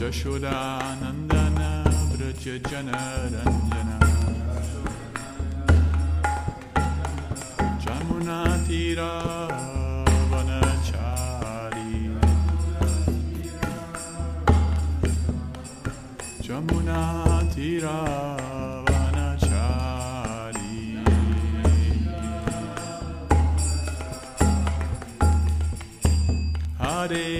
Jashodanandana 0.00 1.84
Vraja 2.10 2.56
Janaranjana. 2.70 3.98
Jamunatira 7.84 9.10
Vanachari. 10.30 11.92
Jamunatira 16.40 17.96
Hare 26.78 27.39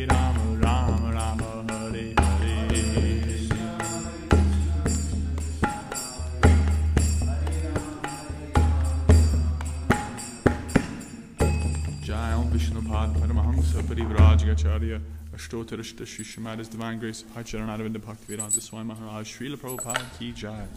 Ashtotarishta 14.51 16.05
Shishimad 16.05 16.57
His 16.57 16.67
Divine 16.67 16.99
Grace. 16.99 17.23
Pacharanadavinda 17.23 17.97
Bhaktivedanta 17.99 18.61
Swami 18.61 18.93
Maharaj 18.93 19.37
Srila 19.37 19.55
Prabhupada 19.55 20.19
Ki 20.19 20.33
Jai. 20.33 20.67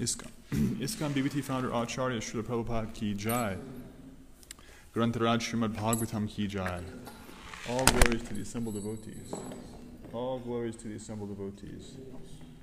ISKCON 0.00 0.30
ISKCON 0.80 1.12
BBT 1.12 1.44
founder 1.44 1.70
Acharya 1.72 2.18
Srila 2.18 2.42
Prabhupada 2.42 2.92
Ki 2.92 3.14
Jai. 3.14 3.56
Grantaraj 4.92 5.38
Srimad 5.38 5.76
Bhagavatam 5.76 6.28
Ki 6.28 6.48
Jai. 6.48 6.80
All 7.70 7.84
glories 7.84 8.22
to 8.24 8.34
the 8.34 8.42
assembled 8.42 8.74
devotees. 8.74 9.32
All 10.12 10.40
glories 10.40 10.74
to 10.76 10.88
the 10.88 10.96
assembled 10.96 11.28
devotees. 11.28 11.94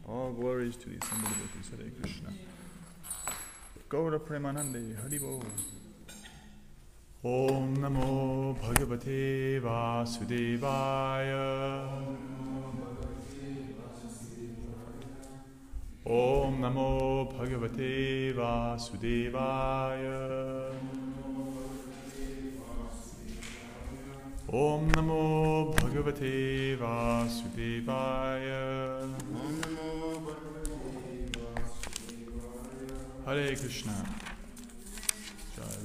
All 0.05 0.33
glories 0.33 0.75
to 0.75 0.89
the 0.89 0.97
assembled 0.97 1.31
devotees. 1.31 1.71
Hare 1.79 1.91
Krishna. 2.01 2.33
Gaura 3.87 4.19
Premanande 4.19 4.97
Haribo 5.01 5.41
ॐ 7.25 7.69
नमो 7.81 8.07
भगवते 8.63 9.59
वासुदेवाय। 9.59 11.31
ॐ 16.17 16.59
नमो 16.63 16.91
भगवते 17.31 17.93
वासुदेवाय। 18.31 20.05
ॐ 24.61 24.85
नमो 24.97 25.23
भगवते 25.79 26.35
वासुदेवाय। 26.75 28.45
Hare 33.25 33.55
Krishna. 33.55 34.24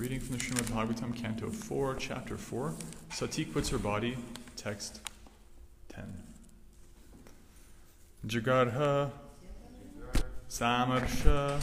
Reading 0.01 0.19
from 0.19 0.39
the 0.39 0.43
Srimad 0.43 0.65
Bhagavatam, 0.73 1.15
Canto 1.15 1.51
4, 1.51 1.95
Chapter 1.97 2.39
4. 2.39 2.75
Sati 3.13 3.45
quits 3.45 3.69
her 3.69 3.77
body. 3.77 4.17
Text 4.57 5.03
10. 5.91 6.05
Jagarha 8.27 9.11
Samarsha 10.49 11.61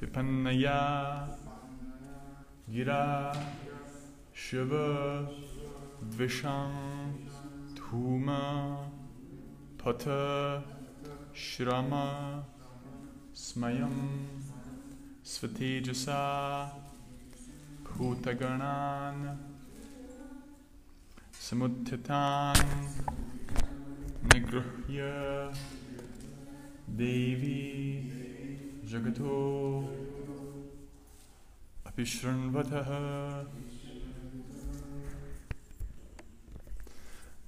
Vipannaya 0.00 1.26
Gira 2.72 3.36
Shiva 4.32 5.28
Visham 6.08 6.70
Dhuma 7.74 8.76
Pata 9.76 10.62
Shrama 11.34 12.44
Smayam 13.34 14.28
Svatejasa 15.24 16.91
Bhutaganan 18.02 19.38
Samuttitan 21.30 22.58
Nigruhya 24.26 25.54
Devi 26.88 28.10
Jagato 28.84 29.86
Apishranvataha 31.86 33.46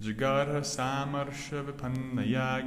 Jagarha 0.00 0.62
Samarsha 0.62 1.65
Vipannaya 1.67 2.62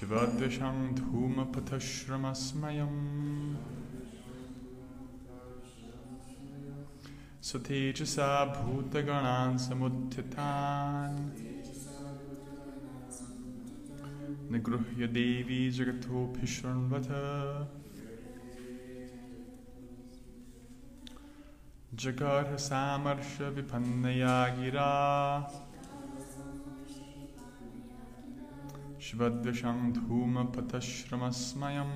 Shivadvisham 0.00 0.94
Dhuma 0.94 1.44
Patashramasmayam 1.52 3.56
Satejasa 7.42 8.54
Bhutaganan 8.54 9.58
Samuttitan 9.58 11.30
Nigruhya 14.50 15.12
Devi 15.12 15.70
Jagato 15.70 16.34
Pishranvata 16.34 17.66
शिवद्विषं 29.04 29.78
धूमपथश्रमस्मयम् 29.92 31.94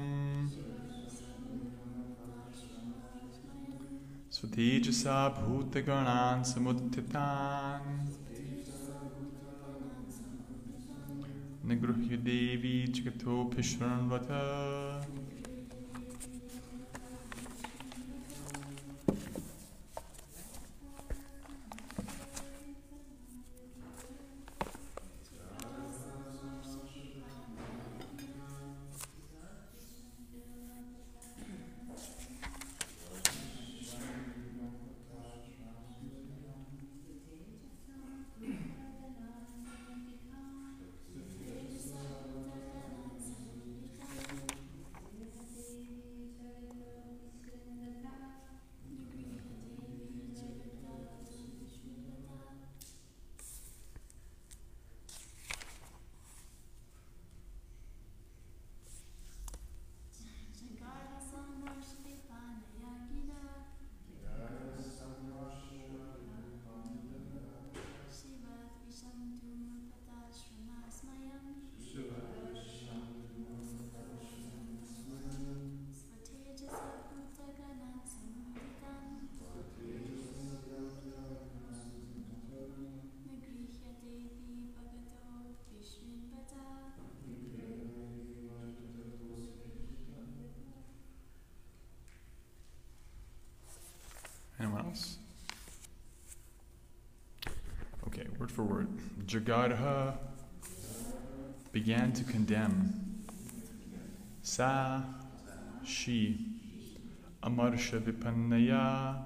सुतेजसा 4.36 5.16
भूतगणान् 5.38 6.44
समुत्थितान् 6.52 7.90
निगृह्य 11.68 12.12
देवी 12.30 12.76
च 12.94 12.96
गतोऽभिशृण्वथ 13.06 14.28
word 98.38 98.50
for 98.50 98.62
word. 98.62 98.88
Jagarha 99.26 100.14
began 101.72 102.12
to 102.12 102.24
condemn. 102.24 103.24
Sa, 104.42 105.02
she, 105.84 106.46
Amarsha 107.42 108.00
Vipannaya, 108.00 109.24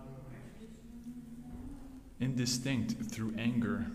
indistinct 2.20 3.10
through 3.10 3.34
anger. 3.38 3.86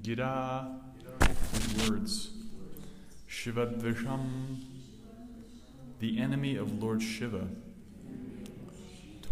Gira, 0.00 0.80
with 1.20 1.90
words. 1.90 2.30
Shivadvisham, 3.28 4.60
the 6.00 6.20
enemy 6.20 6.56
of 6.56 6.82
Lord 6.82 7.02
Shiva. 7.02 7.48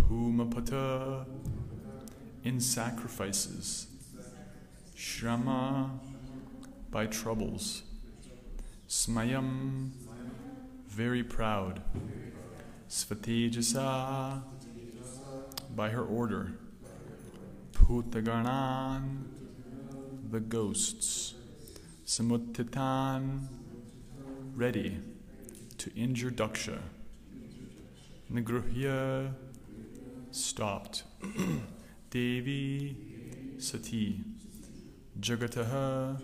Humapata 0.09 1.25
in 2.45 2.61
sacrifices, 2.61 3.87
Shrama 4.97 5.91
by 6.91 7.07
troubles, 7.07 7.83
Smayam 8.89 9.91
very 10.89 11.23
proud, 11.23 11.83
Svatejasa 12.89 14.43
by 15.75 15.91
her 15.91 16.03
order, 16.03 16.53
Bhutaganan 17.73 19.25
the 20.31 20.41
ghosts, 20.41 21.35
Samuttitan 22.07 23.47
ready 24.55 24.99
to 25.79 25.91
injure 25.95 26.31
Daksha, 26.31 26.79
Nigruhya 28.33 29.33
stopped. 30.31 31.05
Devi 32.11 32.97
Sati 33.59 34.25
Jagataha 35.21 36.21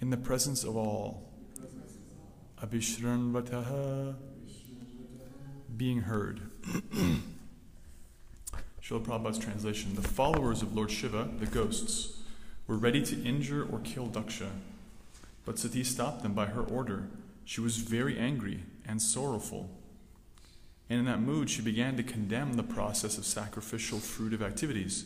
in 0.00 0.08
the 0.08 0.16
presence 0.16 0.64
of 0.64 0.78
all. 0.78 1.30
Abhishranvataha 2.62 4.14
being 5.76 6.00
heard. 6.00 6.40
Srila 8.82 9.04
Prabhupada's 9.04 9.38
translation 9.38 9.94
The 9.94 10.00
followers 10.00 10.62
of 10.62 10.74
Lord 10.74 10.90
Shiva, 10.90 11.28
the 11.38 11.44
ghosts, 11.44 12.20
were 12.66 12.78
ready 12.78 13.02
to 13.02 13.22
injure 13.22 13.68
or 13.70 13.80
kill 13.80 14.08
Daksha. 14.08 14.48
But 15.44 15.58
Sati 15.58 15.84
stopped 15.84 16.22
them 16.22 16.32
by 16.32 16.46
her 16.46 16.62
order. 16.62 17.08
She 17.44 17.60
was 17.60 17.76
very 17.76 18.18
angry 18.18 18.64
and 18.86 19.02
sorrowful. 19.02 19.68
And 20.90 21.00
in 21.00 21.04
that 21.04 21.20
mood, 21.20 21.50
she 21.50 21.60
began 21.60 21.96
to 21.96 22.02
condemn 22.02 22.54
the 22.54 22.62
process 22.62 23.18
of 23.18 23.26
sacrificial 23.26 23.98
fruitive 23.98 24.40
activities 24.40 25.04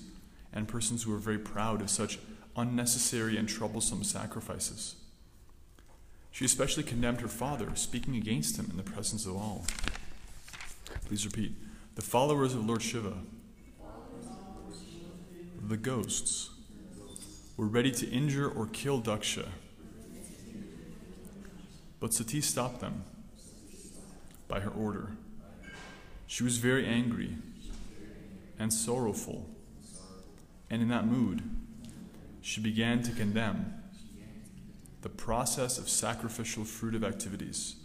and 0.52 0.68
persons 0.68 1.02
who 1.02 1.10
were 1.10 1.18
very 1.18 1.38
proud 1.38 1.80
of 1.80 1.90
such 1.90 2.18
unnecessary 2.56 3.36
and 3.36 3.48
troublesome 3.48 4.04
sacrifices. 4.04 4.96
She 6.30 6.44
especially 6.44 6.82
condemned 6.82 7.20
her 7.20 7.28
father, 7.28 7.70
speaking 7.74 8.16
against 8.16 8.58
him 8.58 8.68
in 8.70 8.76
the 8.76 8.82
presence 8.82 9.26
of 9.26 9.36
all. 9.36 9.66
Please 11.06 11.26
repeat. 11.26 11.52
The 11.94 12.02
followers 12.02 12.54
of 12.54 12.64
Lord 12.64 12.80
Shiva, 12.80 13.14
the 15.68 15.76
ghosts, 15.76 16.50
were 17.56 17.66
ready 17.66 17.90
to 17.90 18.08
injure 18.08 18.48
or 18.48 18.66
kill 18.66 19.00
Daksha. 19.02 19.48
But 22.00 22.14
Sati 22.14 22.40
stopped 22.40 22.80
them 22.80 23.04
by 24.48 24.60
her 24.60 24.70
order. 24.70 25.12
She 26.32 26.42
was 26.42 26.56
very 26.56 26.86
angry 26.86 27.36
and 28.58 28.72
sorrowful, 28.72 29.50
and 30.70 30.80
in 30.80 30.88
that 30.88 31.06
mood, 31.06 31.42
she 32.40 32.58
began 32.58 33.02
to 33.02 33.12
condemn 33.12 33.74
the 35.02 35.10
process 35.10 35.76
of 35.76 35.90
sacrificial 35.90 36.64
fruitive 36.64 37.04
activities. 37.04 37.76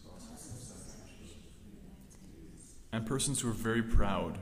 And 2.94 3.06
persons 3.06 3.42
who 3.42 3.50
are 3.50 3.52
very 3.52 3.84
proud 3.84 4.38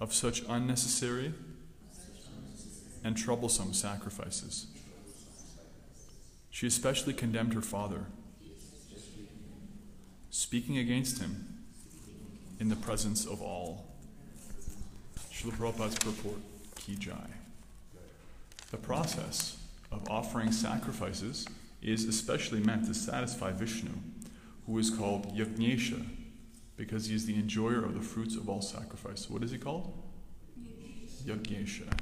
of 0.00 0.14
such 0.14 0.42
unnecessary 0.48 1.34
and 3.04 3.18
troublesome 3.18 3.74
sacrifices. 3.74 4.68
She 6.48 6.66
especially 6.66 7.12
condemned 7.12 7.52
her 7.52 7.60
father, 7.60 8.06
speaking 10.30 10.78
against 10.78 11.18
him 11.18 11.57
in 12.58 12.68
the 12.68 12.76
presence 12.76 13.26
of 13.26 13.40
all. 13.40 13.86
Srila 15.32 15.52
Prabhupada's 15.52 15.98
purport, 15.98 16.38
Kijai. 16.76 17.30
The 18.70 18.76
process 18.76 19.58
of 19.90 20.08
offering 20.10 20.52
sacrifices 20.52 21.46
is 21.80 22.04
especially 22.04 22.60
meant 22.60 22.86
to 22.86 22.94
satisfy 22.94 23.52
Vishnu, 23.52 23.92
who 24.66 24.78
is 24.78 24.90
called 24.90 25.34
Yajnesha, 25.36 26.04
because 26.76 27.06
he 27.06 27.14
is 27.14 27.26
the 27.26 27.34
enjoyer 27.34 27.84
of 27.84 27.94
the 27.94 28.00
fruits 28.00 28.36
of 28.36 28.48
all 28.48 28.60
sacrifice. 28.60 29.30
What 29.30 29.42
is 29.42 29.52
he 29.52 29.58
called? 29.58 29.92
Yajnesha, 31.24 31.92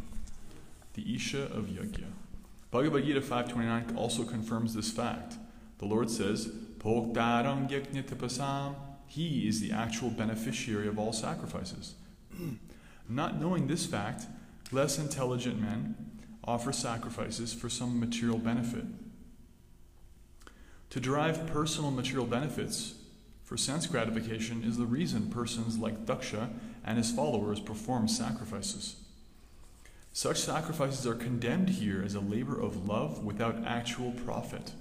the 0.95 1.15
Isha 1.15 1.45
of 1.45 1.67
Yajna. 1.67 2.11
Bhagavad 2.71 3.05
Gita 3.05 3.21
5.29 3.21 3.97
also 3.97 4.25
confirms 4.25 4.75
this 4.75 4.91
fact. 4.91 5.37
The 5.79 5.87
Lord 5.87 6.11
says, 6.11 6.47
Bhoktaram 6.79 7.69
Yajna 7.69 8.03
Tapasam, 8.05 8.75
he 9.07 9.49
is 9.49 9.61
the 9.61 9.73
actual 9.73 10.11
beneficiary 10.11 10.89
of 10.89 10.99
all 10.99 11.13
sacrifices. 11.13 11.95
Not 13.09 13.41
knowing 13.41 13.67
this 13.67 13.87
fact, 13.87 14.27
less 14.73 14.99
intelligent 14.99 15.61
men 15.61 15.95
offer 16.45 16.73
sacrifices 16.73 17.53
for 17.53 17.69
some 17.69 17.99
material 17.99 18.39
benefit. 18.39 18.85
To 20.91 21.01
derive 21.01 21.47
personal 21.47 21.91
material 21.91 22.27
benefits 22.27 22.95
for 23.45 23.57
sense 23.57 23.87
gratification 23.87 24.65
is 24.65 24.77
the 24.77 24.87
reason 24.87 25.31
persons 25.31 25.79
like 25.79 26.05
Daksha 26.05 26.51
and 26.85 26.99
his 26.99 27.13
followers 27.13 27.61
perform 27.61 28.09
sacrifices. 28.09 28.97
Such 30.13 30.41
sacrifices 30.41 31.07
are 31.07 31.15
condemned 31.15 31.69
here 31.69 32.03
as 32.05 32.15
a 32.15 32.21
labor 32.21 32.59
of 32.59 32.89
love 32.89 33.23
without 33.23 33.65
actual 33.65 34.13
profit. 34.13 34.73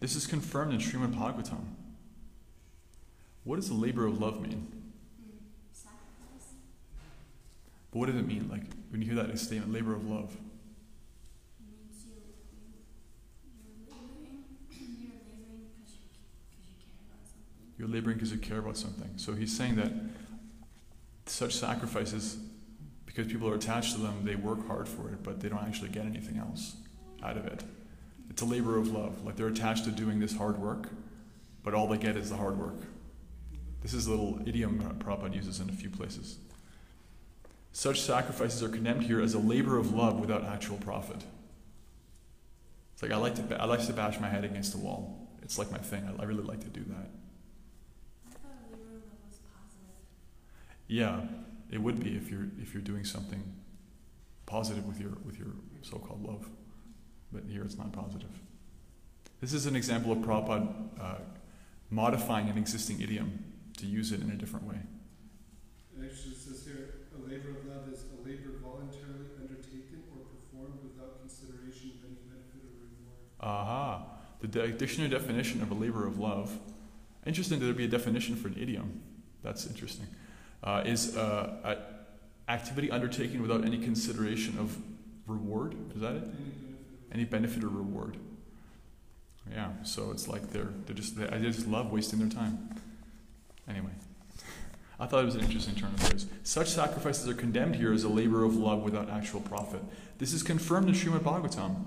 This 0.00 0.16
is 0.16 0.26
confirmed 0.26 0.72
in 0.72 0.80
Srimad 0.80 1.14
Bhagavatam. 1.14 1.66
What 3.44 3.56
does 3.56 3.68
the 3.68 3.74
labor 3.74 4.06
of 4.06 4.20
love 4.20 4.40
mean? 4.40 4.66
But 7.92 7.98
what 7.98 8.06
does 8.06 8.16
it 8.16 8.26
mean? 8.26 8.48
Like 8.50 8.62
when 8.90 9.02
you 9.02 9.12
hear 9.12 9.22
that 9.22 9.38
statement, 9.38 9.72
labor 9.72 9.94
of 9.94 10.08
love. 10.08 10.36
You're 17.78 17.88
laboring 17.88 18.16
because 18.16 18.32
you 18.32 18.38
care 18.38 18.58
about 18.58 18.76
something. 18.76 19.10
So 19.16 19.34
he's 19.34 19.54
saying 19.54 19.76
that 19.76 19.92
such 21.26 21.54
sacrifices, 21.54 22.38
because 23.04 23.26
people 23.26 23.48
are 23.48 23.56
attached 23.56 23.94
to 23.94 24.00
them, 24.00 24.20
they 24.24 24.36
work 24.36 24.66
hard 24.66 24.88
for 24.88 25.08
it, 25.10 25.22
but 25.22 25.40
they 25.40 25.48
don't 25.48 25.62
actually 25.62 25.88
get 25.90 26.06
anything 26.06 26.38
else 26.38 26.76
out 27.22 27.36
of 27.36 27.46
it. 27.46 27.62
It's 28.30 28.42
a 28.42 28.44
labor 28.44 28.78
of 28.78 28.92
love. 28.92 29.24
Like 29.24 29.36
they're 29.36 29.48
attached 29.48 29.84
to 29.84 29.90
doing 29.90 30.18
this 30.18 30.36
hard 30.36 30.58
work, 30.58 30.88
but 31.62 31.74
all 31.74 31.86
they 31.88 31.98
get 31.98 32.16
is 32.16 32.30
the 32.30 32.36
hard 32.36 32.58
work. 32.58 32.76
This 33.84 33.92
is 33.92 34.06
a 34.06 34.10
little 34.10 34.40
idiom 34.46 34.80
Prabhupada 34.98 35.34
uses 35.34 35.60
in 35.60 35.68
a 35.68 35.72
few 35.72 35.90
places. 35.90 36.38
Such 37.72 38.00
sacrifices 38.00 38.62
are 38.62 38.70
condemned 38.70 39.02
here 39.02 39.20
as 39.20 39.34
a 39.34 39.38
labor 39.38 39.76
of 39.76 39.92
love 39.92 40.18
without 40.18 40.42
actual 40.42 40.78
profit. 40.78 41.22
It's 42.94 43.02
like 43.02 43.12
I 43.12 43.16
like 43.18 43.34
to 43.34 43.60
I 43.60 43.66
like 43.66 43.84
to 43.84 43.92
bash 43.92 44.18
my 44.18 44.28
head 44.30 44.42
against 44.42 44.72
the 44.72 44.78
wall. 44.78 45.28
It's 45.42 45.58
like 45.58 45.70
my 45.70 45.76
thing. 45.76 46.02
I, 46.08 46.22
I 46.22 46.24
really 46.24 46.44
like 46.44 46.60
to 46.60 46.70
do 46.70 46.82
that. 46.84 47.10
Yeah, 50.88 51.20
it 51.70 51.78
would 51.78 52.02
be 52.02 52.16
if 52.16 52.30
you're 52.30 52.48
if 52.62 52.72
you're 52.72 52.82
doing 52.82 53.04
something 53.04 53.42
positive 54.46 54.86
with 54.86 54.98
your 54.98 55.12
with 55.26 55.38
your 55.38 55.48
so-called 55.82 56.24
love, 56.24 56.48
but 57.30 57.42
here 57.50 57.64
it's 57.64 57.76
not 57.76 57.92
positive. 57.92 58.30
This 59.42 59.52
is 59.52 59.66
an 59.66 59.76
example 59.76 60.10
of 60.10 60.18
Prabhupada 60.20 60.72
uh, 60.98 61.14
modifying 61.90 62.48
an 62.48 62.56
existing 62.56 63.02
idiom 63.02 63.44
to 63.78 63.86
use 63.86 64.12
it 64.12 64.20
in 64.20 64.30
a 64.30 64.34
different 64.34 64.66
way. 64.66 64.78
Actually, 65.96 66.32
it 66.32 66.38
says 66.38 66.64
here, 66.64 66.94
a 67.16 67.28
labor 67.28 67.50
of 67.50 67.66
love 67.66 67.92
is 67.92 68.04
a 68.12 68.28
labor 68.28 68.58
voluntarily 68.62 69.30
undertaken 69.40 70.02
or 70.12 70.24
performed 70.26 70.80
without 70.82 71.20
consideration 71.20 71.92
of 71.98 72.10
any 72.10 72.18
benefit 72.28 72.60
or 72.62 72.74
reward. 72.82 73.18
Aha. 73.40 74.06
The 74.40 74.48
de- 74.48 74.72
dictionary 74.72 75.10
definition 75.10 75.62
of 75.62 75.70
a 75.70 75.74
labor 75.74 76.06
of 76.06 76.18
love. 76.18 76.58
Interesting 77.26 77.58
that 77.58 77.64
there'd 77.64 77.76
be 77.76 77.84
a 77.84 77.88
definition 77.88 78.36
for 78.36 78.48
an 78.48 78.56
idiom. 78.60 79.00
That's 79.42 79.66
interesting. 79.66 80.06
Uh, 80.62 80.82
is 80.84 81.16
uh, 81.16 81.56
a 81.64 82.50
activity 82.50 82.90
undertaken 82.90 83.40
without 83.40 83.64
any 83.64 83.78
consideration 83.78 84.58
of 84.58 84.76
reward. 85.26 85.74
Is 85.94 86.00
that 86.02 86.16
it? 86.16 86.22
Any 86.22 86.24
benefit. 86.24 87.12
Any 87.12 87.24
benefit 87.24 87.64
or 87.64 87.68
reward. 87.68 88.16
Yeah. 89.50 89.70
So 89.82 90.10
it's 90.10 90.28
like 90.28 90.50
they're 90.50 90.70
they're 90.86 90.96
just 90.96 91.16
they, 91.16 91.28
I 91.28 91.38
just 91.38 91.66
love 91.66 91.90
wasting 91.92 92.18
their 92.18 92.28
time. 92.28 92.70
Anyway. 93.68 93.90
I 94.98 95.06
thought 95.06 95.22
it 95.22 95.26
was 95.26 95.34
an 95.34 95.42
interesting 95.42 95.74
turn 95.74 95.92
of 95.92 96.00
phrase. 96.00 96.26
Such 96.44 96.68
sacrifices 96.68 97.28
are 97.28 97.34
condemned 97.34 97.76
here 97.76 97.92
as 97.92 98.04
a 98.04 98.08
labor 98.08 98.44
of 98.44 98.54
love 98.54 98.82
without 98.82 99.10
actual 99.10 99.40
profit. 99.40 99.82
This 100.18 100.32
is 100.32 100.42
confirmed 100.42 100.88
in 100.88 100.94
Srimad 100.94 101.20
Bhagavatam. 101.20 101.84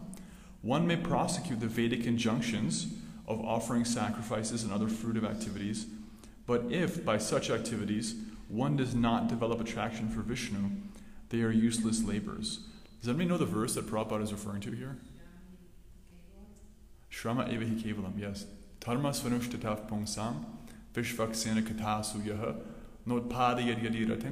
One 0.61 0.85
may 0.85 0.97
prosecute 0.97 1.61
the 1.61 1.67
Vedic 1.67 2.05
injunctions 2.05 2.87
of 3.27 3.43
offering 3.45 3.85
sacrifices 3.85 4.63
and 4.63 4.73
other 4.73 4.87
fruitive 4.87 5.29
activities, 5.29 5.85
but 6.45 6.65
if 6.69 7.03
by 7.05 7.17
such 7.17 7.49
activities 7.49 8.15
one 8.49 8.75
does 8.75 8.93
not 8.93 9.27
develop 9.27 9.61
attraction 9.61 10.09
for 10.09 10.21
Vishnu, 10.21 10.69
they 11.29 11.41
are 11.41 11.51
useless 11.51 12.03
labors. 12.03 12.59
Does 12.99 13.09
anybody 13.09 13.29
know 13.29 13.37
the 13.37 13.45
verse 13.45 13.75
that 13.75 13.85
Prabhupada 13.87 14.23
is 14.23 14.31
referring 14.31 14.61
to 14.61 14.71
here? 14.71 14.97
Shrama 17.11 17.51
eva 17.51 17.65
hi 17.65 17.73
kevalam, 17.73 18.19
yes. 18.19 18.45
Dharma 18.79 19.09
svanushtatav 19.09 19.89
pungsam 19.89 20.45
vishvaksena 20.97 21.61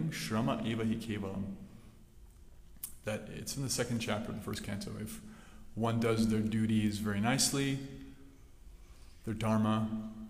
shrama 0.10 0.66
eva 0.66 0.84
hi 0.84 0.96
kevalam. 0.96 1.44
That 3.06 3.30
it's 3.36 3.56
in 3.56 3.64
the 3.64 3.70
second 3.70 4.00
chapter 4.00 4.32
of 4.32 4.36
the 4.38 4.44
first 4.44 4.64
canto. 4.64 4.92
If 5.00 5.22
one 5.76 6.00
does 6.00 6.28
their 6.28 6.40
duties 6.40 6.98
very 6.98 7.20
nicely, 7.20 7.78
their 9.26 9.36
dharma, 9.36 9.88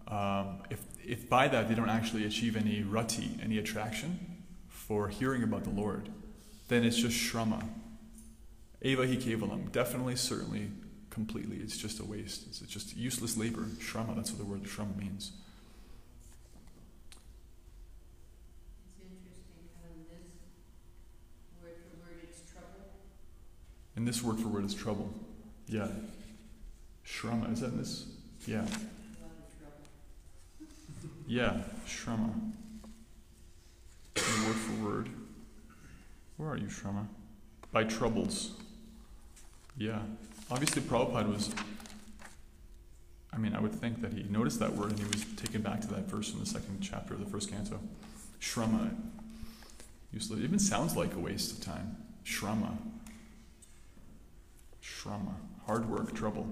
um, 0.07 0.59
if, 0.69 0.81
if 1.03 1.29
by 1.29 1.47
that 1.47 1.69
they 1.69 1.75
don't 1.75 1.89
actually 1.89 2.25
achieve 2.25 2.57
any 2.57 2.83
rati, 2.83 3.39
any 3.41 3.57
attraction 3.57 4.19
for 4.67 5.07
hearing 5.07 5.41
about 5.41 5.63
the 5.63 5.69
Lord, 5.69 6.09
then 6.67 6.83
it's 6.83 6.97
just 6.97 7.15
shrama. 7.15 7.63
Eva 8.81 9.07
hi 9.07 9.15
kevalam. 9.15 9.71
Definitely, 9.71 10.15
certainly, 10.15 10.69
completely. 11.09 11.57
It's 11.57 11.77
just 11.77 11.99
a 11.99 12.03
waste. 12.03 12.45
It's 12.47 12.59
just 12.59 12.95
useless 12.95 13.37
labor. 13.37 13.63
Shrama, 13.79 14.15
that's 14.15 14.31
what 14.31 14.39
the 14.39 14.45
word 14.45 14.63
shrama 14.63 14.95
means. 14.97 15.31
It's 18.85 18.99
interesting 19.01 19.69
how 19.81 19.89
in 19.89 20.05
this 20.11 20.27
word 21.61 21.77
for 21.89 21.97
word 22.03 22.19
it's 22.23 22.41
trouble. 22.51 22.93
And 23.95 24.07
this 24.07 24.21
word 24.21 24.39
for 24.39 24.47
word 24.47 24.65
is 24.65 24.73
trouble. 24.73 25.13
Yeah. 25.67 25.87
Shrama, 27.05 27.51
is 27.53 27.61
that 27.61 27.71
in 27.71 27.77
this? 27.77 28.05
Yeah. 28.45 28.65
Yeah, 31.27 31.57
Shrama. 31.87 32.31
And 34.15 34.47
word 34.47 34.55
for 34.55 34.85
word. 34.85 35.09
Where 36.37 36.49
are 36.49 36.57
you, 36.57 36.67
Shrama? 36.67 37.07
By 37.71 37.83
troubles. 37.83 38.51
Yeah. 39.77 39.99
Obviously, 40.51 40.81
Prabhupada 40.81 41.33
was 41.33 41.53
I 43.35 43.37
mean, 43.37 43.53
I 43.53 43.59
would 43.59 43.73
think 43.73 44.01
that 44.01 44.13
he 44.13 44.23
noticed 44.23 44.59
that 44.59 44.73
word 44.73 44.91
and 44.91 44.99
he 44.99 45.05
was 45.05 45.25
taken 45.35 45.61
back 45.61 45.81
to 45.81 45.87
that 45.87 46.05
verse 46.05 46.31
in 46.31 46.39
the 46.39 46.45
second 46.45 46.79
chapter 46.81 47.13
of 47.13 47.19
the 47.19 47.25
first 47.25 47.51
canto. 47.51 47.79
Shrama. 48.39 48.95
Useless. 50.13 50.39
It 50.39 50.43
even 50.43 50.59
sounds 50.59 50.95
like 50.95 51.13
a 51.15 51.19
waste 51.19 51.51
of 51.51 51.63
time. 51.63 51.97
Shrama. 52.25 52.77
Shrama. 55.05 55.35
Hard 55.67 55.87
work, 55.89 56.15
trouble. 56.15 56.47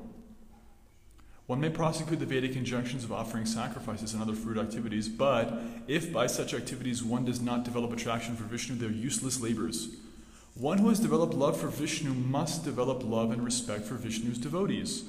One 1.47 1.59
may 1.59 1.69
prosecute 1.69 2.19
the 2.19 2.25
Vedic 2.25 2.55
injunctions 2.55 3.03
of 3.03 3.11
offering 3.11 3.45
sacrifices 3.45 4.13
and 4.13 4.21
other 4.21 4.33
fruit 4.33 4.57
activities, 4.57 5.09
but 5.09 5.59
if 5.87 6.13
by 6.13 6.27
such 6.27 6.53
activities 6.53 7.03
one 7.03 7.25
does 7.25 7.41
not 7.41 7.65
develop 7.65 7.91
attraction 7.91 8.35
for 8.35 8.43
Vishnu, 8.43 8.75
they're 8.75 8.91
useless 8.91 9.41
labors. 9.41 9.89
One 10.55 10.77
who 10.77 10.89
has 10.89 10.99
developed 10.99 11.33
love 11.33 11.59
for 11.59 11.67
Vishnu 11.67 12.13
must 12.13 12.63
develop 12.63 13.03
love 13.03 13.31
and 13.31 13.43
respect 13.43 13.85
for 13.85 13.95
Vishnu's 13.95 14.37
devotees. 14.37 15.03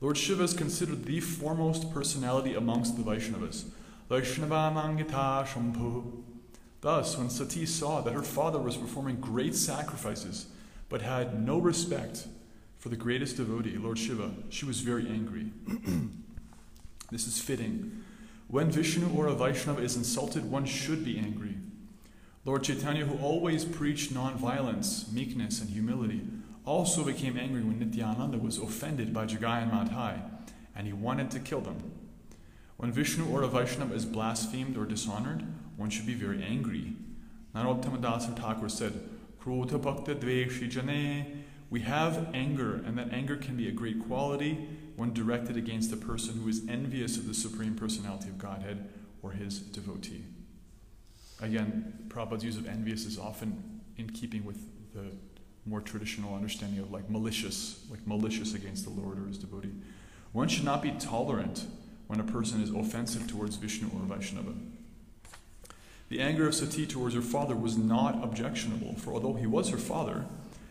Lord 0.00 0.18
Shiva 0.18 0.42
is 0.42 0.52
considered 0.52 1.04
the 1.04 1.20
foremost 1.20 1.92
personality 1.92 2.54
amongst 2.54 2.96
the 2.96 3.02
Vaishnavas. 3.02 3.66
Vaishnavanangita 4.10 5.46
Shambhu. 5.46 6.22
Thus, 6.80 7.16
when 7.16 7.30
Sati 7.30 7.66
saw 7.66 8.00
that 8.00 8.14
her 8.14 8.22
father 8.22 8.58
was 8.58 8.76
performing 8.76 9.20
great 9.20 9.54
sacrifices 9.54 10.46
but 10.88 11.02
had 11.02 11.40
no 11.44 11.58
respect 11.58 12.26
for 12.78 12.88
the 12.88 12.96
greatest 12.96 13.36
devotee, 13.36 13.76
Lord 13.76 13.98
Shiva, 13.98 14.30
she 14.50 14.64
was 14.64 14.80
very 14.80 15.08
angry. 15.08 15.50
this 17.10 17.26
is 17.26 17.40
fitting. 17.40 18.04
When 18.46 18.70
Vishnu 18.70 19.14
or 19.14 19.26
a 19.26 19.34
Vaishnava 19.34 19.82
is 19.82 19.96
insulted, 19.96 20.50
one 20.50 20.64
should 20.64 21.04
be 21.04 21.18
angry. 21.18 21.56
Lord 22.44 22.62
Chaitanya, 22.64 23.04
who 23.04 23.22
always 23.22 23.64
preached 23.64 24.12
non-violence, 24.12 25.12
meekness, 25.12 25.60
and 25.60 25.68
humility, 25.68 26.22
also 26.64 27.04
became 27.04 27.36
angry 27.36 27.62
when 27.62 27.78
Nityananda 27.78 28.38
was 28.38 28.58
offended 28.58 29.12
by 29.12 29.26
Jagai 29.26 29.62
and 29.62 29.72
Madhai, 29.72 30.22
and 30.74 30.86
he 30.86 30.92
wanted 30.92 31.30
to 31.32 31.40
kill 31.40 31.60
them. 31.60 31.92
When 32.76 32.92
Vishnu 32.92 33.28
or 33.28 33.42
a 33.42 33.48
Vaishnava 33.48 33.94
is 33.94 34.04
blasphemed 34.04 34.78
or 34.78 34.86
dishonored, 34.86 35.44
one 35.76 35.90
should 35.90 36.06
be 36.06 36.14
very 36.14 36.42
angry. 36.42 36.94
Narottama 37.54 38.00
Das 38.00 38.26
Thakur 38.26 38.68
said, 38.68 38.92
Krodha 39.42 39.82
Bhakta 39.82 40.14
Dveshi 40.14 40.68
Jane. 40.68 41.44
We 41.70 41.80
have 41.80 42.28
anger, 42.34 42.74
and 42.74 42.96
that 42.98 43.12
anger 43.12 43.36
can 43.36 43.56
be 43.56 43.68
a 43.68 43.72
great 43.72 44.06
quality 44.06 44.68
when 44.96 45.12
directed 45.12 45.56
against 45.56 45.92
a 45.92 45.96
person 45.96 46.40
who 46.40 46.48
is 46.48 46.62
envious 46.68 47.16
of 47.16 47.28
the 47.28 47.34
Supreme 47.34 47.74
Personality 47.74 48.28
of 48.28 48.38
Godhead 48.38 48.88
or 49.22 49.32
his 49.32 49.58
devotee. 49.58 50.24
Again, 51.40 52.08
Prabhupada's 52.08 52.44
use 52.44 52.56
of 52.56 52.66
envious 52.66 53.04
is 53.04 53.18
often 53.18 53.80
in 53.96 54.10
keeping 54.10 54.44
with 54.44 54.58
the 54.94 55.04
more 55.66 55.80
traditional 55.80 56.34
understanding 56.34 56.80
of 56.80 56.90
like 56.90 57.10
malicious, 57.10 57.84
like 57.90 58.04
malicious 58.06 58.54
against 58.54 58.84
the 58.84 58.90
Lord 58.90 59.18
or 59.18 59.26
his 59.26 59.38
devotee. 59.38 59.74
One 60.32 60.48
should 60.48 60.64
not 60.64 60.82
be 60.82 60.92
tolerant 60.92 61.66
when 62.06 62.20
a 62.20 62.24
person 62.24 62.62
is 62.62 62.70
offensive 62.70 63.28
towards 63.28 63.56
Vishnu 63.56 63.88
or 63.88 64.00
Vaishnava. 64.00 64.54
The 66.08 66.20
anger 66.20 66.48
of 66.48 66.54
Sati 66.54 66.86
towards 66.86 67.14
her 67.14 67.22
father 67.22 67.54
was 67.54 67.76
not 67.76 68.24
objectionable, 68.24 68.94
for 68.94 69.12
although 69.12 69.34
he 69.34 69.46
was 69.46 69.68
her 69.68 69.76
father, 69.76 70.24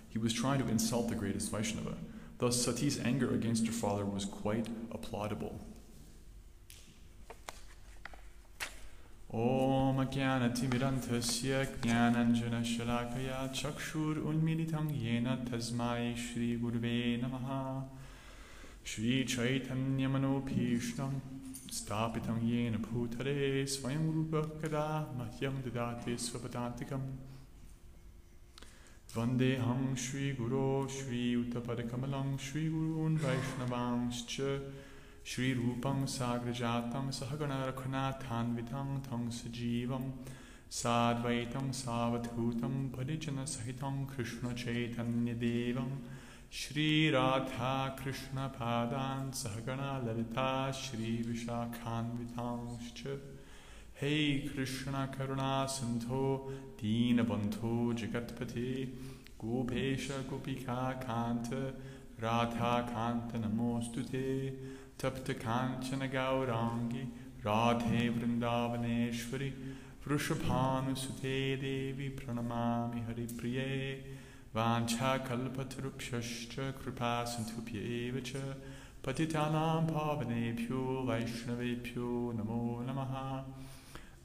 he 0.08 0.18
was 0.18 0.32
trying 0.32 0.62
to 0.62 0.68
insult 0.68 1.08
the 1.08 1.14
greatest 1.14 1.50
Vaishnava. 1.50 1.96
Thus, 2.38 2.66
Sati's 2.66 3.00
anger 3.00 3.32
against 3.34 3.66
her 3.66 3.72
father 3.72 4.04
was 4.04 4.25
quite 4.25 4.68
applaudable. 4.90 5.61
ॐ 9.35 10.05
ज्ञानतिमिरन्धस्य 10.14 11.61
ज्ञानञ्जनशलाकया 11.85 13.37
चक्षुरुन्मिलितं 13.61 14.90
येन 15.05 15.28
तस्मै 15.46 16.02
श्रीगुरुवे 16.24 16.98
नमः 17.22 17.48
श्रीचैतन्यमनोभीष्टं 18.92 21.12
स्थापितं 21.78 22.38
येन 22.48 22.76
भूतले 22.87 23.37
स्वयं 23.74 24.05
रूपः 24.14 24.44
कदा 24.62 24.87
मह्यं 25.18 25.55
ददाति 25.66 26.14
स्वपदान्तिकम् 26.26 27.07
वन्देऽहं 29.16 29.94
श्रीगुरो 30.02 30.68
श्रीयुतपदकमलं 30.98 32.37
श्रीगुरून् 32.44 33.18
वैष्णवांश्च 33.24 34.37
श्रीरूपं 35.31 36.07
साग्रजातं 36.14 37.11
सहगणरघुनाथान्वितं 37.18 38.88
तं 39.09 39.28
सजीवं 39.38 40.07
साद्वैतं 40.81 41.66
सावधूतं 41.83 42.74
परिजनसहितं 42.96 43.96
कृष्णचैतन्यदेवं 44.14 45.90
श्रीराधाकृष्णपादान् 46.61 48.00
सहगणा 49.42 49.92
ललिता 50.07 50.48
श्रीविशाखान्वितांश्च 50.81 51.83
हे 53.99 54.15
कृष्णकरुणासिन्धो 54.47 56.25
दीनबन्धो 56.79 57.69
जगत्पथे 57.99 58.71
गोपेश 59.43 60.07
गोपिकान्त 60.29 61.49
राधाकान्त 62.23 63.33
नमोऽस्तु 63.45 64.03
ते 64.12 64.21
तप्त 65.03 65.31
काञ्चन 65.43 66.05
गौराङ्गी 66.15 67.01
राधे 67.47 68.01
वृन्दावनेश्वरि 68.17 69.49
वृषभानुसुते 70.05 71.38
देवी 71.63 72.10
प्रणमामि 72.19 73.01
हरिप्रिये 73.07 73.71
वाञ्छाकल्पतरुभ्यश्च 74.57 76.55
कृपा 76.81 77.13
सिन्धुभ्येव 77.31 78.19
च 78.29 78.43
पतितानां 79.07 79.81
पावनेभ्यो 79.89 80.83
वैष्णवेभ्यो 81.10 82.12
नमो 82.38 82.62
नमः 82.89 83.13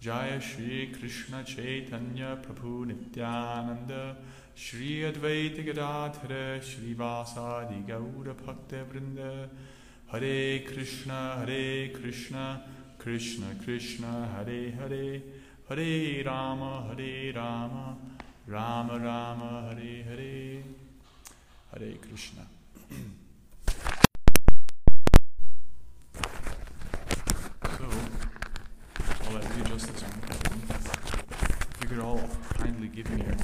जय 0.02 0.40
श्रीकृष्ण 0.44 1.42
चैतन्य 1.42 2.28
प्रभु 2.34 2.84
नित्यानन्द। 2.84 3.90
श्री 4.58 5.02
अद्वैत 5.02 5.60
गदाधर 5.66 6.32
श्रीवासादि 6.60 7.78
गौरभक्तवृन्द 7.92 9.20
हरे 10.12 10.40
कृष्ण 10.58 11.10
हरे 11.38 11.62
कृष्ण 11.88 12.34
कृष्ण 13.04 13.54
कृष्ण 13.58 14.04
हरे 14.34 14.60
हरे। 14.72 15.08
हरे 15.70 16.22
राम 16.22 16.64
हरे 16.88 17.14
राम 17.30 17.78
राम 18.52 18.90
राम 19.04 19.40
हरे 19.68 19.96
हरे। 20.02 20.38
हरे 21.72 21.92
Krishna 22.04 22.46
give 32.94 33.11
me 33.11 33.24
your, 33.24 33.35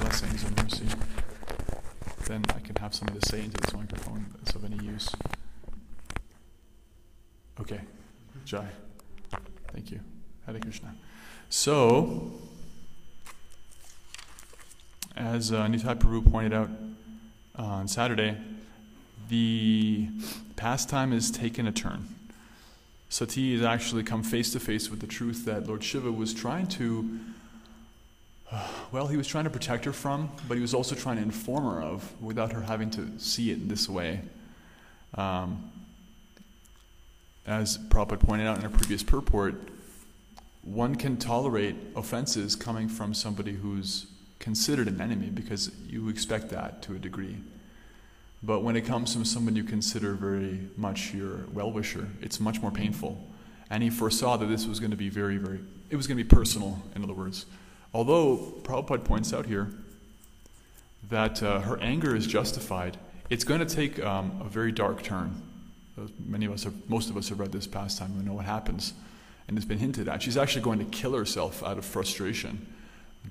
blessings 0.00 0.44
and 0.44 0.62
mercy, 0.62 0.86
then 2.26 2.44
I 2.54 2.60
can 2.60 2.76
have 2.76 2.94
something 2.94 3.18
to 3.18 3.28
say 3.28 3.40
into 3.40 3.56
this 3.58 3.74
microphone 3.74 4.26
that's 4.38 4.54
of 4.54 4.64
any 4.64 4.82
use. 4.84 5.08
Okay, 7.60 7.80
Jai. 8.44 8.66
Thank 9.72 9.90
you. 9.90 10.00
Hare 10.46 10.58
Krishna. 10.58 10.94
So, 11.48 12.32
as 15.16 15.52
uh, 15.52 15.66
Nitai 15.66 15.98
Prabhu 15.98 16.30
pointed 16.30 16.52
out 16.52 16.70
uh, 17.58 17.62
on 17.62 17.88
Saturday, 17.88 18.36
the 19.28 20.08
pastime 20.56 21.12
has 21.12 21.30
taken 21.30 21.66
a 21.66 21.72
turn. 21.72 22.08
Sati 23.08 23.54
has 23.54 23.64
actually 23.64 24.02
come 24.02 24.22
face 24.22 24.52
to 24.52 24.60
face 24.60 24.90
with 24.90 25.00
the 25.00 25.06
truth 25.06 25.44
that 25.44 25.66
Lord 25.66 25.84
Shiva 25.84 26.10
was 26.10 26.32
trying 26.32 26.66
to, 26.68 27.20
well, 28.90 29.06
he 29.06 29.16
was 29.16 29.26
trying 29.26 29.44
to 29.44 29.50
protect 29.50 29.84
her 29.84 29.92
from, 29.92 30.30
but 30.48 30.56
he 30.56 30.60
was 30.60 30.74
also 30.74 30.94
trying 30.94 31.16
to 31.16 31.22
inform 31.22 31.64
her 31.64 31.82
of 31.82 32.22
without 32.22 32.52
her 32.52 32.60
having 32.60 32.90
to 32.90 33.18
see 33.18 33.50
it 33.50 33.68
this 33.68 33.88
way. 33.88 34.20
Um, 35.14 35.70
as 37.46 37.78
Prabhupada 37.78 38.20
pointed 38.20 38.46
out 38.46 38.58
in 38.58 38.64
a 38.64 38.70
previous 38.70 39.02
purport, 39.02 39.54
one 40.62 40.94
can 40.94 41.16
tolerate 41.16 41.74
offenses 41.96 42.54
coming 42.54 42.88
from 42.88 43.14
somebody 43.14 43.52
who's 43.52 44.06
considered 44.38 44.88
an 44.88 45.00
enemy 45.00 45.28
because 45.28 45.72
you 45.88 46.08
expect 46.08 46.50
that 46.50 46.82
to 46.82 46.94
a 46.94 46.98
degree. 46.98 47.36
But 48.42 48.62
when 48.62 48.76
it 48.76 48.82
comes 48.82 49.12
from 49.12 49.24
someone 49.24 49.54
you 49.54 49.64
consider 49.64 50.14
very 50.14 50.68
much 50.76 51.14
your 51.14 51.46
well 51.52 51.70
wisher, 51.70 52.08
it's 52.20 52.40
much 52.40 52.60
more 52.60 52.70
painful. 52.70 53.18
And 53.70 53.82
he 53.82 53.90
foresaw 53.90 54.36
that 54.36 54.46
this 54.46 54.66
was 54.66 54.80
going 54.80 54.90
to 54.90 54.96
be 54.96 55.08
very, 55.08 55.36
very, 55.36 55.60
it 55.90 55.96
was 55.96 56.06
going 56.06 56.18
to 56.18 56.24
be 56.24 56.28
personal, 56.28 56.80
in 56.94 57.02
other 57.02 57.14
words. 57.14 57.46
Although 57.94 58.36
Prabhupada 58.62 59.04
points 59.04 59.32
out 59.32 59.46
here 59.46 59.72
that 61.10 61.42
uh, 61.42 61.60
her 61.60 61.78
anger 61.80 62.16
is 62.16 62.26
justified, 62.26 62.96
it's 63.28 63.44
going 63.44 63.60
to 63.60 63.66
take 63.66 64.02
um, 64.02 64.40
a 64.44 64.48
very 64.48 64.72
dark 64.72 65.02
turn. 65.02 65.42
Uh, 65.98 66.06
Many 66.26 66.46
of 66.46 66.52
us 66.52 66.64
have, 66.64 66.74
most 66.88 67.10
of 67.10 67.16
us 67.16 67.28
have 67.28 67.38
read 67.38 67.52
this 67.52 67.66
pastime, 67.66 68.16
we 68.16 68.24
know 68.24 68.34
what 68.34 68.46
happens. 68.46 68.94
And 69.48 69.56
it's 69.58 69.66
been 69.66 69.78
hinted 69.78 70.08
at. 70.08 70.22
She's 70.22 70.36
actually 70.36 70.62
going 70.62 70.78
to 70.78 70.84
kill 70.86 71.14
herself 71.14 71.62
out 71.62 71.76
of 71.76 71.84
frustration 71.84 72.66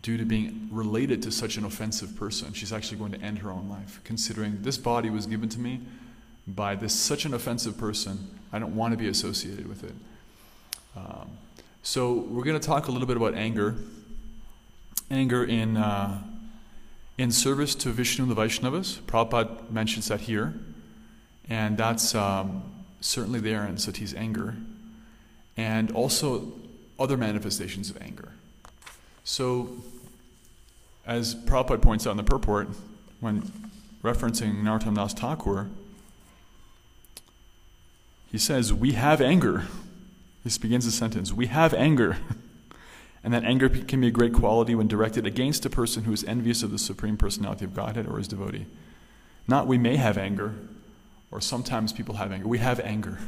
due 0.01 0.17
to 0.17 0.25
being 0.25 0.69
related 0.71 1.21
to 1.23 1.31
such 1.31 1.57
an 1.57 1.65
offensive 1.65 2.15
person. 2.15 2.53
She's 2.53 2.71
actually 2.71 2.97
going 2.97 3.11
to 3.13 3.21
end 3.21 3.39
her 3.39 3.51
own 3.51 3.67
life, 3.69 3.99
considering 4.03 4.61
this 4.61 4.77
body 4.77 5.09
was 5.09 5.25
given 5.25 5.49
to 5.49 5.59
me 5.59 5.81
by 6.47 6.75
this 6.75 6.93
such 6.93 7.25
an 7.25 7.33
offensive 7.33 7.77
person. 7.77 8.39
I 8.53 8.59
don't 8.59 8.75
want 8.75 8.91
to 8.91 8.97
be 8.97 9.07
associated 9.07 9.67
with 9.67 9.83
it. 9.83 9.93
Um, 10.95 11.29
so 11.83 12.13
we're 12.13 12.43
going 12.43 12.59
to 12.59 12.65
talk 12.65 12.87
a 12.87 12.91
little 12.91 13.07
bit 13.07 13.17
about 13.17 13.33
anger. 13.33 13.75
Anger 15.11 15.43
in 15.43 15.77
uh, 15.77 16.21
in 17.17 17.31
service 17.31 17.75
to 17.75 17.89
Vishnu 17.89 18.23
and 18.23 18.31
the 18.31 18.41
Vaishnavas. 18.41 18.99
Prabhupada 19.01 19.69
mentions 19.69 20.07
that 20.07 20.21
here, 20.21 20.53
and 21.49 21.77
that's 21.77 22.15
um, 22.15 22.63
certainly 23.01 23.39
there 23.39 23.65
in 23.65 23.77
Sati's 23.77 24.15
anger, 24.15 24.55
and 25.57 25.91
also 25.91 26.53
other 26.97 27.17
manifestations 27.17 27.89
of 27.89 28.01
anger. 28.01 28.31
So, 29.23 29.69
as 31.05 31.35
Prabhupada 31.35 31.81
points 31.81 32.07
out 32.07 32.11
in 32.11 32.17
the 32.17 32.23
purport, 32.23 32.69
when 33.19 33.43
referencing 34.03 34.63
Narottam 34.63 34.95
Das 34.95 35.13
Thakur, 35.13 35.69
he 38.31 38.37
says, 38.37 38.73
We 38.73 38.93
have 38.93 39.21
anger. 39.21 39.65
This 40.43 40.57
begins 40.57 40.85
the 40.85 40.91
sentence 40.91 41.33
We 41.33 41.47
have 41.47 41.73
anger. 41.73 42.17
and 43.23 43.33
that 43.33 43.43
anger 43.43 43.69
can 43.69 44.01
be 44.01 44.07
a 44.07 44.11
great 44.11 44.33
quality 44.33 44.73
when 44.73 44.87
directed 44.87 45.27
against 45.27 45.65
a 45.65 45.69
person 45.69 46.03
who 46.03 46.13
is 46.13 46.23
envious 46.23 46.63
of 46.63 46.71
the 46.71 46.79
Supreme 46.79 47.17
Personality 47.17 47.65
of 47.65 47.75
Godhead 47.75 48.07
or 48.07 48.17
his 48.17 48.27
devotee. 48.27 48.65
Not 49.47 49.67
we 49.67 49.77
may 49.77 49.97
have 49.97 50.17
anger, 50.17 50.55
or 51.29 51.39
sometimes 51.41 51.93
people 51.93 52.15
have 52.15 52.31
anger. 52.31 52.47
We 52.47 52.57
have 52.59 52.79
anger. 52.79 53.19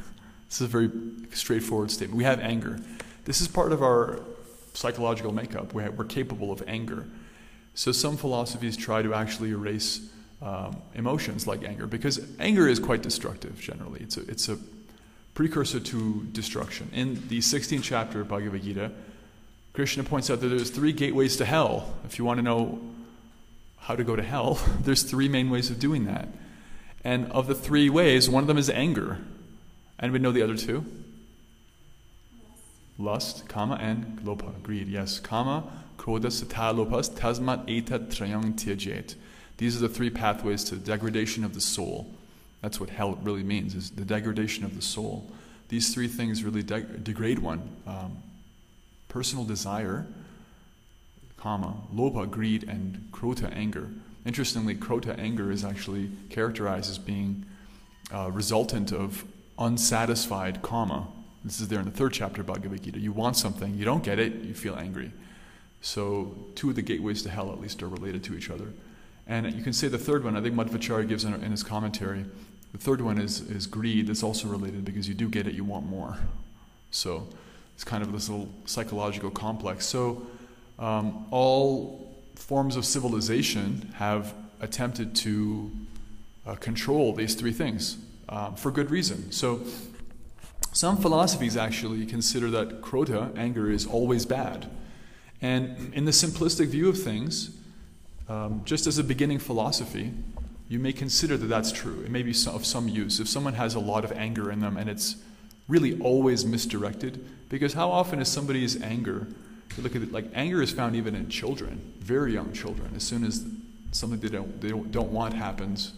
This 0.49 0.61
is 0.61 0.61
a 0.61 0.67
very 0.67 0.91
straightforward 1.31 1.91
statement. 1.91 2.17
We 2.17 2.23
have 2.23 2.39
anger. 2.39 2.79
This 3.25 3.41
is 3.41 3.47
part 3.47 3.71
of 3.71 3.81
our 3.81 4.19
psychological 4.73 5.31
makeup. 5.31 5.73
We're, 5.73 6.03
capable 6.05 6.51
of 6.51 6.63
anger. 6.67 7.07
So 7.75 7.91
some 7.91 8.17
philosophies 8.17 8.75
try 8.75 9.01
to 9.01 9.13
actually 9.13 9.49
erase 9.49 10.09
um, 10.41 10.81
emotions 10.93 11.47
like 11.47 11.63
anger 11.63 11.87
because 11.87 12.19
anger 12.39 12.67
is 12.67 12.79
quite 12.79 13.01
destructive 13.01 13.59
generally. 13.59 14.01
It's 14.01 14.17
a, 14.17 14.21
it's 14.29 14.49
a 14.49 14.57
precursor 15.33 15.79
to 15.79 16.23
destruction. 16.31 16.89
In 16.93 17.27
the 17.29 17.39
16th 17.39 17.83
chapter 17.83 18.21
of 18.21 18.27
Bhagavad 18.27 18.63
Gita, 18.63 18.91
Krishna 19.73 20.03
points 20.03 20.29
out 20.29 20.39
that 20.41 20.49
there's 20.49 20.69
three 20.69 20.93
gateways 20.93 21.35
to 21.37 21.45
hell. 21.45 21.95
If 22.05 22.19
you 22.19 22.25
want 22.25 22.37
to 22.37 22.43
know 22.43 22.79
how 23.79 23.95
to 23.95 24.03
go 24.03 24.15
to 24.15 24.21
hell, 24.21 24.59
there's 24.81 25.03
three 25.03 25.27
main 25.27 25.49
ways 25.49 25.71
of 25.71 25.79
doing 25.79 26.05
that. 26.05 26.29
And 27.03 27.31
of 27.31 27.47
the 27.47 27.55
three 27.55 27.89
ways, 27.89 28.29
one 28.29 28.43
of 28.43 28.47
them 28.47 28.57
is 28.57 28.69
anger. 28.69 29.17
Anybody 29.99 30.21
know 30.21 30.31
the 30.31 30.43
other 30.43 30.55
two? 30.55 30.85
Lust, 32.99 33.47
kama, 33.47 33.75
and 33.75 34.19
lobha, 34.19 34.61
greed. 34.61 34.87
Yes, 34.87 35.19
kama, 35.19 35.63
krodha, 35.97 36.27
sata, 36.27 36.73
lopas, 36.73 37.09
tasmat, 37.09 37.63
eta, 37.67 37.99
trayang, 37.99 38.53
tyajet. 38.53 39.15
These 39.57 39.77
are 39.77 39.87
the 39.87 39.89
three 39.89 40.11
pathways 40.11 40.63
to 40.65 40.75
the 40.75 40.85
degradation 40.85 41.43
of 41.43 41.55
the 41.55 41.61
soul. 41.61 42.13
That's 42.61 42.79
what 42.79 42.91
hell 42.91 43.17
really 43.23 43.43
means, 43.43 43.75
is 43.75 43.89
the 43.89 44.05
degradation 44.05 44.63
of 44.63 44.75
the 44.75 44.81
soul. 44.81 45.29
These 45.69 45.93
three 45.93 46.07
things 46.07 46.43
really 46.43 46.63
de- 46.63 46.81
degrade 46.81 47.39
one. 47.39 47.61
Um, 47.87 48.17
personal 49.13 49.45
desire, 49.45 50.07
kama, 51.37 51.75
lobha, 51.93 52.29
greed, 52.29 52.63
and 52.67 53.09
krodha, 53.11 53.55
anger. 53.55 53.89
Interestingly, 54.25 54.73
krodha, 54.73 55.15
anger, 55.19 55.51
is 55.51 55.63
actually 55.63 56.09
characterized 56.31 56.89
as 56.89 56.97
being 56.97 57.45
uh, 58.11 58.31
resultant 58.31 58.91
of 58.91 59.23
unsatisfied 59.59 60.63
kama. 60.63 61.07
This 61.45 61.61
is 61.61 61.67
there 61.67 61.77
in 61.79 61.85
the 61.85 61.91
third 61.91 62.11
chapter 62.11 62.41
of 62.41 62.47
Bhagavad 62.47 62.81
Gita. 62.81 62.99
You 62.99 63.11
want 63.11 63.37
something, 63.37 63.75
you 63.77 63.85
don't 63.85 64.03
get 64.03 64.17
it, 64.17 64.33
you 64.41 64.55
feel 64.55 64.75
angry. 64.75 65.11
So, 65.81 66.35
two 66.55 66.71
of 66.71 66.75
the 66.75 66.81
gateways 66.81 67.21
to 67.21 67.29
hell, 67.29 67.51
at 67.51 67.61
least, 67.61 67.83
are 67.83 67.89
related 67.89 68.23
to 68.23 68.35
each 68.35 68.49
other. 68.49 68.73
And 69.27 69.53
you 69.53 69.61
can 69.61 69.73
say 69.73 69.89
the 69.89 69.99
third 69.99 70.23
one, 70.23 70.35
I 70.35 70.41
think 70.41 70.55
Madhvacharya 70.55 71.07
gives 71.07 71.23
in, 71.23 71.35
in 71.35 71.51
his 71.51 71.61
commentary, 71.61 72.25
the 72.71 72.79
third 72.79 73.01
one 73.01 73.19
is, 73.19 73.41
is 73.41 73.67
greed. 73.67 74.07
That's 74.07 74.23
also 74.23 74.47
related 74.47 74.83
because 74.83 75.07
you 75.07 75.13
do 75.13 75.29
get 75.29 75.45
it, 75.45 75.53
you 75.53 75.63
want 75.63 75.85
more. 75.85 76.17
So 76.89 77.27
it's 77.75 77.83
kind 77.83 78.03
of 78.03 78.11
this 78.11 78.29
little 78.29 78.49
psychological 78.65 79.29
complex. 79.29 79.85
So 79.85 80.25
um, 80.79 81.25
all 81.31 82.13
forms 82.35 82.75
of 82.75 82.85
civilization 82.85 83.93
have 83.95 84.33
attempted 84.59 85.15
to 85.15 85.71
uh, 86.45 86.55
control 86.55 87.13
these 87.13 87.35
three 87.35 87.53
things 87.53 87.97
um, 88.29 88.55
for 88.55 88.71
good 88.71 88.91
reason. 88.91 89.31
So 89.31 89.61
some 90.71 90.97
philosophies 90.97 91.55
actually 91.55 92.05
consider 92.05 92.49
that 92.51 92.81
krodha, 92.81 93.37
anger, 93.37 93.69
is 93.69 93.85
always 93.85 94.25
bad. 94.25 94.69
And 95.41 95.93
in 95.93 96.05
the 96.05 96.11
simplistic 96.11 96.67
view 96.67 96.89
of 96.89 97.01
things, 97.01 97.55
um, 98.29 98.61
just 98.65 98.87
as 98.87 98.97
a 98.97 99.03
beginning 99.03 99.39
philosophy, 99.39 100.13
you 100.69 100.79
may 100.79 100.93
consider 100.93 101.37
that 101.37 101.47
that's 101.47 101.71
true. 101.71 102.01
It 102.03 102.09
may 102.09 102.23
be 102.23 102.31
of 102.31 102.65
some 102.65 102.87
use. 102.87 103.19
If 103.19 103.27
someone 103.27 103.53
has 103.53 103.75
a 103.75 103.79
lot 103.79 104.05
of 104.05 104.11
anger 104.13 104.49
in 104.51 104.61
them 104.61 104.77
and 104.77 104.89
it's 104.89 105.17
really 105.67 105.99
always 105.99 106.45
misdirected, 106.45 107.25
because 107.49 107.73
how 107.73 107.89
often 107.89 108.19
is 108.19 108.27
somebody's 108.27 108.81
anger, 108.81 109.27
you 109.77 109.83
look 109.83 109.95
at 109.95 110.01
it 110.01 110.11
like 110.11 110.25
anger 110.33 110.61
is 110.61 110.71
found 110.71 110.95
even 110.95 111.15
in 111.15 111.29
children, 111.29 111.93
very 111.99 112.33
young 112.33 112.51
children. 112.53 112.91
As 112.95 113.03
soon 113.03 113.23
as 113.23 113.45
something 113.91 114.19
they 114.19 114.29
don't, 114.29 114.61
they 114.61 114.69
don't, 114.69 114.91
don't 114.91 115.11
want 115.11 115.33
happens, 115.33 115.93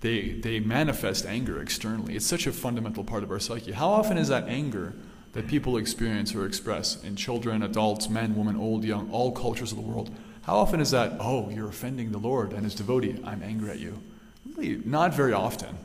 they, 0.00 0.32
they 0.32 0.60
manifest 0.60 1.24
anger 1.24 1.62
externally. 1.62 2.16
It's 2.16 2.26
such 2.26 2.46
a 2.46 2.52
fundamental 2.52 3.04
part 3.04 3.22
of 3.22 3.30
our 3.30 3.40
psyche. 3.40 3.72
How 3.72 3.88
often 3.88 4.18
is 4.18 4.28
that 4.28 4.48
anger 4.48 4.94
that 5.32 5.46
people 5.46 5.76
experience 5.76 6.34
or 6.34 6.46
express 6.46 7.02
in 7.02 7.16
children, 7.16 7.62
adults, 7.62 8.08
men, 8.08 8.36
women, 8.36 8.56
old, 8.56 8.84
young, 8.84 9.10
all 9.10 9.32
cultures 9.32 9.72
of 9.72 9.78
the 9.78 9.84
world? 9.84 10.10
How 10.42 10.56
often 10.56 10.80
is 10.80 10.90
that, 10.90 11.14
oh, 11.20 11.48
you're 11.48 11.68
offending 11.68 12.12
the 12.12 12.18
Lord 12.18 12.52
and 12.52 12.64
his 12.64 12.74
devotee, 12.74 13.18
I'm 13.24 13.42
angry 13.42 13.70
at 13.70 13.78
you? 13.78 13.98
Really, 14.56 14.82
not 14.84 15.14
very 15.14 15.32
often. 15.32 15.78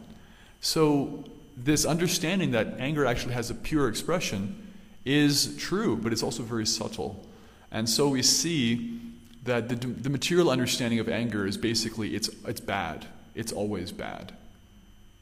So, 0.60 1.24
this 1.64 1.86
understanding 1.86 2.52
that 2.52 2.80
anger 2.80 3.06
actually 3.06 3.34
has 3.34 3.50
a 3.50 3.56
pure 3.56 3.88
expression 3.88 4.68
is 5.06 5.58
true, 5.58 5.98
but 5.98 6.14
it's 6.14 6.24
also 6.24 6.44
very 6.44 6.66
subtle. 6.66 7.26
And 7.72 7.90
so 7.90 8.10
we 8.10 8.22
see 8.24 9.00
that 9.44 9.70
the, 9.70 9.76
the 9.76 10.10
material 10.10 10.50
understanding 10.50 11.00
of 11.00 11.10
anger 11.10 11.46
is 11.46 11.58
basically 11.58 12.16
it's, 12.16 12.30
it's 12.46 12.60
bad. 12.60 13.06
It's 13.36 13.52
always 13.52 13.92
bad. 13.92 14.34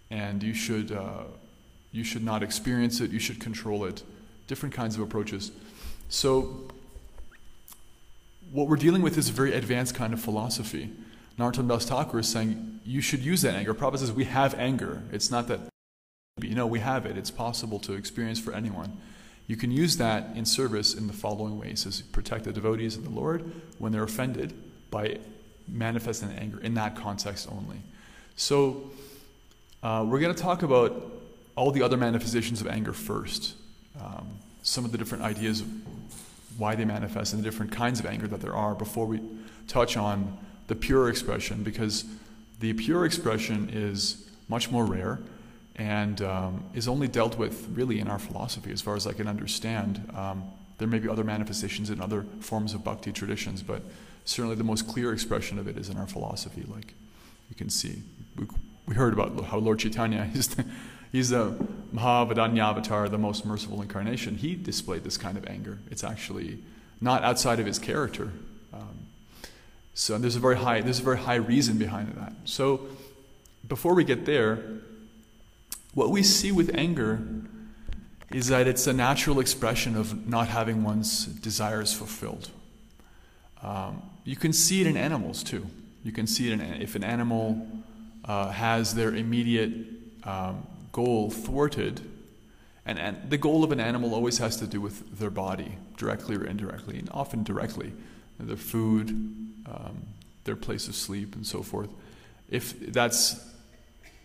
And 0.09 0.41
you 0.41 0.53
should, 0.53 0.91
uh, 0.91 1.23
you 1.91 2.03
should 2.03 2.23
not 2.23 2.43
experience 2.43 3.01
it, 3.01 3.11
you 3.11 3.19
should 3.19 3.39
control 3.39 3.85
it. 3.85 4.03
Different 4.47 4.73
kinds 4.73 4.95
of 4.95 5.01
approaches. 5.01 5.51
So 6.09 6.67
what 8.51 8.67
we're 8.67 8.77
dealing 8.77 9.01
with 9.01 9.17
is 9.17 9.29
a 9.29 9.33
very 9.33 9.53
advanced 9.53 9.95
kind 9.95 10.13
of 10.13 10.21
philosophy. 10.21 10.89
Narottam 11.37 11.67
Das 11.67 11.85
Thakur 11.85 12.19
is 12.19 12.27
saying 12.27 12.79
you 12.85 13.01
should 13.01 13.19
use 13.19 13.41
that 13.41 13.55
anger. 13.55 13.73
Prabhupada 13.73 13.99
says 13.99 14.11
we 14.11 14.25
have 14.25 14.55
anger. 14.55 15.03
It's 15.11 15.29
not 15.29 15.47
that, 15.49 15.59
you 16.43 16.55
know, 16.55 16.67
we 16.67 16.79
have 16.79 17.05
it. 17.05 17.17
It's 17.17 17.31
possible 17.31 17.79
to 17.79 17.93
experience 17.93 18.39
for 18.39 18.53
anyone. 18.53 18.97
You 19.47 19.55
can 19.55 19.71
use 19.71 19.97
that 19.97 20.35
in 20.35 20.45
service 20.45 20.93
in 20.93 21.07
the 21.07 21.13
following 21.13 21.57
ways: 21.57 21.81
says 21.81 22.01
protect 22.01 22.43
the 22.43 22.53
devotees 22.53 22.97
of 22.97 23.03
the 23.03 23.09
Lord 23.09 23.49
when 23.77 23.91
they're 23.91 24.03
offended 24.03 24.53
by 24.91 25.19
manifesting 25.67 26.31
anger 26.31 26.59
in 26.59 26.73
that 26.75 26.95
context 26.95 27.47
only. 27.51 27.77
So 28.35 28.91
uh, 29.83 30.05
we're 30.07 30.19
going 30.19 30.35
to 30.35 30.41
talk 30.41 30.63
about 30.63 31.11
all 31.55 31.71
the 31.71 31.81
other 31.81 31.97
manifestations 31.97 32.61
of 32.61 32.67
anger 32.67 32.93
first. 32.93 33.55
Um, 34.01 34.27
some 34.61 34.85
of 34.85 34.91
the 34.91 34.97
different 34.97 35.23
ideas 35.23 35.61
of 35.61 35.67
why 36.57 36.75
they 36.75 36.85
manifest 36.85 37.33
and 37.33 37.41
the 37.41 37.49
different 37.49 37.71
kinds 37.71 37.99
of 37.99 38.05
anger 38.05 38.27
that 38.27 38.41
there 38.41 38.55
are 38.55 38.75
before 38.75 39.05
we 39.05 39.21
touch 39.67 39.95
on 39.97 40.37
the 40.67 40.75
pure 40.75 41.09
expression, 41.09 41.63
because 41.63 42.05
the 42.59 42.73
pure 42.73 43.05
expression 43.05 43.69
is 43.71 44.29
much 44.49 44.69
more 44.71 44.85
rare 44.85 45.19
and 45.77 46.21
um, 46.21 46.63
is 46.73 46.87
only 46.87 47.07
dealt 47.07 47.37
with 47.37 47.67
really 47.73 47.99
in 47.99 48.07
our 48.07 48.19
philosophy, 48.19 48.71
as 48.71 48.81
far 48.81 48.95
as 48.95 49.05
I 49.05 49.13
can 49.13 49.27
understand. 49.27 50.11
Um, 50.15 50.43
there 50.77 50.87
may 50.87 50.99
be 50.99 51.09
other 51.09 51.23
manifestations 51.23 51.89
in 51.89 52.01
other 52.01 52.25
forms 52.39 52.73
of 52.73 52.83
bhakti 52.83 53.11
traditions, 53.11 53.63
but 53.63 53.81
certainly 54.25 54.55
the 54.55 54.63
most 54.63 54.87
clear 54.87 55.13
expression 55.13 55.57
of 55.59 55.67
it 55.67 55.77
is 55.77 55.89
in 55.89 55.97
our 55.97 56.07
philosophy, 56.07 56.63
like 56.67 56.93
you 57.49 57.55
can 57.55 57.69
see. 57.69 58.01
We, 58.35 58.45
we 58.87 58.95
heard 58.95 59.13
about 59.13 59.43
how 59.45 59.57
Lord 59.57 59.79
Chaitanya 59.79 60.29
is 60.33 60.49
the, 60.49 60.65
He's 61.11 61.29
the 61.29 61.57
Mahavadanyavatar, 61.93 63.09
the 63.09 63.17
most 63.17 63.45
merciful 63.45 63.81
incarnation. 63.81 64.35
He 64.35 64.55
displayed 64.55 65.03
this 65.03 65.17
kind 65.17 65.37
of 65.37 65.47
anger. 65.47 65.79
It's 65.89 66.03
actually 66.03 66.59
not 66.99 67.23
outside 67.23 67.59
of 67.59 67.65
his 67.65 67.79
character. 67.79 68.31
Um, 68.73 69.07
so 69.93 70.17
there's 70.17 70.35
a 70.35 70.39
very 70.39 70.57
high 70.57 70.81
there's 70.81 70.99
a 70.99 71.03
very 71.03 71.17
high 71.17 71.35
reason 71.35 71.77
behind 71.77 72.13
that. 72.15 72.33
So 72.45 72.87
before 73.67 73.93
we 73.93 74.03
get 74.03 74.25
there, 74.25 74.59
what 75.97 76.11
we 76.11 76.21
see 76.21 76.51
with 76.51 76.69
anger 76.75 77.19
is 78.31 78.49
that 78.49 78.67
it's 78.67 78.85
a 78.85 78.93
natural 78.93 79.39
expression 79.39 79.95
of 79.95 80.27
not 80.27 80.47
having 80.47 80.83
one's 80.83 81.25
desires 81.25 81.91
fulfilled. 81.91 82.51
Um, 83.63 84.03
you 84.23 84.35
can 84.35 84.53
see 84.53 84.79
it 84.79 84.85
in 84.85 84.95
animals 84.95 85.41
too. 85.41 85.65
You 86.03 86.11
can 86.11 86.27
see 86.27 86.51
it 86.51 86.53
in, 86.53 86.61
if 86.61 86.93
an 86.93 87.03
animal 87.03 87.67
uh, 88.25 88.51
has 88.51 88.93
their 88.93 89.15
immediate 89.15 89.71
um, 90.23 90.67
goal 90.91 91.31
thwarted, 91.31 91.99
and, 92.85 92.99
and 92.99 93.17
the 93.31 93.39
goal 93.39 93.63
of 93.63 93.71
an 93.71 93.79
animal 93.79 94.13
always 94.13 94.37
has 94.37 94.55
to 94.57 94.67
do 94.67 94.79
with 94.79 95.17
their 95.17 95.31
body, 95.31 95.79
directly 95.97 96.35
or 96.35 96.45
indirectly, 96.45 96.99
and 96.99 97.09
often 97.09 97.43
directly, 97.43 97.91
their 98.39 98.55
food, 98.55 99.09
um, 99.65 100.03
their 100.43 100.55
place 100.55 100.87
of 100.87 100.93
sleep, 100.93 101.33
and 101.33 101.47
so 101.47 101.63
forth. 101.63 101.89
If 102.51 102.93
that's 102.93 103.47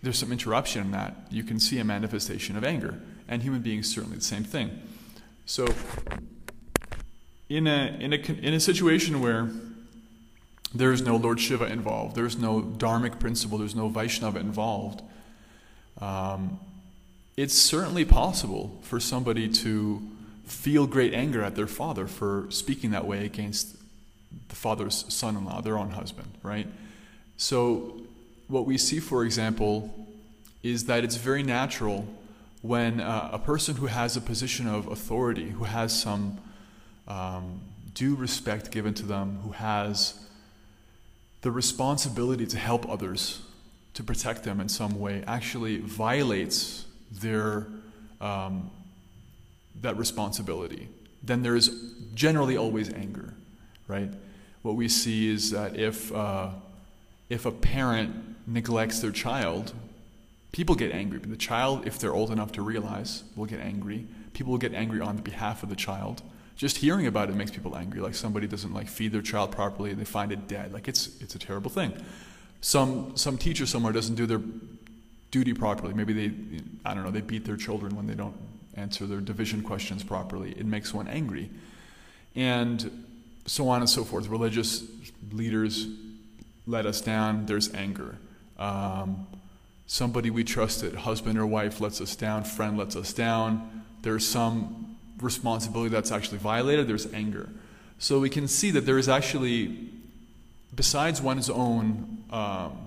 there's 0.03 0.19
some 0.19 0.33
interruption 0.33 0.83
in 0.83 0.91
that, 0.93 1.15
you 1.31 1.45
can 1.45 1.61
see 1.61 1.79
a 1.79 1.85
manifestation 1.85 2.57
of 2.57 2.65
anger. 2.65 3.01
And 3.29 3.43
human 3.43 3.63
beings 3.63 3.93
certainly 3.93 4.19
the 4.19 4.25
same 4.25 4.45
thing. 4.45 4.81
So, 5.47 5.67
in 7.49 7.67
a, 7.67 7.97
in 8.01 8.13
a, 8.13 8.17
in 8.17 8.55
a 8.55 8.61
situation 8.61 9.21
where 9.21 9.51
there's 10.75 11.03
no 11.03 11.17
Lord 11.17 11.41
Shiva 11.41 11.67
involved, 11.67 12.17
there's 12.17 12.39
no 12.39 12.63
dharmic 12.63 13.21
principle, 13.21 13.59
there's 13.59 13.77
no 13.77 13.89
Vaishnava 13.89 14.39
involved, 14.39 15.03
um, 16.01 16.59
it's 17.37 17.55
certainly 17.55 18.05
possible 18.05 18.79
for 18.83 19.01
somebody 19.01 19.49
to 19.49 20.03
feel 20.45 20.87
great 20.87 21.15
anger 21.15 21.43
at 21.43 21.55
their 21.55 21.67
father 21.67 22.07
for 22.07 22.47
speaking 22.51 22.91
that 22.91 23.07
way 23.07 23.25
against 23.25 23.77
the 24.49 24.57
father's 24.57 25.05
son 25.13 25.37
in 25.37 25.45
law, 25.45 25.61
their 25.61 25.79
own 25.79 25.91
husband, 25.91 26.33
right? 26.43 26.67
So, 27.37 28.02
what 28.53 28.67
we 28.67 28.77
see, 28.77 29.01
for 29.01 29.25
example, 29.25 30.07
is 30.63 30.85
that 30.85 31.05
it's 31.05 31.17
very 31.17 31.43
natural 31.43 32.07
when 32.61 33.01
uh, 33.01 33.31
a 33.33 33.39
person 33.39 33.75
who 33.77 33.87
has 33.87 34.15
a 34.15 34.21
position 34.21 34.69
of 34.69 34.87
authority, 34.89 35.49
who 35.49 35.65
has 35.65 35.99
some 35.99 36.39
um, 37.09 37.63
due 37.95 38.15
respect 38.15 38.71
given 38.71 38.93
to 38.93 39.07
them, 39.07 39.41
who 39.43 39.53
has 39.53 40.21
the 41.41 41.51
responsibility 41.51 42.47
to 42.47 42.59
help 42.59 42.87
others, 42.89 43.41
to 43.95 44.03
protect 44.03 44.45
them 44.45 44.61
in 44.61 44.69
some 44.69 45.01
way, 45.01 45.25
actually 45.27 45.79
violates 45.79 46.85
their 47.11 47.67
um, 48.21 48.71
that 49.81 49.97
responsibility, 49.97 50.89
then 51.23 51.43
there 51.43 51.57
is 51.57 51.95
generally 52.15 52.59
always 52.59 52.93
anger, 52.93 53.33
right? 53.89 54.11
What 54.61 54.77
we 54.77 54.89
see 54.89 55.31
is 55.31 55.51
that 55.51 55.75
if 55.75 56.13
uh, 56.13 56.51
if 57.31 57.47
a 57.47 57.51
parent 57.51 58.32
neglects 58.47 59.01
their 59.01 59.11
child, 59.11 59.73
people 60.53 60.75
get 60.75 60.93
angry. 60.93 61.19
The 61.19 61.37
child, 61.37 61.87
if 61.87 61.99
they're 61.99 62.15
old 62.15 62.31
enough 62.31 62.53
to 62.53 62.63
realize, 62.63 63.25
will 63.37 63.47
get 63.47 63.61
angry. 63.61 64.07
People 64.35 64.53
will 64.53 64.59
get 64.59 64.75
angry 64.75 65.01
on 65.01 65.17
the 65.17 65.23
behalf 65.23 65.63
of 65.63 65.69
the 65.69 65.77
child. 65.77 66.23
Just 66.57 66.79
hearing 66.79 67.07
about 67.07 67.29
it 67.31 67.35
makes 67.35 67.51
people 67.51 67.77
angry. 67.77 68.01
Like 68.01 68.15
somebody 68.15 68.47
doesn't 68.47 68.73
like 68.73 68.89
feed 68.89 69.13
their 69.13 69.23
child 69.23 69.51
properly 69.53 69.91
and 69.91 70.01
they 70.01 70.05
find 70.05 70.33
it 70.33 70.47
dead. 70.47 70.73
Like 70.73 70.89
it's 70.89 71.21
it's 71.21 71.35
a 71.35 71.39
terrible 71.39 71.71
thing. 71.71 71.93
Some 72.61 73.17
some 73.17 73.39
teacher 73.39 73.67
somewhere 73.67 73.93
doesn't 73.93 74.15
do 74.15 74.27
their 74.27 74.41
duty 75.31 75.55
properly. 75.55 75.95
Maybe 75.95 76.13
they 76.13 76.61
I 76.85 76.95
don't 76.95 77.05
know, 77.05 77.11
they 77.11 77.23
beat 77.23 77.45
their 77.45 77.57
children 77.57 77.97
when 77.97 78.07
they 78.07 78.15
don't 78.15 78.37
answer 78.75 79.07
their 79.07 79.21
division 79.21 79.63
questions 79.63 80.05
properly. 80.05 80.53
It 80.53 80.67
makes 80.67 80.95
one 80.95 81.09
angry. 81.09 81.51
And 82.35 83.05
so 83.47 83.69
on 83.69 83.81
and 83.81 83.91
so 83.91 84.05
forth. 84.05 84.29
Religious 84.29 84.85
leaders 85.33 85.87
let 86.67 86.87
us 86.87 87.01
down, 87.01 87.47
there's 87.47 87.73
anger. 87.75 88.19
Um, 88.63 89.27
somebody 89.89 90.31
we 90.31 90.45
trusted, 90.45 90.95
husband 90.95 91.37
or 91.37 91.47
wife, 91.47 91.81
lets 91.81 92.01
us 92.01 92.15
down, 92.15 92.45
friend 92.45 92.79
lets 92.79 92.95
us 92.95 93.13
down. 93.13 93.85
There's 94.03 94.27
some 94.27 94.97
responsibility 95.21 95.91
that's 95.91 96.13
actually 96.13 96.39
violated, 96.39 96.87
there's 96.87 97.13
anger. 97.13 97.49
So 97.99 98.21
we 98.21 98.31
can 98.31 98.47
see 98.47 98.71
that 98.71 98.87
there 98.87 98.99
is 98.99 99.09
actually, 99.09 99.91
besides 100.75 101.21
one's 101.21 101.51
own 101.51 102.25
um, 102.31 102.79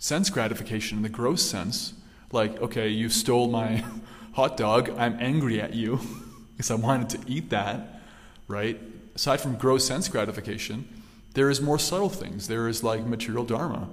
sense 0.00 0.28
gratification 0.28 0.98
in 0.98 1.02
the 1.04 1.08
gross 1.08 1.42
sense, 1.42 1.94
like, 2.32 2.60
okay, 2.60 2.88
you 2.88 3.10
stole 3.10 3.48
my 3.48 3.84
hot 4.32 4.56
dog, 4.56 4.90
I'm 4.98 5.16
angry 5.20 5.60
at 5.60 5.72
you 5.72 6.00
because 6.56 6.70
I 6.72 6.74
wanted 6.74 7.10
to 7.10 7.32
eat 7.32 7.50
that, 7.50 8.02
right? 8.48 8.80
Aside 9.14 9.40
from 9.40 9.54
gross 9.54 9.86
sense 9.86 10.08
gratification, 10.08 10.88
there 11.34 11.48
is 11.48 11.60
more 11.60 11.78
subtle 11.78 12.08
things. 12.08 12.48
There 12.48 12.66
is 12.66 12.82
like 12.82 13.06
material 13.06 13.44
dharma, 13.44 13.88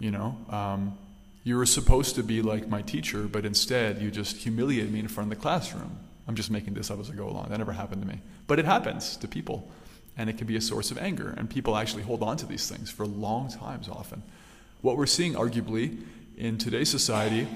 you 0.00 0.10
know. 0.10 0.36
Um, 0.48 0.98
you 1.44 1.56
were 1.56 1.66
supposed 1.66 2.16
to 2.16 2.22
be 2.22 2.42
like 2.42 2.68
my 2.68 2.82
teacher, 2.82 3.22
but 3.22 3.44
instead 3.44 4.02
you 4.02 4.10
just 4.10 4.36
humiliated 4.38 4.92
me 4.92 4.98
in 5.00 5.08
front 5.08 5.32
of 5.32 5.38
the 5.38 5.42
classroom. 5.42 5.98
I'm 6.26 6.34
just 6.34 6.50
making 6.50 6.74
this 6.74 6.90
up 6.90 7.00
as 7.00 7.10
I 7.10 7.14
go 7.14 7.28
along. 7.28 7.46
That 7.48 7.58
never 7.58 7.72
happened 7.72 8.02
to 8.02 8.08
me. 8.08 8.20
But 8.46 8.58
it 8.58 8.64
happens 8.64 9.16
to 9.18 9.28
people. 9.28 9.70
And 10.16 10.28
it 10.28 10.36
can 10.36 10.46
be 10.46 10.56
a 10.56 10.60
source 10.60 10.90
of 10.90 10.98
anger. 10.98 11.34
And 11.36 11.48
people 11.48 11.76
actually 11.76 12.02
hold 12.02 12.22
on 12.22 12.36
to 12.38 12.46
these 12.46 12.68
things 12.68 12.90
for 12.90 13.06
long 13.06 13.48
times 13.48 13.88
often. 13.88 14.22
What 14.82 14.96
we're 14.96 15.06
seeing, 15.06 15.34
arguably, 15.34 16.02
in 16.36 16.58
today's 16.58 16.90
society 16.90 17.48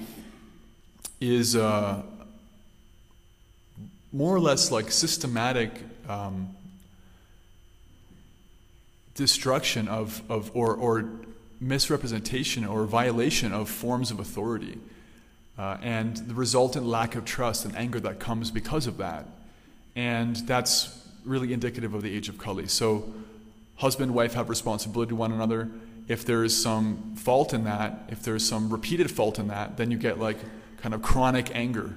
is 1.20 1.56
uh, 1.56 2.02
more 4.12 4.34
or 4.34 4.40
less 4.40 4.70
like 4.70 4.90
systematic 4.90 5.70
um, 6.08 6.56
destruction 9.14 9.88
of, 9.88 10.22
of 10.30 10.50
or, 10.54 10.74
or 10.74 11.10
misrepresentation 11.68 12.64
or 12.64 12.84
violation 12.84 13.52
of 13.52 13.68
forms 13.68 14.10
of 14.10 14.20
authority. 14.20 14.78
Uh, 15.56 15.78
and 15.82 16.16
the 16.16 16.34
resultant 16.34 16.84
lack 16.84 17.14
of 17.14 17.24
trust 17.24 17.64
and 17.64 17.76
anger 17.76 18.00
that 18.00 18.18
comes 18.18 18.50
because 18.50 18.86
of 18.86 18.98
that. 18.98 19.26
And 19.94 20.36
that's 20.36 21.06
really 21.24 21.52
indicative 21.52 21.94
of 21.94 22.02
the 22.02 22.14
age 22.14 22.28
of 22.28 22.38
Kali. 22.38 22.66
So, 22.66 23.12
husband 23.76 24.10
and 24.10 24.14
wife 24.14 24.34
have 24.34 24.48
responsibility 24.48 25.10
to 25.10 25.16
one 25.16 25.32
another. 25.32 25.70
If 26.06 26.24
there 26.24 26.44
is 26.44 26.60
some 26.60 27.14
fault 27.16 27.54
in 27.54 27.64
that, 27.64 28.08
if 28.08 28.22
there's 28.22 28.46
some 28.46 28.70
repeated 28.70 29.10
fault 29.10 29.38
in 29.38 29.48
that, 29.48 29.76
then 29.76 29.90
you 29.90 29.96
get 29.96 30.18
like 30.18 30.36
kind 30.78 30.94
of 30.94 31.02
chronic 31.02 31.54
anger. 31.54 31.94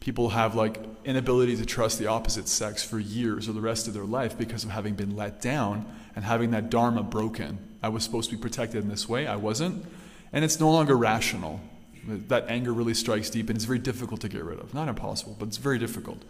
People 0.00 0.30
have 0.30 0.54
like 0.54 0.78
inability 1.04 1.56
to 1.56 1.64
trust 1.64 1.98
the 1.98 2.06
opposite 2.06 2.48
sex 2.48 2.82
for 2.82 2.98
years 2.98 3.48
or 3.48 3.52
the 3.52 3.60
rest 3.60 3.86
of 3.86 3.94
their 3.94 4.04
life 4.04 4.36
because 4.36 4.64
of 4.64 4.70
having 4.70 4.94
been 4.94 5.14
let 5.14 5.40
down 5.40 5.86
and 6.16 6.24
having 6.24 6.50
that 6.50 6.68
dharma 6.68 7.02
broken. 7.02 7.58
I 7.84 7.88
was 7.88 8.02
supposed 8.02 8.30
to 8.30 8.36
be 8.36 8.40
protected 8.40 8.82
in 8.82 8.88
this 8.88 9.06
way, 9.10 9.26
I 9.26 9.36
wasn't. 9.36 9.84
And 10.32 10.42
it's 10.42 10.58
no 10.58 10.70
longer 10.70 10.96
rational. 10.96 11.60
That 12.06 12.46
anger 12.48 12.72
really 12.72 12.94
strikes 12.94 13.28
deep 13.28 13.50
and 13.50 13.56
it's 13.56 13.66
very 13.66 13.78
difficult 13.78 14.22
to 14.22 14.28
get 14.30 14.42
rid 14.42 14.58
of. 14.58 14.72
Not 14.72 14.88
impossible, 14.88 15.36
but 15.38 15.48
it's 15.48 15.58
very 15.58 15.78
difficult. 15.78 16.22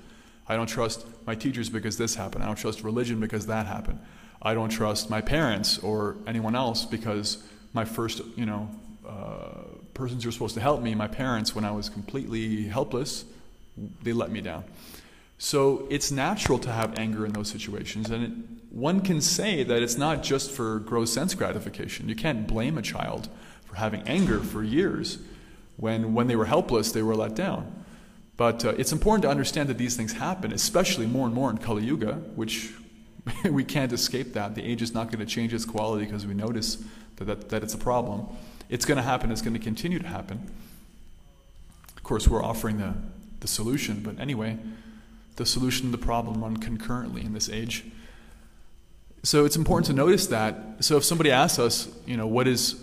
I 0.48 0.56
don't 0.56 0.66
trust 0.66 1.06
my 1.28 1.36
teachers 1.36 1.68
because 1.68 1.96
this 1.96 2.16
happened. 2.16 2.42
I 2.42 2.48
don't 2.48 2.56
trust 2.56 2.82
religion 2.82 3.20
because 3.20 3.46
that 3.46 3.66
happened. 3.66 4.00
I 4.42 4.54
don't 4.54 4.68
trust 4.68 5.10
my 5.10 5.20
parents 5.20 5.78
or 5.78 6.16
anyone 6.26 6.56
else 6.56 6.84
because 6.84 7.46
my 7.72 7.84
first, 7.84 8.20
you 8.34 8.46
know, 8.46 8.68
uh, 9.08 9.62
persons 9.94 10.24
who 10.24 10.28
were 10.30 10.32
supposed 10.32 10.54
to 10.54 10.60
help 10.60 10.82
me, 10.82 10.96
my 10.96 11.06
parents, 11.06 11.54
when 11.54 11.64
I 11.64 11.70
was 11.70 11.88
completely 11.88 12.64
helpless, 12.64 13.24
they 14.02 14.12
let 14.12 14.32
me 14.32 14.40
down. 14.40 14.64
So 15.38 15.86
it's 15.90 16.10
natural 16.10 16.58
to 16.60 16.70
have 16.70 16.98
anger 16.98 17.26
in 17.26 17.32
those 17.32 17.48
situations, 17.48 18.10
and 18.10 18.24
it, 18.24 18.32
one 18.70 19.00
can 19.00 19.20
say 19.20 19.62
that 19.62 19.82
it's 19.82 19.96
not 19.96 20.22
just 20.22 20.50
for 20.50 20.80
gross 20.80 21.12
sense 21.12 21.34
gratification. 21.34 22.08
You 22.08 22.16
can't 22.16 22.46
blame 22.46 22.76
a 22.78 22.82
child 22.82 23.28
for 23.64 23.76
having 23.76 24.02
anger 24.02 24.40
for 24.40 24.62
years 24.62 25.18
when, 25.76 26.14
when 26.14 26.26
they 26.26 26.36
were 26.36 26.44
helpless, 26.44 26.92
they 26.92 27.02
were 27.02 27.16
let 27.16 27.34
down. 27.34 27.84
But 28.36 28.64
uh, 28.64 28.70
it's 28.70 28.92
important 28.92 29.22
to 29.22 29.28
understand 29.28 29.68
that 29.68 29.78
these 29.78 29.96
things 29.96 30.12
happen, 30.12 30.52
especially 30.52 31.06
more 31.06 31.26
and 31.26 31.34
more 31.34 31.50
in 31.50 31.58
Kali 31.58 31.84
Yuga, 31.84 32.14
which 32.34 32.72
we 33.44 33.64
can't 33.64 33.92
escape 33.92 34.32
that. 34.32 34.54
The 34.54 34.64
age 34.64 34.82
is 34.82 34.92
not 34.92 35.10
going 35.10 35.24
to 35.24 35.26
change 35.26 35.54
its 35.54 35.64
quality 35.64 36.04
because 36.04 36.26
we 36.26 36.34
notice 36.34 36.82
that, 37.16 37.24
that, 37.26 37.48
that 37.50 37.62
it's 37.62 37.74
a 37.74 37.78
problem. 37.78 38.26
It's 38.68 38.84
going 38.84 38.96
to 38.96 39.02
happen, 39.02 39.30
it's 39.30 39.42
going 39.42 39.54
to 39.54 39.60
continue 39.60 39.98
to 39.98 40.06
happen. 40.06 40.50
Of 41.96 42.02
course, 42.02 42.26
we're 42.26 42.42
offering 42.42 42.78
the, 42.78 42.94
the 43.40 43.48
solution, 43.48 44.00
but 44.00 44.18
anyway, 44.18 44.58
the 45.36 45.46
solution 45.46 45.86
to 45.86 45.96
the 45.96 46.04
problem 46.04 46.42
run 46.42 46.56
concurrently 46.56 47.22
in 47.24 47.32
this 47.32 47.48
age. 47.48 47.84
So 49.22 49.44
it's 49.44 49.56
important 49.56 49.86
to 49.86 49.92
notice 49.92 50.26
that. 50.28 50.54
So 50.80 50.96
if 50.96 51.04
somebody 51.04 51.30
asks 51.30 51.58
us, 51.58 51.88
you 52.06 52.16
know, 52.16 52.26
what 52.26 52.46
is 52.46 52.80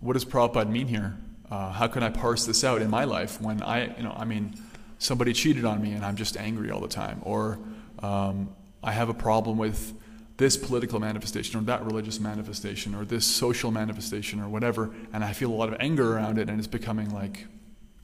what 0.00 0.14
does 0.14 0.24
Prabhupada 0.24 0.68
mean 0.68 0.88
here? 0.88 1.16
Uh, 1.50 1.70
how 1.70 1.86
can 1.86 2.02
I 2.02 2.08
parse 2.08 2.44
this 2.44 2.64
out 2.64 2.82
in 2.82 2.90
my 2.90 3.04
life 3.04 3.40
when 3.40 3.62
I, 3.62 3.94
you 3.96 4.02
know, 4.02 4.14
I 4.16 4.24
mean, 4.24 4.54
somebody 4.98 5.32
cheated 5.32 5.64
on 5.64 5.80
me 5.82 5.92
and 5.92 6.04
I'm 6.04 6.16
just 6.16 6.36
angry 6.36 6.70
all 6.70 6.80
the 6.80 6.88
time, 6.88 7.20
or 7.22 7.58
um, 8.00 8.48
I 8.82 8.90
have 8.92 9.10
a 9.10 9.14
problem 9.14 9.58
with 9.58 9.92
this 10.38 10.56
political 10.56 10.98
manifestation 10.98 11.60
or 11.60 11.62
that 11.64 11.84
religious 11.84 12.18
manifestation 12.18 12.94
or 12.94 13.04
this 13.04 13.24
social 13.24 13.70
manifestation 13.70 14.40
or 14.40 14.48
whatever, 14.48 14.90
and 15.12 15.22
I 15.22 15.34
feel 15.34 15.50
a 15.50 15.54
lot 15.54 15.68
of 15.68 15.76
anger 15.78 16.16
around 16.16 16.38
it, 16.38 16.48
and 16.48 16.58
it's 16.58 16.66
becoming 16.66 17.10
like, 17.10 17.46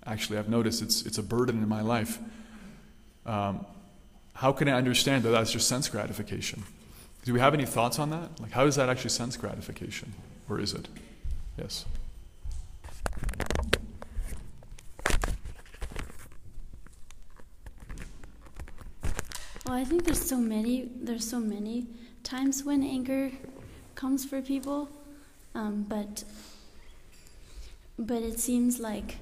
actually, 0.06 0.38
I've 0.38 0.48
noticed 0.48 0.82
it's 0.82 1.06
it's 1.06 1.18
a 1.18 1.22
burden 1.22 1.62
in 1.62 1.68
my 1.68 1.80
life. 1.80 2.18
Um, 3.26 3.66
how 4.38 4.52
can 4.52 4.68
I 4.68 4.72
understand 4.72 5.24
that 5.24 5.30
that's 5.30 5.50
just 5.50 5.66
sense 5.66 5.88
gratification? 5.88 6.62
Do 7.24 7.32
we 7.32 7.40
have 7.40 7.54
any 7.54 7.66
thoughts 7.66 7.98
on 7.98 8.10
that? 8.10 8.40
Like, 8.40 8.52
how 8.52 8.66
is 8.66 8.76
that 8.76 8.88
actually 8.88 9.10
sense 9.10 9.36
gratification? 9.36 10.14
Or 10.48 10.60
is 10.60 10.74
it? 10.74 10.86
Yes. 11.58 11.84
Well, 19.66 19.74
I 19.74 19.82
think 19.82 20.04
there's 20.04 20.24
so 20.24 20.36
many. 20.38 20.88
There's 20.94 21.28
so 21.28 21.40
many 21.40 21.88
times 22.22 22.62
when 22.62 22.84
anger 22.84 23.32
comes 23.96 24.24
for 24.24 24.40
people, 24.40 24.88
um, 25.56 25.84
but 25.88 26.22
but 27.98 28.22
it 28.22 28.38
seems 28.38 28.78
like 28.78 29.16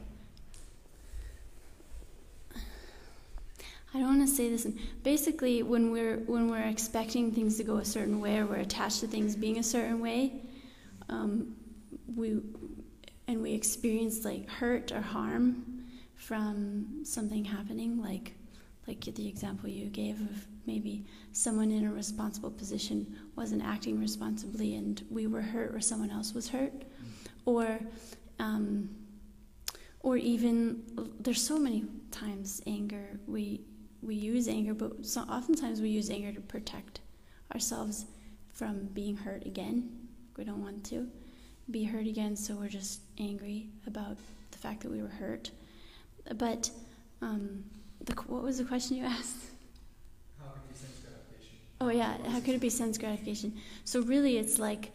I 3.96 4.00
don't 4.00 4.18
want 4.18 4.28
to 4.28 4.34
say 4.34 4.50
this. 4.50 4.68
Basically, 5.02 5.62
when 5.62 5.90
we're 5.90 6.18
when 6.26 6.50
we're 6.50 6.68
expecting 6.68 7.32
things 7.32 7.56
to 7.56 7.64
go 7.64 7.78
a 7.78 7.84
certain 7.84 8.20
way, 8.20 8.36
or 8.36 8.44
we're 8.44 8.56
attached 8.56 9.00
to 9.00 9.06
things 9.06 9.34
being 9.34 9.58
a 9.58 9.62
certain 9.62 10.00
way, 10.00 10.42
um, 11.08 11.56
we 12.14 12.42
and 13.26 13.42
we 13.42 13.54
experience 13.54 14.22
like 14.22 14.50
hurt 14.50 14.92
or 14.92 15.00
harm 15.00 15.86
from 16.14 17.04
something 17.04 17.42
happening, 17.42 17.98
like 18.02 18.34
like 18.86 19.00
the 19.00 19.26
example 19.26 19.66
you 19.70 19.86
gave 19.86 20.20
of 20.20 20.46
maybe 20.66 21.06
someone 21.32 21.70
in 21.70 21.86
a 21.86 21.92
responsible 21.92 22.50
position 22.50 23.16
wasn't 23.34 23.64
acting 23.64 23.98
responsibly 23.98 24.74
and 24.74 25.06
we 25.10 25.26
were 25.26 25.40
hurt 25.40 25.74
or 25.74 25.80
someone 25.80 26.10
else 26.10 26.34
was 26.34 26.50
hurt, 26.50 26.84
or 27.46 27.80
um, 28.40 28.90
or 30.00 30.18
even 30.18 30.82
there's 31.18 31.42
so 31.42 31.58
many 31.58 31.86
times 32.10 32.60
anger 32.66 33.18
we 33.26 33.62
we 34.02 34.14
use 34.14 34.48
anger, 34.48 34.74
but 34.74 35.04
so 35.04 35.22
oftentimes 35.22 35.80
we 35.80 35.88
use 35.88 36.10
anger 36.10 36.32
to 36.32 36.40
protect 36.40 37.00
ourselves 37.52 38.06
from 38.52 38.86
being 38.94 39.16
hurt 39.16 39.44
again. 39.46 39.90
We 40.36 40.44
don't 40.44 40.62
want 40.62 40.84
to 40.86 41.08
be 41.70 41.84
hurt 41.84 42.06
again, 42.06 42.36
so 42.36 42.54
we're 42.54 42.68
just 42.68 43.00
angry 43.18 43.68
about 43.86 44.16
the 44.50 44.58
fact 44.58 44.82
that 44.82 44.90
we 44.90 45.02
were 45.02 45.08
hurt. 45.08 45.50
But 46.36 46.70
um, 47.22 47.64
the, 48.04 48.14
what 48.26 48.42
was 48.42 48.58
the 48.58 48.64
question 48.64 48.96
you 48.96 49.04
asked? 49.18 49.36
How 50.38 50.48
could 50.48 50.60
it 50.60 50.68
be 50.68 50.74
sense 50.74 51.00
gratification? 51.02 51.58
Oh 51.80 51.88
yeah, 51.88 52.30
how 52.30 52.40
could 52.40 52.54
it 52.54 52.60
be 52.60 52.70
sense 52.70 52.98
gratification? 52.98 53.52
So 53.84 54.02
really, 54.02 54.38
it's 54.38 54.58
like 54.58 54.92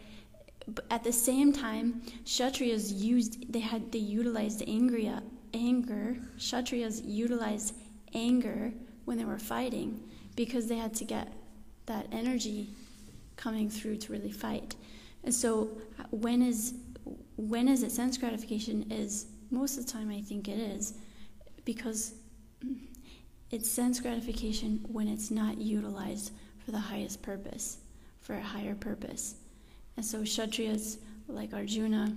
at 0.90 1.04
the 1.04 1.12
same 1.12 1.52
time, 1.52 2.02
Kshatriyas 2.26 3.00
used 3.00 3.52
they 3.52 3.60
had 3.60 3.92
they 3.92 4.00
utilized 4.00 4.64
anger. 4.68 5.22
Anger. 5.54 6.18
Kshatriyas 6.38 7.02
utilized 7.04 7.76
anger 8.14 8.74
when 9.12 9.18
they 9.18 9.26
were 9.26 9.38
fighting 9.38 10.00
because 10.38 10.68
they 10.68 10.78
had 10.78 10.94
to 10.94 11.04
get 11.04 11.34
that 11.86 12.08
energy 12.14 12.70
coming 13.36 13.70
through 13.70 13.98
to 13.98 14.14
really 14.14 14.32
fight. 14.32 14.74
And 15.26 15.36
so 15.36 15.70
when 16.12 16.42
is 16.42 16.76
when 17.36 17.68
is 17.68 17.84
it 17.84 17.92
sense 17.92 18.18
gratification 18.18 18.90
is 18.90 19.26
most 19.50 19.78
of 19.78 19.86
the 19.86 19.92
time 19.92 20.10
I 20.10 20.22
think 20.22 20.48
it 20.48 20.58
is 20.58 20.94
because 21.66 22.14
it's 23.50 23.70
sense 23.70 24.00
gratification 24.00 24.80
when 24.90 25.10
it's 25.10 25.30
not 25.30 25.58
utilized 25.58 26.32
for 26.64 26.72
the 26.72 26.80
highest 26.80 27.22
purpose, 27.22 27.80
for 28.22 28.36
a 28.36 28.42
higher 28.42 28.76
purpose. 28.76 29.36
And 29.98 30.06
so 30.06 30.22
Kshatriyas 30.22 31.00
like 31.28 31.54
Arjuna 31.54 32.16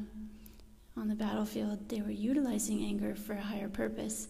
on 0.97 1.09
the 1.09 1.17
battlefield, 1.17 1.89
they 1.89 2.03
were 2.03 2.13
utilizing 2.13 2.85
anger 2.85 3.17
for 3.17 3.33
a 3.33 3.41
higher 3.41 3.69
purpose. 3.69 4.29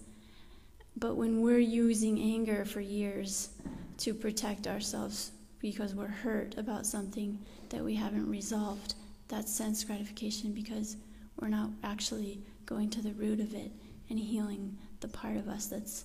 But 0.97 1.17
when 1.17 1.41
we're 1.41 1.59
using 1.59 2.21
anger 2.21 2.65
for 2.65 2.81
years 2.81 3.51
to 3.99 4.15
protect 4.15 4.67
ourselves 4.67 5.33
because 5.59 5.95
we're 5.95 6.07
hurt 6.07 6.57
about 6.57 6.87
something 6.87 7.39
that 7.71 7.85
we 7.85 7.95
haven't 7.95 8.31
resolved, 8.31 8.95
that's 9.29 9.53
sense 9.53 9.83
gratification 9.83 10.53
because 10.53 10.97
we're 11.41 11.49
not 11.49 11.71
actually 11.83 12.41
going 12.67 12.91
to 12.91 13.03
the 13.03 13.13
root 13.13 13.41
of 13.41 13.55
it 13.55 13.73
and 14.11 14.19
healing 14.19 14.77
the 15.01 15.09
part 15.09 15.37
of 15.37 15.49
us 15.49 15.67
that's 15.67 16.05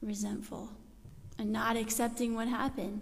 resentful 0.00 0.70
and 1.38 1.52
not 1.52 1.76
accepting 1.76 2.34
what 2.34 2.48
happened. 2.48 3.00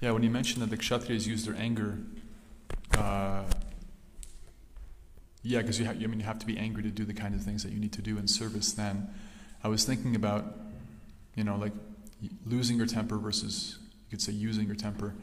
Yeah, 0.00 0.12
when 0.12 0.22
you 0.22 0.30
mentioned 0.30 0.62
that 0.62 0.70
the 0.70 0.76
Kshatriyas 0.76 1.26
use 1.26 1.44
their 1.44 1.56
anger, 1.56 1.98
uh, 2.96 3.42
yeah, 5.42 5.60
because 5.60 5.80
you, 5.80 5.86
ha- 5.86 5.92
I 5.92 6.06
mean, 6.06 6.20
you 6.20 6.26
have 6.26 6.38
to 6.38 6.46
be 6.46 6.56
angry 6.56 6.84
to 6.84 6.90
do 6.90 7.04
the 7.04 7.14
kind 7.14 7.34
of 7.34 7.42
things 7.42 7.64
that 7.64 7.72
you 7.72 7.80
need 7.80 7.92
to 7.94 8.02
do 8.02 8.16
in 8.16 8.28
service. 8.28 8.72
Then, 8.72 9.08
I 9.64 9.68
was 9.68 9.84
thinking 9.84 10.14
about, 10.14 10.56
you 11.34 11.42
know, 11.42 11.56
like 11.56 11.72
losing 12.46 12.76
your 12.76 12.86
temper 12.86 13.18
versus 13.18 13.78
you 13.80 14.10
could 14.10 14.22
say 14.22 14.32
using 14.32 14.66
your 14.66 14.76
temper. 14.76 15.14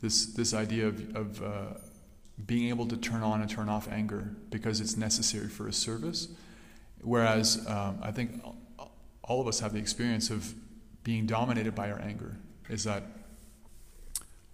This 0.00 0.26
this 0.26 0.52
idea 0.52 0.88
of 0.88 1.16
of 1.16 1.42
uh, 1.42 1.78
being 2.44 2.68
able 2.70 2.86
to 2.88 2.96
turn 2.96 3.22
on 3.22 3.40
and 3.40 3.48
turn 3.48 3.68
off 3.68 3.88
anger 3.88 4.34
because 4.50 4.80
it's 4.80 4.96
necessary 4.96 5.48
for 5.48 5.68
a 5.68 5.72
service. 5.72 6.28
Whereas 7.02 7.64
um, 7.68 7.98
I 8.02 8.10
think 8.10 8.42
all 9.22 9.40
of 9.40 9.46
us 9.46 9.60
have 9.60 9.72
the 9.72 9.78
experience 9.78 10.30
of 10.30 10.54
being 11.04 11.26
dominated 11.26 11.74
by 11.74 11.90
our 11.92 12.00
anger. 12.00 12.36
Is 12.68 12.84
that 12.84 13.04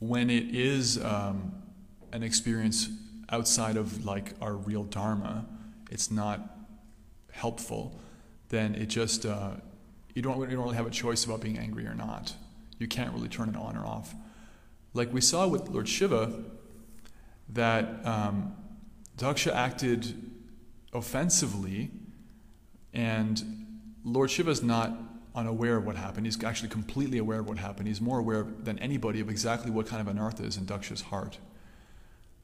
when 0.01 0.31
it 0.31 0.55
is 0.55 1.03
um, 1.05 1.53
an 2.13 2.23
experience 2.23 2.89
outside 3.29 3.77
of 3.77 4.05
like 4.05 4.35
our 4.41 4.55
real 4.55 4.85
dharma, 4.85 5.47
it's 5.91 6.11
not 6.11 6.41
helpful. 7.31 8.01
Then 8.49 8.75
it 8.75 8.87
just 8.87 9.25
uh, 9.25 9.53
you 10.15 10.23
don't 10.23 10.41
you 10.41 10.57
don't 10.57 10.65
really 10.65 10.77
have 10.77 10.87
a 10.87 10.91
choice 10.91 11.25
about 11.25 11.41
being 11.41 11.59
angry 11.59 11.87
or 11.87 11.95
not. 11.95 12.35
You 12.79 12.89
can't 12.89 13.13
really 13.13 13.29
turn 13.29 13.51
it 13.51 13.57
on 13.57 13.77
or 13.77 13.87
off. 13.87 14.15
Like 14.95 15.13
we 15.13 15.21
saw 15.21 15.47
with 15.47 15.69
Lord 15.69 15.89
Shiva, 15.89 16.33
that 17.51 18.05
um, 18.05 18.57
Daksha 19.17 19.55
acted 19.55 20.33
offensively, 20.93 21.91
and 22.93 23.67
Lord 24.03 24.31
Shiva 24.31 24.51
is 24.51 24.63
not 24.63 24.93
unaware 25.35 25.77
of 25.77 25.87
what 25.87 25.97
happened. 25.97 26.27
He's 26.27 26.43
actually 26.43 26.69
completely 26.69 27.19
aware 27.19 27.41
of 27.41 27.49
what 27.49 27.59
happened. 27.59 27.89
He's 27.89 28.01
more 28.01 28.19
aware 28.19 28.47
than 28.63 28.79
anybody 28.79 29.21
of 29.21 29.29
exactly 29.29 29.71
what 29.71 29.87
kind 29.87 30.07
of 30.07 30.15
anartha 30.15 30.45
is 30.45 30.57
in 30.57 30.67
Daksha's 30.67 31.03
heart. 31.03 31.39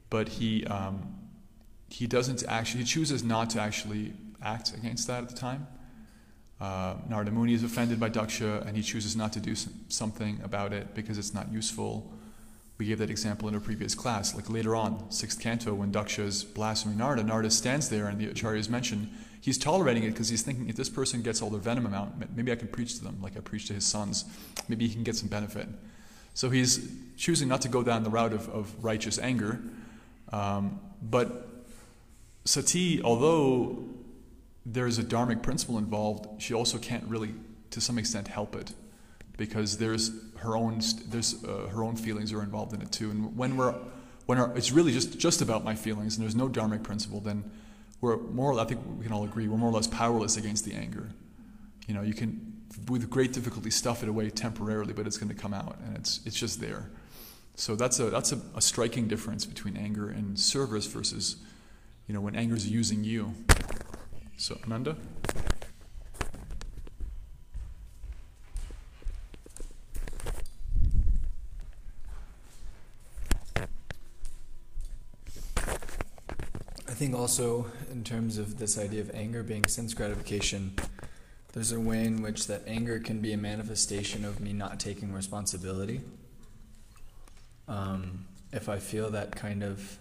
But 0.09 0.29
he, 0.29 0.65
um, 0.65 1.15
he 1.89 2.07
doesn't 2.07 2.43
actually, 2.47 2.81
he 2.81 2.85
chooses 2.85 3.23
not 3.23 3.49
to 3.51 3.61
actually 3.61 4.13
act 4.41 4.73
against 4.73 5.07
that 5.07 5.23
at 5.23 5.29
the 5.29 5.35
time. 5.35 5.67
Uh, 6.59 6.95
Narada 7.07 7.31
Muni 7.31 7.53
is 7.53 7.63
offended 7.63 7.99
by 7.99 8.09
Daksha 8.09 8.65
and 8.65 8.75
he 8.75 8.81
chooses 8.81 9.15
not 9.15 9.31
to 9.33 9.39
do 9.39 9.53
something 9.89 10.39
about 10.43 10.73
it 10.73 10.95
because 10.95 11.17
it's 11.17 11.33
not 11.33 11.51
useful. 11.51 12.11
We 12.77 12.85
gave 12.85 12.99
that 12.99 13.09
example 13.09 13.47
in 13.47 13.55
a 13.55 13.59
previous 13.59 13.93
class. 13.93 14.33
Like 14.33 14.49
later 14.49 14.75
on, 14.75 15.11
sixth 15.11 15.39
canto, 15.39 15.73
when 15.73 15.91
Daksha 15.91 16.23
is 16.23 16.43
blaspheming 16.43 16.97
Narada, 16.97 17.23
Narada 17.23 17.51
stands 17.51 17.89
there 17.89 18.07
and 18.07 18.19
the 18.19 18.27
acharyas 18.27 18.69
mention 18.69 19.09
he's 19.47 19.57
tolerating 19.57 20.03
it 20.03 20.09
because 20.09 20.27
he's 20.27 20.41
thinking 20.41 20.67
if 20.67 20.75
this 20.75 20.89
person 20.89 21.21
gets 21.21 21.41
all 21.41 21.49
their 21.49 21.61
venom 21.61 21.93
out, 21.93 22.11
maybe 22.35 22.51
I 22.51 22.55
can 22.55 22.67
preach 22.67 22.97
to 22.97 23.03
them 23.05 23.17
like 23.21 23.37
I 23.37 23.39
preached 23.39 23.67
to 23.67 23.73
his 23.73 23.85
sons. 23.85 24.25
Maybe 24.67 24.85
he 24.85 24.93
can 24.93 25.03
get 25.03 25.15
some 25.15 25.29
benefit. 25.29 25.69
So 26.33 26.49
he's 26.49 26.91
choosing 27.15 27.47
not 27.47 27.61
to 27.61 27.69
go 27.69 27.81
down 27.81 28.03
the 28.03 28.09
route 28.09 28.33
of, 28.33 28.49
of 28.49 28.83
righteous 28.83 29.17
anger. 29.17 29.61
Um, 30.33 30.81
but 31.01 31.47
Sati, 32.43 33.01
although 33.01 33.85
there's 34.65 34.99
a 34.99 35.03
dharmic 35.03 35.43
principle 35.43 35.77
involved, 35.77 36.41
she 36.41 36.53
also 36.53 36.77
can't 36.77 37.05
really, 37.05 37.33
to 37.69 37.79
some 37.79 37.97
extent, 37.97 38.27
help 38.27 38.53
it 38.53 38.73
because 39.37 39.77
there's 39.77 40.11
her 40.39 40.57
own 40.57 40.81
there's 41.07 41.41
uh, 41.45 41.69
her 41.71 41.85
own 41.85 41.95
feelings 41.95 42.33
are 42.33 42.43
involved 42.43 42.73
in 42.73 42.81
it 42.81 42.91
too. 42.91 43.11
And 43.11 43.37
when 43.37 43.55
we're 43.55 43.73
when 44.25 44.39
our, 44.39 44.57
it's 44.57 44.73
really 44.73 44.91
just 44.91 45.17
just 45.17 45.41
about 45.41 45.63
my 45.63 45.73
feelings 45.73 46.17
and 46.17 46.23
there's 46.25 46.35
no 46.35 46.49
dharmic 46.49 46.83
principle, 46.83 47.21
then 47.21 47.49
we're 48.01 48.17
more, 48.17 48.59
I 48.59 48.65
think 48.65 48.81
we 48.97 49.03
can 49.03 49.13
all 49.13 49.23
agree, 49.23 49.47
we're 49.47 49.57
more 49.57 49.69
or 49.69 49.73
less 49.73 49.87
powerless 49.87 50.37
against 50.37 50.65
the 50.65 50.73
anger. 50.73 51.09
You 51.87 51.93
know, 51.93 52.01
you 52.01 52.13
can, 52.13 52.63
with 52.87 53.09
great 53.09 53.33
difficulty, 53.33 53.71
stuff 53.71 54.03
it 54.03 54.09
away 54.09 54.29
temporarily, 54.29 54.93
but 54.93 55.07
it's 55.07 55.17
going 55.17 55.29
to 55.29 55.35
come 55.35 55.53
out, 55.53 55.77
and 55.85 55.97
it's, 55.97 56.19
it's 56.25 56.37
just 56.37 56.61
there. 56.61 56.89
So 57.55 57.75
that's 57.75 57.99
a, 57.99 58.09
that's 58.09 58.31
a, 58.31 58.39
a 58.55 58.61
striking 58.61 59.07
difference 59.07 59.45
between 59.45 59.77
anger 59.77 60.09
and 60.09 60.37
service 60.37 60.85
versus, 60.85 61.37
you 62.07 62.13
know, 62.13 62.21
when 62.21 62.35
anger 62.35 62.55
is 62.55 62.69
using 62.69 63.03
you. 63.03 63.33
So, 64.37 64.59
Ananda? 64.63 64.95
think 76.97 77.15
also, 77.15 77.67
in 77.97 78.03
terms 78.03 78.37
of 78.37 78.59
this 78.59 78.77
idea 78.77 79.01
of 79.01 79.09
anger 79.15 79.41
being 79.41 79.65
sense 79.65 79.95
gratification, 79.95 80.71
there's 81.53 81.71
a 81.71 81.79
way 81.79 82.05
in 82.05 82.21
which 82.21 82.45
that 82.45 82.61
anger 82.67 82.99
can 82.99 83.21
be 83.21 83.33
a 83.33 83.37
manifestation 83.37 84.23
of 84.23 84.39
me 84.39 84.53
not 84.53 84.79
taking 84.79 85.11
responsibility. 85.11 86.01
Um, 87.67 88.27
if 88.53 88.69
I 88.69 88.77
feel 88.77 89.09
that 89.09 89.35
kind 89.35 89.63
of 89.63 89.97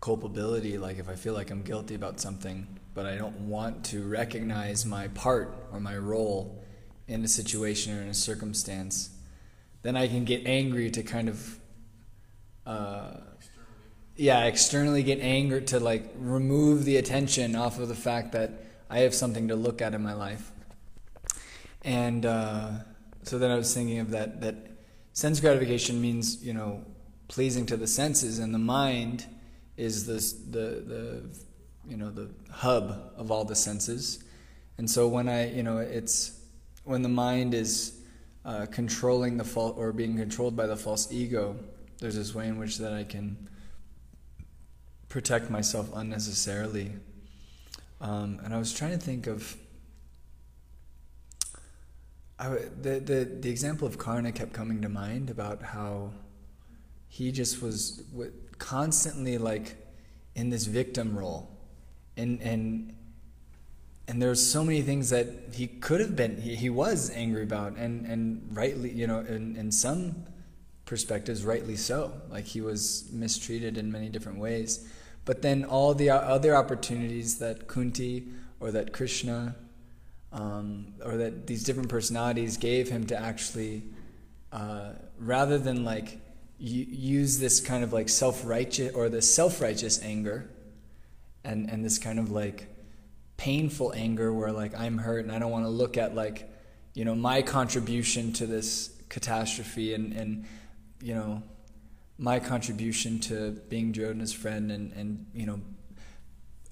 culpability, 0.00 0.78
like 0.78 0.98
if 0.98 1.08
I 1.08 1.14
feel 1.14 1.32
like 1.32 1.52
I'm 1.52 1.62
guilty 1.62 1.94
about 1.94 2.18
something, 2.18 2.66
but 2.92 3.06
I 3.06 3.14
don't 3.16 3.38
want 3.48 3.84
to 3.86 4.02
recognize 4.02 4.84
my 4.84 5.06
part 5.08 5.54
or 5.72 5.78
my 5.78 5.96
role 5.96 6.60
in 7.06 7.22
a 7.22 7.28
situation 7.28 7.96
or 7.96 8.02
in 8.02 8.08
a 8.08 8.14
circumstance, 8.14 9.10
then 9.82 9.94
I 9.96 10.08
can 10.08 10.24
get 10.24 10.44
angry 10.44 10.90
to 10.90 11.04
kind 11.04 11.28
of. 11.28 11.58
Uh, 12.66 13.12
yeah, 14.16 14.44
externally 14.44 15.02
get 15.02 15.20
angered 15.20 15.68
to 15.68 15.80
like 15.80 16.12
remove 16.16 16.84
the 16.84 16.96
attention 16.96 17.56
off 17.56 17.78
of 17.78 17.88
the 17.88 17.94
fact 17.94 18.32
that 18.32 18.64
I 18.90 19.00
have 19.00 19.14
something 19.14 19.48
to 19.48 19.56
look 19.56 19.80
at 19.80 19.94
in 19.94 20.02
my 20.02 20.12
life. 20.12 20.50
And 21.82 22.26
uh, 22.26 22.70
so 23.22 23.38
then 23.38 23.50
I 23.50 23.56
was 23.56 23.72
thinking 23.74 23.98
of 23.98 24.10
that 24.10 24.40
that 24.40 24.56
sense 25.12 25.40
gratification 25.40 26.00
means 26.00 26.44
you 26.44 26.52
know 26.52 26.84
pleasing 27.28 27.66
to 27.66 27.76
the 27.76 27.86
senses, 27.86 28.38
and 28.38 28.54
the 28.54 28.58
mind 28.58 29.26
is 29.76 30.06
the 30.06 30.18
the 30.50 30.80
the 30.80 31.22
you 31.88 31.96
know 31.96 32.10
the 32.10 32.30
hub 32.50 33.12
of 33.16 33.30
all 33.30 33.44
the 33.44 33.56
senses, 33.56 34.22
And 34.78 34.90
so 34.90 35.08
when 35.08 35.28
I, 35.28 35.52
you 35.52 35.62
know, 35.62 35.78
it's 35.78 36.40
when 36.84 37.02
the 37.02 37.08
mind 37.08 37.54
is 37.54 38.00
uh, 38.44 38.66
controlling 38.70 39.36
the 39.36 39.44
false 39.44 39.76
or 39.76 39.92
being 39.92 40.16
controlled 40.16 40.56
by 40.56 40.66
the 40.66 40.76
false 40.76 41.12
ego, 41.12 41.56
there's 41.98 42.16
this 42.16 42.34
way 42.34 42.48
in 42.48 42.58
which 42.58 42.78
that 42.78 42.92
I 42.92 43.04
can 43.04 43.48
protect 45.12 45.50
myself 45.50 45.90
unnecessarily. 45.94 46.90
Um, 48.00 48.40
and 48.42 48.54
I 48.54 48.58
was 48.58 48.72
trying 48.72 48.92
to 48.92 48.98
think 48.98 49.26
of 49.26 49.56
I, 52.38 52.48
the, 52.80 52.98
the 52.98 53.28
the 53.40 53.50
example 53.50 53.86
of 53.86 53.98
Karna 53.98 54.32
kept 54.32 54.54
coming 54.54 54.80
to 54.80 54.88
mind 54.88 55.28
about 55.28 55.62
how 55.62 56.12
he 57.08 57.30
just 57.30 57.62
was 57.62 58.02
constantly 58.58 59.36
like 59.36 59.76
in 60.34 60.48
this 60.48 60.64
victim 60.64 61.16
role, 61.16 61.50
and 62.16 62.40
and 62.40 62.96
and 64.08 64.20
there's 64.20 64.44
so 64.44 64.64
many 64.64 64.80
things 64.80 65.10
that 65.10 65.26
he 65.52 65.66
could 65.66 66.00
have 66.00 66.16
been 66.16 66.40
he, 66.40 66.56
he 66.56 66.70
was 66.70 67.10
angry 67.10 67.42
about 67.42 67.76
and 67.76 68.06
and 68.06 68.48
rightly 68.50 68.90
you 68.90 69.06
know 69.06 69.20
in, 69.20 69.56
in 69.56 69.70
some 69.70 70.24
perspectives 70.86 71.44
rightly 71.44 71.76
so. 71.76 72.14
Like 72.30 72.46
he 72.46 72.62
was 72.62 73.10
mistreated 73.12 73.76
in 73.76 73.92
many 73.92 74.08
different 74.08 74.38
ways 74.38 74.88
but 75.24 75.42
then 75.42 75.64
all 75.64 75.94
the 75.94 76.10
other 76.10 76.54
opportunities 76.54 77.38
that 77.38 77.68
kunti 77.68 78.28
or 78.60 78.70
that 78.70 78.92
krishna 78.92 79.54
um, 80.32 80.94
or 81.04 81.16
that 81.16 81.46
these 81.46 81.62
different 81.62 81.88
personalities 81.88 82.56
gave 82.56 82.88
him 82.88 83.06
to 83.06 83.18
actually 83.18 83.82
uh, 84.52 84.92
rather 85.18 85.58
than 85.58 85.84
like 85.84 86.18
use 86.58 87.40
this 87.40 87.60
kind 87.60 87.82
of 87.82 87.92
like 87.92 88.08
self-righteous 88.08 88.94
or 88.94 89.08
this 89.08 89.34
self-righteous 89.34 90.02
anger 90.02 90.48
and 91.44 91.68
and 91.68 91.84
this 91.84 91.98
kind 91.98 92.20
of 92.20 92.30
like 92.30 92.68
painful 93.36 93.92
anger 93.96 94.32
where 94.32 94.52
like 94.52 94.78
I'm 94.78 94.98
hurt 94.98 95.24
and 95.24 95.32
I 95.32 95.40
don't 95.40 95.50
want 95.50 95.64
to 95.64 95.70
look 95.70 95.96
at 95.96 96.14
like 96.14 96.48
you 96.94 97.04
know 97.04 97.14
my 97.14 97.42
contribution 97.42 98.32
to 98.34 98.46
this 98.46 98.90
catastrophe 99.08 99.94
and 99.94 100.12
and 100.12 100.46
you 101.00 101.14
know 101.14 101.42
my 102.22 102.38
contribution 102.38 103.18
to 103.18 103.50
being 103.68 103.90
Duryodhana's 103.90 104.32
friend 104.32 104.70
and 104.70 104.92
and 104.92 105.26
you 105.34 105.44
know 105.44 105.60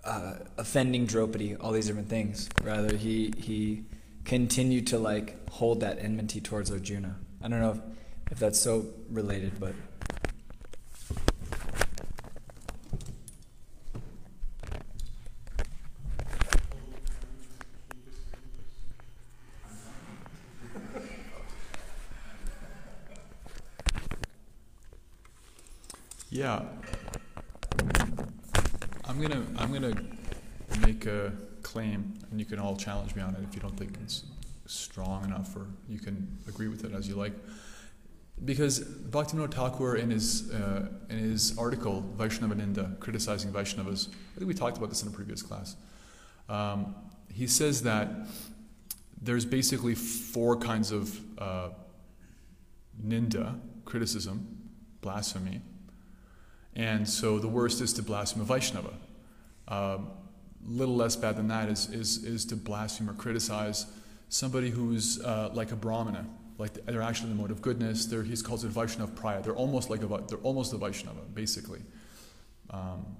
uh, 0.04 0.34
offending 0.56 1.04
Draupadi, 1.04 1.56
all 1.56 1.72
these 1.72 1.86
different 1.86 2.08
things. 2.08 2.48
Rather, 2.62 2.96
he 2.96 3.34
he 3.36 3.84
continued 4.24 4.86
to 4.86 4.98
like 4.98 5.50
hold 5.50 5.80
that 5.80 5.98
enmity 5.98 6.40
towards 6.40 6.70
Arjuna. 6.70 7.16
I 7.42 7.48
don't 7.48 7.60
know 7.60 7.72
if, 7.72 8.32
if 8.32 8.38
that's 8.38 8.60
so 8.60 8.86
related, 9.10 9.58
but. 9.60 9.74
Yeah. 26.30 26.62
I'm 29.04 29.20
gonna 29.20 29.44
I'm 29.58 29.72
gonna 29.72 29.94
make 30.86 31.06
a 31.06 31.32
claim, 31.62 32.14
and 32.30 32.38
you 32.38 32.46
can 32.46 32.60
all 32.60 32.76
challenge 32.76 33.16
me 33.16 33.22
on 33.22 33.34
it 33.34 33.40
if 33.48 33.52
you 33.54 33.60
don't 33.60 33.76
think 33.76 33.96
it's 34.00 34.22
strong 34.66 35.24
enough, 35.24 35.56
or 35.56 35.66
you 35.88 35.98
can 35.98 36.38
agree 36.48 36.68
with 36.68 36.84
it 36.84 36.92
as 36.92 37.08
you 37.08 37.16
like. 37.16 37.32
Because 38.44 38.78
Bhaktivinoda 38.80 39.52
Thakur, 39.52 39.96
in 39.96 40.10
his 40.10 40.52
uh, 40.52 40.86
in 41.08 41.18
his 41.18 41.58
article 41.58 42.04
Vaishnava 42.16 42.54
Ninda, 42.54 42.96
criticizing 43.00 43.50
Vaishnavas, 43.50 44.08
I 44.08 44.38
think 44.38 44.46
we 44.46 44.54
talked 44.54 44.78
about 44.78 44.90
this 44.90 45.02
in 45.02 45.08
a 45.08 45.10
previous 45.10 45.42
class. 45.42 45.74
Um, 46.48 46.94
he 47.32 47.48
says 47.48 47.82
that 47.82 48.08
there's 49.20 49.44
basically 49.44 49.96
four 49.96 50.56
kinds 50.56 50.92
of 50.92 51.20
uh, 51.38 51.70
ninda, 53.04 53.58
criticism, 53.84 54.70
blasphemy, 55.00 55.60
and 56.74 57.08
so 57.08 57.38
the 57.38 57.48
worst 57.48 57.80
is 57.80 57.92
to 57.94 58.02
blaspheme 58.02 58.42
a 58.42 58.44
Vaishnava. 58.44 58.94
A 59.68 59.74
um, 59.74 60.10
little 60.64 60.96
less 60.96 61.16
bad 61.16 61.36
than 61.36 61.48
that 61.48 61.68
is, 61.68 61.88
is, 61.90 62.24
is 62.24 62.44
to 62.46 62.56
blaspheme 62.56 63.08
or 63.08 63.14
criticize 63.14 63.86
somebody 64.28 64.70
who's 64.70 65.20
uh, 65.22 65.50
like 65.52 65.72
a 65.72 65.76
Brahmana, 65.76 66.26
like 66.58 66.74
they're 66.86 67.02
actually 67.02 67.30
the 67.30 67.34
mode 67.34 67.50
of 67.50 67.62
goodness. 67.62 68.06
They're, 68.06 68.22
he 68.22 68.36
calls 68.36 68.64
it 68.64 68.68
Vaishnava 68.68 69.12
Praya. 69.12 69.42
They're 69.42 69.54
almost 69.54 69.90
like 69.90 70.02
a, 70.02 70.06
they're 70.28 70.38
almost 70.38 70.72
a 70.72 70.76
Vaishnava, 70.76 71.20
basically. 71.34 71.80
Um, 72.70 73.16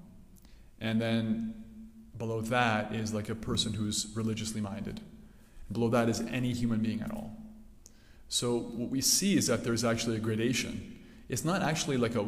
and 0.79 1.01
then 1.01 1.63
below 2.17 2.41
that 2.41 2.93
is 2.93 3.13
like 3.13 3.29
a 3.29 3.35
person 3.35 3.73
who's 3.73 4.07
religiously 4.15 4.61
minded. 4.61 4.99
And 5.67 5.73
Below 5.73 5.89
that 5.89 6.07
is 6.07 6.21
any 6.21 6.53
human 6.53 6.79
being 6.79 7.01
at 7.01 7.11
all. 7.11 7.35
So 8.29 8.57
what 8.57 8.89
we 8.89 9.01
see 9.01 9.35
is 9.35 9.47
that 9.47 9.63
there's 9.63 9.83
actually 9.83 10.17
a 10.17 10.19
gradation. 10.19 10.99
It's 11.27 11.43
not 11.43 11.61
actually 11.61 11.97
like 11.97 12.15
a 12.15 12.25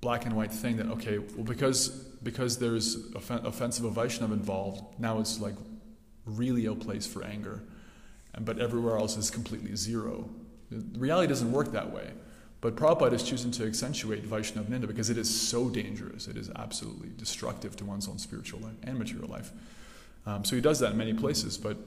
black 0.00 0.26
and 0.26 0.34
white 0.34 0.52
thing 0.52 0.76
that 0.78 0.86
okay, 0.86 1.18
well 1.18 1.44
because 1.44 1.88
because 2.22 2.58
there's 2.58 3.12
offen- 3.14 3.44
offensive 3.46 3.84
of 3.84 3.94
Vaishnav 3.94 4.32
involved, 4.32 4.82
now 4.98 5.20
it's 5.20 5.40
like 5.40 5.54
really 6.26 6.66
a 6.66 6.74
place 6.74 7.06
for 7.06 7.24
anger, 7.24 7.62
and, 8.34 8.44
but 8.44 8.58
everywhere 8.58 8.98
else 8.98 9.16
is 9.16 9.30
completely 9.30 9.74
zero. 9.76 10.28
The 10.70 10.98
reality 10.98 11.28
doesn't 11.28 11.50
work 11.50 11.72
that 11.72 11.92
way. 11.92 12.12
But 12.60 12.76
Prabhupada 12.76 13.14
is 13.14 13.22
choosing 13.22 13.50
to 13.52 13.66
accentuate 13.66 14.22
Vaishnav 14.24 14.64
Ninda 14.64 14.86
because 14.86 15.08
it 15.08 15.16
is 15.16 15.30
so 15.30 15.70
dangerous. 15.70 16.28
It 16.28 16.36
is 16.36 16.50
absolutely 16.56 17.08
destructive 17.16 17.74
to 17.76 17.84
one's 17.86 18.06
own 18.06 18.18
spiritual 18.18 18.60
life 18.60 18.74
and 18.82 18.98
material 18.98 19.28
life. 19.28 19.50
Um, 20.26 20.44
so 20.44 20.56
he 20.56 20.62
does 20.62 20.78
that 20.80 20.92
in 20.92 20.98
many 20.98 21.14
places, 21.14 21.56
but 21.56 21.78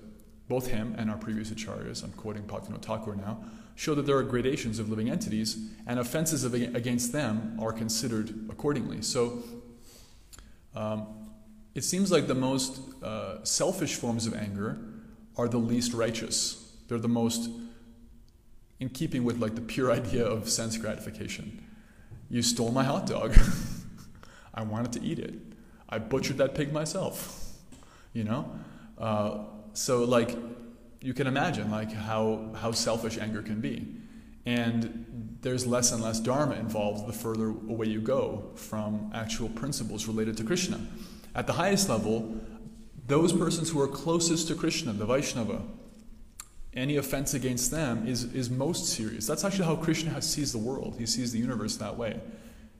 both 0.50 0.68
him 0.68 0.96
and 0.98 1.12
our 1.12 1.18
previous 1.18 1.52
acharyas, 1.52 2.04
I'm 2.04 2.12
quoting 2.14 2.44
Bhaktivinoda 2.44 2.82
Thakur 2.82 3.16
now, 3.16 3.44
show 3.76 3.96
that 3.96 4.06
there 4.06 4.18
are 4.18 4.24
gradations 4.24 4.80
of 4.80 4.90
living 4.90 5.10
entities, 5.10 5.70
and 5.88 6.00
offenses 6.00 6.44
of, 6.44 6.54
against 6.54 7.12
them 7.12 7.58
are 7.60 7.74
considered 7.74 8.34
accordingly. 8.50 9.02
So 9.02 9.44
um, 10.76 11.08
it 11.76 11.84
seems 11.84 12.12
like 12.12 12.28
the 12.28 12.36
most 12.36 12.80
uh, 13.04 13.44
selfish 13.44 13.96
forms 13.96 14.28
of 14.28 14.36
anger 14.36 14.80
are 15.38 15.48
the 15.48 15.58
least 15.58 15.94
righteous. 15.94 16.78
They're 16.88 17.00
the 17.00 17.08
most 17.08 17.50
in 18.80 18.90
keeping 18.90 19.24
with 19.24 19.40
like 19.40 19.56
the 19.56 19.62
pure 19.62 19.92
idea 20.00 20.26
of 20.26 20.50
sense 20.50 20.78
gratification. 20.78 21.64
You 22.30 22.42
stole 22.42 22.72
my 22.72 22.84
hot 22.84 23.06
dog. 23.08 23.36
I 24.54 24.64
wanted 24.64 24.94
to 24.94 25.04
eat 25.04 25.20
it. 25.20 25.34
I 25.90 25.98
butchered 26.00 26.38
that 26.38 26.56
pig 26.56 26.72
myself. 26.72 27.40
You 28.16 28.24
know, 28.24 28.60
uh, 29.00 29.40
so 29.74 30.04
like 30.04 30.38
you 31.04 31.14
can 31.14 31.28
imagine 31.28 31.70
like 31.70 31.92
how, 31.92 32.50
how 32.56 32.72
selfish 32.72 33.18
anger 33.18 33.42
can 33.42 33.60
be. 33.60 33.86
And 34.46 35.38
there's 35.42 35.68
less 35.68 35.92
and 35.92 36.02
less 36.02 36.20
dharma 36.20 36.56
involved 36.56 37.08
the 37.08 37.14
further 37.14 37.50
away 37.50 37.88
you 37.88 38.00
go 38.00 38.52
from 38.56 39.12
actual 39.14 39.50
principles 39.50 40.08
related 40.08 40.38
to 40.38 40.44
Krishna. 40.46 40.80
At 41.36 41.46
the 41.46 41.54
highest 41.54 41.90
level, 41.90 42.42
those 43.06 43.34
persons 43.34 43.70
who 43.70 43.82
are 43.82 43.88
closest 43.88 44.48
to 44.48 44.56
Krishna, 44.56 44.94
the 44.94 45.06
Vaishnava, 45.06 45.62
any 46.74 46.96
offense 46.96 47.34
against 47.34 47.70
them 47.70 48.08
is, 48.08 48.34
is 48.34 48.50
most 48.50 48.86
serious. 48.86 49.28
That's 49.28 49.44
actually 49.44 49.66
how 49.66 49.76
Krishna 49.76 50.12
has, 50.12 50.30
sees 50.30 50.54
the 50.54 50.58
world. 50.58 50.96
He 50.98 51.06
sees 51.06 51.34
the 51.34 51.40
universe 51.40 51.76
that 51.78 51.98
way. 51.98 52.22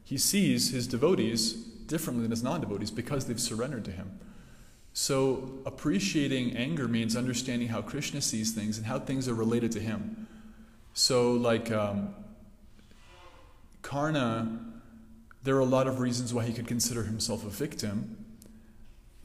He 0.06 0.18
sees 0.18 0.72
his 0.72 0.88
devotees 0.88 1.54
differently 1.54 2.24
than 2.24 2.32
his 2.32 2.42
non 2.42 2.62
devotees 2.62 2.90
because 2.90 3.26
they've 3.26 3.40
surrendered 3.40 3.86
to 3.86 3.92
him. 3.92 4.20
So, 4.96 5.50
appreciating 5.66 6.56
anger 6.56 6.88
means 6.88 7.16
understanding 7.16 7.70
how 7.70 7.82
Krishna 7.82 8.22
sees 8.22 8.52
things 8.52 8.78
and 8.78 8.86
how 8.86 9.00
things 9.00 9.28
are 9.28 9.34
related 9.34 9.72
to 9.72 9.80
him. 9.80 10.28
So, 10.94 11.32
like 11.32 11.72
um, 11.72 12.14
Karna, 13.82 14.60
there 15.44 15.56
are 15.56 15.62
a 15.62 15.66
lot 15.66 15.88
of 15.88 16.00
reasons 16.00 16.32
why 16.32 16.46
he 16.46 16.54
could 16.54 16.68
consider 16.68 17.04
himself 17.04 17.44
a 17.44 17.50
victim, 17.50 18.24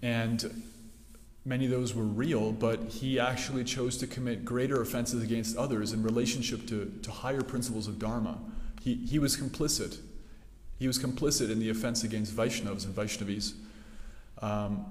and 0.01 0.63
many 1.45 1.67
of 1.67 1.71
those 1.71 1.95
were 1.95 2.05
real, 2.05 2.53
but 2.53 2.81
he 2.85 3.21
actually 3.21 3.65
chose 3.65 3.99
to 3.99 4.07
commit 4.07 4.47
greater 4.47 4.81
offenses 4.81 5.23
against 5.23 5.57
others 5.57 5.93
in 5.93 6.03
relationship 6.03 6.67
to, 6.69 6.93
to 7.03 7.11
higher 7.11 7.43
principles 7.43 7.87
of 7.89 7.99
Dharma. 7.99 8.39
He, 8.81 8.95
he 8.95 9.19
was 9.19 9.37
complicit. 9.37 9.99
He 10.79 10.87
was 10.87 10.99
complicit 10.99 11.51
in 11.51 11.59
the 11.59 11.69
offense 11.69 12.05
against 12.05 12.35
Vaishnavas 12.35 12.85
and 12.85 12.95
Vaishnavis. 12.95 13.53
Um, 14.41 14.87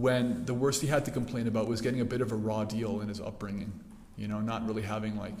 when 0.00 0.44
the 0.44 0.54
worst 0.54 0.80
he 0.80 0.86
had 0.86 1.04
to 1.04 1.10
complain 1.10 1.46
about 1.46 1.68
was 1.68 1.80
getting 1.80 2.00
a 2.00 2.04
bit 2.04 2.20
of 2.20 2.32
a 2.32 2.36
raw 2.36 2.64
deal 2.64 3.00
in 3.00 3.08
his 3.08 3.20
upbringing. 3.20 3.72
You 4.16 4.28
know, 4.28 4.40
not 4.40 4.66
really 4.66 4.82
having 4.82 5.16
like 5.16 5.34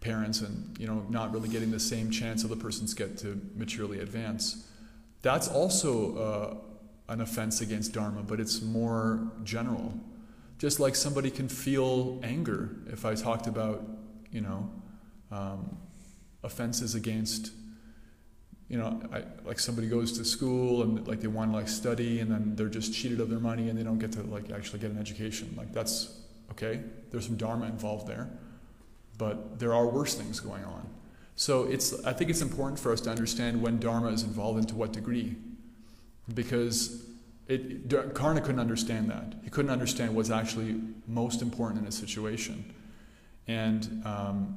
parents 0.00 0.40
and, 0.40 0.76
you 0.78 0.86
know, 0.86 1.04
not 1.08 1.32
really 1.32 1.48
getting 1.48 1.70
the 1.70 1.80
same 1.80 2.10
chance 2.10 2.44
other 2.44 2.56
persons 2.56 2.94
get 2.94 3.18
to 3.18 3.40
maturely 3.54 4.00
advance. 4.00 4.66
That's 5.22 5.48
also 5.48 6.16
uh, 6.16 7.12
an 7.12 7.20
offense 7.20 7.60
against 7.60 7.92
Dharma, 7.92 8.22
but 8.22 8.40
it's 8.40 8.62
more 8.62 9.30
general. 9.44 9.92
Just 10.58 10.80
like 10.80 10.94
somebody 10.94 11.30
can 11.30 11.48
feel 11.48 12.20
anger 12.22 12.70
if 12.86 13.04
I 13.04 13.14
talked 13.14 13.46
about, 13.46 13.82
you 14.30 14.40
know, 14.40 14.70
um, 15.30 15.76
offenses 16.42 16.94
against 16.94 17.52
you 18.70 18.78
know, 18.78 19.02
I, 19.12 19.24
like 19.44 19.58
somebody 19.58 19.88
goes 19.88 20.16
to 20.16 20.24
school 20.24 20.82
and 20.82 21.06
like 21.08 21.20
they 21.20 21.26
want 21.26 21.50
to 21.50 21.56
like 21.56 21.68
study 21.68 22.20
and 22.20 22.30
then 22.30 22.54
they're 22.54 22.68
just 22.68 22.94
cheated 22.94 23.20
of 23.20 23.28
their 23.28 23.40
money 23.40 23.68
and 23.68 23.76
they 23.76 23.82
don't 23.82 23.98
get 23.98 24.12
to 24.12 24.22
like 24.22 24.52
actually 24.52 24.78
get 24.78 24.92
an 24.92 24.98
education. 24.98 25.52
Like 25.58 25.72
that's 25.72 26.16
okay. 26.52 26.80
There's 27.10 27.26
some 27.26 27.36
dharma 27.36 27.66
involved 27.66 28.06
there, 28.06 28.30
but 29.18 29.58
there 29.58 29.74
are 29.74 29.88
worse 29.88 30.14
things 30.14 30.38
going 30.38 30.64
on. 30.64 30.88
So 31.34 31.64
it's 31.64 32.04
I 32.04 32.12
think 32.12 32.30
it's 32.30 32.42
important 32.42 32.78
for 32.78 32.92
us 32.92 33.00
to 33.02 33.10
understand 33.10 33.60
when 33.60 33.80
dharma 33.80 34.10
is 34.10 34.22
involved 34.22 34.60
and 34.60 34.68
to 34.68 34.76
what 34.76 34.92
degree, 34.92 35.34
because 36.32 37.06
it, 37.48 38.14
Karna 38.14 38.40
couldn't 38.40 38.60
understand 38.60 39.10
that. 39.10 39.34
He 39.42 39.50
couldn't 39.50 39.72
understand 39.72 40.14
what's 40.14 40.30
actually 40.30 40.80
most 41.08 41.42
important 41.42 41.82
in 41.82 41.88
a 41.88 41.92
situation, 41.92 42.72
and 43.48 44.02
um, 44.04 44.56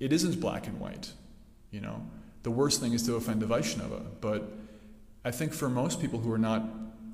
it 0.00 0.12
isn't 0.12 0.40
black 0.40 0.66
and 0.66 0.80
white, 0.80 1.12
you 1.70 1.80
know 1.80 2.02
the 2.42 2.50
worst 2.50 2.80
thing 2.80 2.92
is 2.92 3.02
to 3.04 3.16
offend 3.16 3.42
a 3.42 3.46
Vaishnava. 3.46 4.02
But 4.20 4.50
I 5.24 5.30
think 5.30 5.52
for 5.52 5.68
most 5.68 6.00
people 6.00 6.18
who 6.18 6.32
are 6.32 6.38
not, 6.38 6.62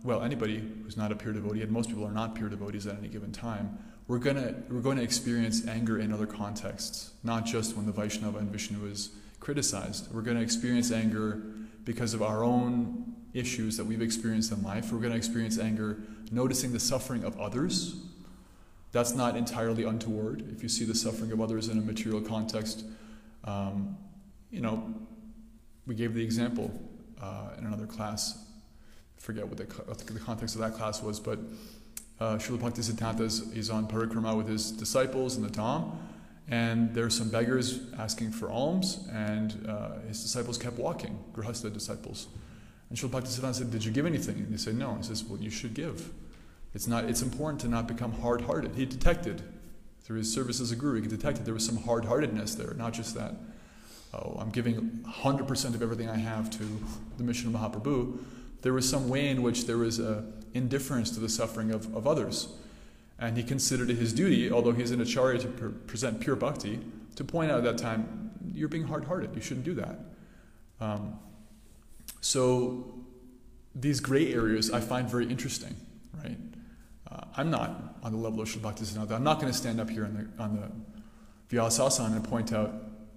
well, 0.02 0.22
anybody 0.22 0.62
who's 0.82 0.96
not 0.96 1.12
a 1.12 1.16
pure 1.16 1.32
devotee, 1.32 1.62
and 1.62 1.70
most 1.70 1.88
people 1.88 2.04
are 2.04 2.12
not 2.12 2.34
pure 2.34 2.48
devotees 2.48 2.86
at 2.86 2.98
any 2.98 3.08
given 3.08 3.32
time, 3.32 3.78
we're 4.06 4.18
gonna 4.18 4.54
we're 4.68 4.80
going 4.80 4.98
to 4.98 5.02
experience 5.02 5.66
anger 5.66 5.98
in 5.98 6.12
other 6.12 6.26
contexts, 6.26 7.12
not 7.22 7.46
just 7.46 7.76
when 7.76 7.86
the 7.86 7.92
Vaishnava 7.92 8.38
and 8.38 8.50
Vishnu 8.50 8.86
is 8.86 9.10
criticized. 9.40 10.12
We're 10.12 10.22
going 10.22 10.36
to 10.36 10.42
experience 10.42 10.90
anger 10.90 11.42
because 11.84 12.14
of 12.14 12.22
our 12.22 12.42
own 12.42 13.14
issues 13.34 13.76
that 13.76 13.84
we've 13.84 14.00
experienced 14.00 14.52
in 14.52 14.62
life. 14.62 14.90
We're 14.92 15.00
going 15.00 15.12
to 15.12 15.18
experience 15.18 15.58
anger 15.58 15.98
noticing 16.30 16.72
the 16.72 16.80
suffering 16.80 17.24
of 17.24 17.38
others. 17.38 17.96
That's 18.92 19.14
not 19.14 19.36
entirely 19.36 19.84
untoward. 19.84 20.50
If 20.54 20.62
you 20.62 20.68
see 20.68 20.84
the 20.84 20.94
suffering 20.94 21.32
of 21.32 21.40
others 21.40 21.68
in 21.68 21.78
a 21.78 21.82
material 21.82 22.20
context, 22.20 22.84
um, 23.44 23.98
you 24.50 24.60
know, 24.60 24.94
we 25.86 25.94
gave 25.94 26.14
the 26.14 26.22
example 26.22 26.70
uh, 27.20 27.50
in 27.58 27.66
another 27.66 27.86
class. 27.86 28.38
I 29.16 29.20
forget 29.20 29.46
what 29.46 29.58
the, 29.58 29.64
what 29.84 29.98
the, 29.98 30.18
context 30.20 30.54
of 30.54 30.60
that 30.60 30.74
class 30.74 31.02
was, 31.02 31.20
but 31.20 31.38
uh, 32.20 32.36
Srila 32.36 33.20
is, 33.20 33.40
is 33.52 33.70
on 33.70 33.86
parikrama 33.86 34.36
with 34.36 34.48
his 34.48 34.70
disciples 34.70 35.36
in 35.36 35.42
the 35.42 35.48
Dham, 35.48 35.96
and 36.48 36.94
there 36.94 37.04
are 37.04 37.10
some 37.10 37.30
beggars 37.30 37.80
asking 37.98 38.32
for 38.32 38.50
alms, 38.50 39.08
and 39.12 39.66
uh, 39.68 40.00
his 40.08 40.22
disciples 40.22 40.58
kept 40.58 40.78
walking, 40.78 41.18
Grihastha 41.34 41.72
disciples. 41.72 42.28
And 42.90 42.98
Srila 42.98 43.22
Bhaktisiddhanta 43.22 43.54
said, 43.54 43.70
Did 43.70 43.84
you 43.84 43.92
give 43.92 44.06
anything? 44.06 44.36
And 44.36 44.52
they 44.52 44.58
said, 44.58 44.76
No. 44.76 44.94
He 44.94 45.02
says, 45.02 45.24
Well, 45.24 45.40
you 45.40 45.50
should 45.50 45.74
give. 45.74 46.12
It's, 46.74 46.86
not, 46.86 47.04
it's 47.04 47.22
important 47.22 47.60
to 47.62 47.68
not 47.68 47.88
become 47.88 48.12
hard 48.12 48.42
hearted. 48.42 48.74
He 48.74 48.84
detected, 48.84 49.42
through 50.02 50.18
his 50.18 50.32
service 50.32 50.60
as 50.60 50.70
a 50.70 50.76
guru, 50.76 51.00
he 51.00 51.08
detected 51.08 51.46
there 51.46 51.54
was 51.54 51.64
some 51.64 51.78
hard 51.78 52.04
heartedness 52.04 52.56
there, 52.56 52.74
not 52.74 52.92
just 52.92 53.14
that 53.14 53.34
oh, 54.14 54.36
I'm 54.38 54.50
giving 54.50 55.04
100% 55.06 55.74
of 55.74 55.82
everything 55.82 56.08
I 56.08 56.16
have 56.16 56.50
to 56.58 56.80
the 57.18 57.24
mission 57.24 57.54
of 57.54 57.60
Mahaprabhu, 57.60 58.18
there 58.62 58.72
was 58.72 58.88
some 58.88 59.08
way 59.08 59.28
in 59.28 59.42
which 59.42 59.66
there 59.66 59.78
was 59.78 59.98
a 59.98 60.24
indifference 60.54 61.10
to 61.10 61.20
the 61.20 61.28
suffering 61.28 61.70
of, 61.70 61.94
of 61.94 62.06
others. 62.06 62.48
And 63.18 63.36
he 63.36 63.42
considered 63.42 63.90
it 63.90 63.96
his 63.96 64.12
duty, 64.12 64.50
although 64.50 64.72
he's 64.72 64.90
an 64.90 65.00
acharya 65.00 65.40
to 65.40 65.48
pre- 65.48 65.72
present 65.72 66.20
pure 66.20 66.36
bhakti, 66.36 66.80
to 67.16 67.24
point 67.24 67.50
out 67.50 67.58
at 67.58 67.64
that 67.64 67.78
time, 67.78 68.30
you're 68.52 68.68
being 68.68 68.84
hard 68.84 69.04
hearted. 69.04 69.34
You 69.34 69.42
shouldn't 69.42 69.64
do 69.64 69.74
that. 69.74 69.98
Um, 70.80 71.18
so 72.20 72.94
these 73.74 74.00
gray 74.00 74.32
areas 74.32 74.70
I 74.70 74.80
find 74.80 75.08
very 75.08 75.26
interesting, 75.26 75.74
right? 76.22 76.38
Uh, 77.10 77.24
I'm 77.36 77.50
not 77.50 77.98
on 78.02 78.12
the 78.12 78.18
level 78.18 78.40
of 78.40 78.48
Bhaktisiddhanta. 78.48 79.12
I'm 79.12 79.24
not 79.24 79.40
going 79.40 79.52
to 79.52 79.56
stand 79.56 79.80
up 79.80 79.90
here 79.90 80.04
on 80.04 80.14
the, 80.36 80.42
on 80.42 80.56
the 80.56 81.56
Vyasasana 81.56 82.16
and 82.16 82.24
point 82.24 82.52
out 82.52 82.72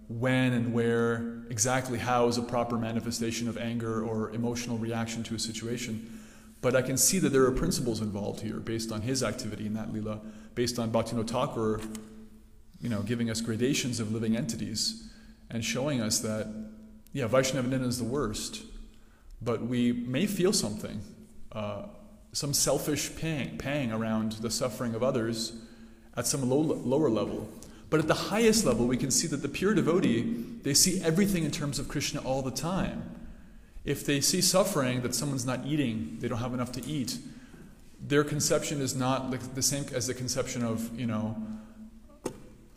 when 0.08 0.54
and 0.54 0.74
where, 0.74 1.44
exactly 1.50 1.98
how 1.98 2.28
is 2.28 2.38
a 2.38 2.42
proper 2.42 2.78
manifestation 2.78 3.48
of 3.48 3.58
anger 3.58 4.04
or 4.04 4.32
emotional 4.32 4.78
reaction 4.78 5.24
to 5.24 5.36
a 5.36 5.40
situation. 5.40 6.20
But 6.62 6.76
I 6.76 6.82
can 6.82 6.98
see 6.98 7.20
that 7.20 7.30
there 7.30 7.44
are 7.44 7.52
principles 7.52 8.02
involved 8.02 8.42
here 8.42 8.60
based 8.60 8.92
on 8.92 9.02
his 9.02 9.22
activity 9.22 9.66
in 9.66 9.74
that 9.74 9.94
lila, 9.94 10.22
based 10.56 10.80
on 10.80 10.92
Bhaktivinoda 10.92 11.30
Thakur, 11.30 11.82
you 12.82 12.90
know, 12.90 13.02
giving 13.02 13.30
us 13.30 13.42
gradations 13.42 14.00
of 14.00 14.12
living 14.12 14.36
entities 14.36 15.10
and 15.50 15.64
showing 15.64 16.02
us 16.02 16.20
that, 16.20 16.48
yeah, 17.14 17.28
Vaishnava 17.28 17.74
is 17.84 17.98
the 17.98 18.04
worst, 18.04 18.64
but 19.42 19.62
we 19.62 19.92
may 19.92 20.26
feel 20.26 20.54
something, 20.54 21.02
uh, 21.52 21.84
some 22.34 22.54
selfish 22.54 23.16
pang, 23.20 23.58
pang 23.58 23.92
around 23.92 24.34
the 24.34 24.50
suffering 24.50 24.96
of 24.96 25.04
others 25.04 25.54
at 26.16 26.28
some 26.28 26.50
low, 26.50 26.60
lower 26.60 27.10
level. 27.10 27.50
But 27.90 28.02
at 28.02 28.08
the 28.08 28.14
highest 28.14 28.66
level, 28.66 28.86
we 28.86 28.98
can 28.98 29.12
see 29.12 29.28
that 29.28 29.38
the 29.38 29.48
pure 29.48 29.74
devotee, 29.74 30.22
they 30.64 30.74
see 30.74 31.02
everything 31.02 31.44
in 31.44 31.52
terms 31.52 31.80
of 31.80 31.88
Krishna 31.88 32.22
all 32.22 32.42
the 32.42 32.52
time. 32.52 33.10
If 33.86 34.06
they 34.06 34.20
see 34.20 34.42
suffering, 34.42 35.02
that 35.02 35.16
someone's 35.16 35.46
not 35.46 35.66
eating, 35.66 36.18
they 36.20 36.28
don't 36.28 36.40
have 36.40 36.54
enough 36.54 36.74
to 36.74 36.86
eat, 36.86 37.18
their 38.06 38.24
conception 38.24 38.82
is 38.82 38.96
not 38.96 39.32
the 39.56 39.62
same 39.62 39.86
as 39.94 40.08
the 40.08 40.14
conception 40.14 40.64
of, 40.64 40.98
you 41.00 41.08
know, 41.08 41.36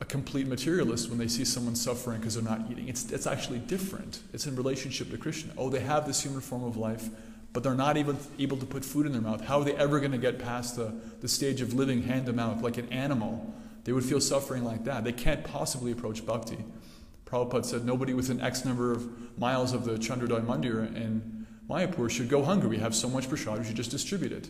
a 0.00 0.04
complete 0.04 0.46
materialist 0.46 1.11
when 1.11 1.18
they 1.18 1.28
see 1.28 1.44
someone 1.44 1.74
suffering 1.74 2.18
because 2.20 2.34
they're 2.34 2.44
not 2.44 2.70
eating. 2.70 2.88
It's, 2.88 3.11
it's 3.11 3.26
actually 3.26 3.58
different. 3.58 4.20
It's 4.32 4.46
in 4.46 4.56
relationship 4.56 5.11
to 5.11 5.18
Krishna. 5.18 5.52
Oh, 5.58 5.68
they 5.68 5.80
have 5.80 6.06
this 6.06 6.22
human 6.22 6.40
form 6.40 6.64
of 6.64 6.76
life, 6.76 7.08
but 7.52 7.62
they're 7.62 7.74
not 7.74 7.96
even 7.96 8.16
able 8.38 8.56
to 8.56 8.66
put 8.66 8.84
food 8.84 9.04
in 9.04 9.12
their 9.12 9.20
mouth. 9.20 9.42
How 9.42 9.58
are 9.61 9.64
they 9.64 9.74
ever 9.74 9.98
going 9.98 10.12
to 10.12 10.18
get 10.18 10.38
past 10.38 10.76
the, 10.76 10.94
the 11.20 11.28
stage 11.28 11.61
of 11.61 11.74
living 11.74 12.04
hand 12.04 12.26
to 12.26 12.32
mouth 12.32 12.62
like 12.62 12.78
an 12.78 12.88
animal? 12.90 13.52
They 13.84 13.92
would 13.92 14.04
feel 14.04 14.20
suffering 14.20 14.64
like 14.64 14.84
that. 14.84 15.04
They 15.04 15.12
can't 15.12 15.44
possibly 15.44 15.92
approach 15.92 16.24
bhakti. 16.24 16.58
Prabhupada 17.24 17.64
said 17.64 17.84
nobody 17.84 18.12
within 18.12 18.40
X 18.40 18.64
number 18.64 18.92
of 18.92 19.38
miles 19.38 19.72
of 19.72 19.84
the 19.84 19.92
Chandrodaya 19.92 20.44
Mandir 20.44 20.94
in 20.94 21.46
Mayapur 21.68 22.10
should 22.10 22.28
go 22.28 22.42
hungry. 22.42 22.68
We 22.68 22.78
have 22.78 22.94
so 22.94 23.08
much 23.08 23.28
prasad, 23.28 23.58
we 23.58 23.64
should 23.64 23.76
just 23.76 23.90
distribute 23.90 24.32
it. 24.32 24.48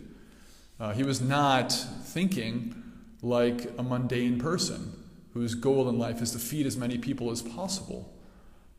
Uh, 0.78 0.92
he 0.94 1.02
was 1.02 1.20
not 1.20 1.72
thinking 1.72 2.74
like 3.22 3.70
a 3.78 3.82
mundane 3.82 4.38
person 4.38 4.96
whose 5.34 5.54
goal 5.54 5.88
in 5.88 5.98
life 5.98 6.22
is 6.22 6.32
to 6.32 6.38
feed 6.38 6.66
as 6.66 6.76
many 6.76 6.96
people 6.96 7.30
as 7.30 7.42
possible. 7.42 8.12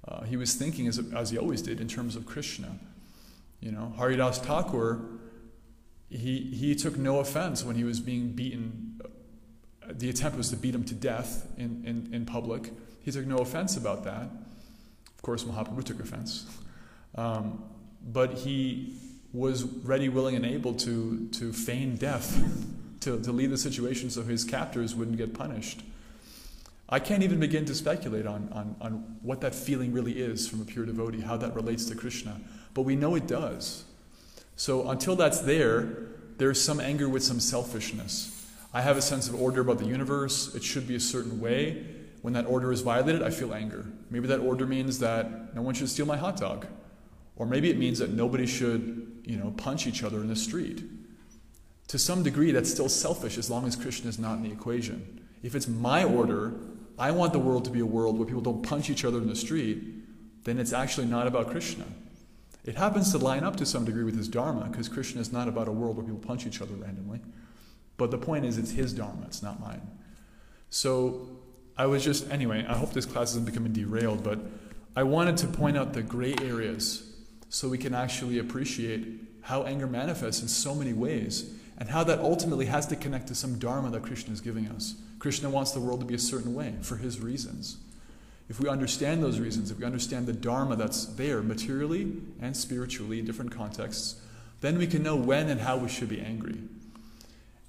Uh, 0.08 0.24
he 0.24 0.36
was 0.36 0.56
thinking, 0.56 0.88
as, 0.88 1.00
as 1.16 1.30
he 1.30 1.38
always 1.38 1.62
did, 1.62 1.80
in 1.80 1.88
terms 1.88 2.16
of 2.16 2.26
Krishna. 2.26 2.80
You 3.60 3.72
know, 3.72 3.94
Haridas 3.98 4.40
Thakur, 4.40 5.06
he, 6.10 6.40
he 6.54 6.74
took 6.74 6.98
no 6.98 7.20
offense 7.20 7.64
when 7.64 7.76
he 7.76 7.84
was 7.84 8.00
being 8.00 8.32
beaten 8.32 8.91
the 10.00 10.10
attempt 10.10 10.38
was 10.38 10.50
to 10.50 10.56
beat 10.56 10.76
him 10.76 10.84
to 10.86 10.94
death 10.94 11.48
in, 11.58 11.84
in, 11.86 12.14
in 12.14 12.26
public. 12.26 12.72
He 13.02 13.12
took 13.12 13.26
no 13.26 13.38
offense 13.38 13.78
about 13.78 14.04
that. 14.04 14.30
Of 15.16 15.22
course, 15.22 15.44
Mahaprabhu 15.44 15.84
took 15.84 16.00
offense. 16.00 16.46
Um, 17.16 17.64
but 18.12 18.34
he 18.34 18.98
was 19.34 19.64
ready, 19.64 20.10
willing, 20.10 20.36
and 20.36 20.46
able 20.46 20.74
to, 20.74 21.28
to 21.34 21.54
feign 21.54 21.96
death, 21.96 22.44
to, 23.02 23.20
to 23.22 23.32
leave 23.32 23.50
the 23.50 23.58
situation 23.58 24.10
so 24.10 24.24
his 24.24 24.44
captors 24.44 24.96
wouldn't 24.96 25.18
get 25.18 25.34
punished. 25.34 25.82
I 26.90 27.00
can't 27.00 27.24
even 27.24 27.40
begin 27.40 27.64
to 27.66 27.76
speculate 27.76 28.28
on, 28.28 28.50
on, 28.52 28.76
on 28.82 29.18
what 29.22 29.40
that 29.42 29.56
feeling 29.56 29.94
really 29.94 30.20
is 30.20 30.48
from 30.48 30.62
a 30.62 30.66
pure 30.66 30.86
devotee, 30.86 31.22
how 31.22 31.38
that 31.38 31.56
relates 31.56 31.86
to 31.86 31.96
Krishna. 31.96 32.42
But 32.74 32.82
we 32.82 32.98
know 32.98 33.16
it 33.16 33.28
does. 33.28 33.86
So 34.58 34.90
until 34.90 35.16
that's 35.16 35.40
there, 35.40 35.88
there's 36.38 36.62
some 36.62 36.80
anger 36.82 37.08
with 37.08 37.24
some 37.24 37.40
selfishness. 37.40 38.41
I 38.74 38.82
have 38.82 38.98
a 38.98 39.02
sense 39.02 39.28
of 39.28 39.40
order 39.40 39.62
about 39.62 39.80
the 39.80 39.86
universe. 39.86 40.56
It 40.56 40.64
should 40.64 40.88
be 40.88 40.96
a 40.96 41.00
certain 41.00 41.42
way. 41.42 41.86
When 42.22 42.34
that 42.34 42.46
order 42.46 42.72
is 42.72 42.82
violated, 42.82 43.22
I 43.22 43.30
feel 43.30 43.54
anger. 43.54 43.86
Maybe 44.10 44.28
that 44.28 44.40
order 44.40 44.66
means 44.66 45.00
that 45.00 45.54
no 45.56 45.62
one 45.62 45.74
should 45.74 45.90
steal 45.90 46.06
my 46.06 46.18
hot 46.18 46.38
dog. 46.38 46.68
Or 47.36 47.46
maybe 47.46 47.70
it 47.70 47.78
means 47.78 48.00
that 48.00 48.12
nobody 48.12 48.46
should, 48.46 49.24
you 49.26 49.38
know, 49.38 49.52
punch 49.58 49.88
each 49.88 50.04
other 50.04 50.20
in 50.22 50.28
the 50.28 50.36
street. 50.36 50.84
To 51.88 52.00
some 52.00 52.24
degree, 52.24 52.52
that's 52.52 52.72
still 52.72 52.88
selfish 52.88 53.38
as 53.38 53.50
long 53.50 53.66
as 53.66 53.76
Krishna 53.76 54.10
is 54.10 54.20
not 54.20 54.38
in 54.38 54.44
the 54.44 54.52
equation. 54.52 55.28
If 55.44 55.56
it's 55.56 55.68
my 55.68 56.04
order, 56.04 56.54
I 56.98 57.12
want 57.12 57.34
the 57.34 57.40
world 57.40 57.66
to 57.66 57.72
be 57.72 57.80
a 57.80 57.86
world 57.86 58.18
where 58.18 58.28
people 58.28 58.42
don't 58.42 58.62
punch 58.62 58.90
each 58.90 59.04
other 59.04 59.18
in 59.18 59.28
the 59.28 59.36
street, 59.36 59.84
then 60.44 60.60
it's 60.60 60.72
actually 60.72 61.08
not 61.08 61.28
about 61.28 61.50
Krishna. 61.50 61.86
It 62.64 62.76
happens 62.76 63.12
to 63.12 63.18
line 63.18 63.44
up 63.44 63.56
to 63.58 63.66
some 63.66 63.86
degree 63.86 64.04
with 64.04 64.16
his 64.16 64.28
Dharma, 64.28 64.70
because 64.70 64.88
Krishna 64.88 65.20
is 65.20 65.34
not 65.34 65.48
about 65.48 65.68
a 65.68 65.72
world 65.72 65.98
where 65.98 66.06
people 66.06 66.20
punch 66.20 66.46
each 66.46 66.62
other 66.62 66.76
randomly. 66.76 67.20
But 68.02 68.10
the 68.10 68.18
point 68.18 68.46
is, 68.46 68.58
it's 68.58 68.72
his 68.72 68.94
Dharma, 68.94 69.26
it's 69.28 69.44
not 69.44 69.60
mine. 69.60 69.80
So 70.72 71.30
I 71.78 71.86
was 71.86 72.04
just, 72.04 72.32
anyway, 72.32 72.66
I 72.68 72.76
hope 72.76 72.94
this 72.94 73.06
class 73.06 73.30
isn't 73.30 73.46
becoming 73.46 73.74
derailed, 73.74 74.24
but 74.24 74.40
I 74.96 75.04
wanted 75.04 75.38
to 75.38 75.48
point 75.48 75.78
out 75.78 75.94
the 75.94 76.02
gray 76.02 76.34
areas 76.42 77.14
so 77.50 77.70
we 77.70 77.78
can 77.78 77.94
actually 77.94 78.40
appreciate 78.40 79.06
how 79.42 79.66
anger 79.66 79.86
manifests 79.86 80.42
in 80.42 80.48
so 80.48 80.74
many 80.74 80.94
ways 80.94 81.54
and 81.78 81.90
how 81.90 82.04
that 82.06 82.18
ultimately 82.18 82.66
has 82.66 82.88
to 82.88 82.96
connect 82.96 83.28
to 83.28 83.36
some 83.36 83.60
Dharma 83.60 83.92
that 83.92 84.02
Krishna 84.02 84.34
is 84.34 84.42
giving 84.42 84.68
us. 84.70 84.96
Krishna 85.20 85.52
wants 85.52 85.70
the 85.70 85.80
world 85.80 86.00
to 86.00 86.06
be 86.08 86.16
a 86.16 86.20
certain 86.20 86.56
way 86.56 86.74
for 86.82 86.96
his 86.96 87.20
reasons. 87.20 87.78
If 88.50 88.60
we 88.60 88.68
understand 88.68 89.22
those 89.22 89.40
reasons, 89.40 89.70
if 89.70 89.78
we 89.78 89.86
understand 89.86 90.26
the 90.26 90.34
Dharma 90.34 90.76
that's 90.76 91.06
there 91.06 91.44
materially 91.44 92.14
and 92.42 92.58
spiritually 92.58 93.20
in 93.20 93.26
different 93.26 93.52
contexts, 93.52 94.20
then 94.62 94.80
we 94.80 94.88
can 94.88 95.04
know 95.04 95.16
when 95.16 95.50
and 95.50 95.62
how 95.62 95.78
we 95.78 95.88
should 95.88 96.10
be 96.10 96.20
angry. 96.20 96.58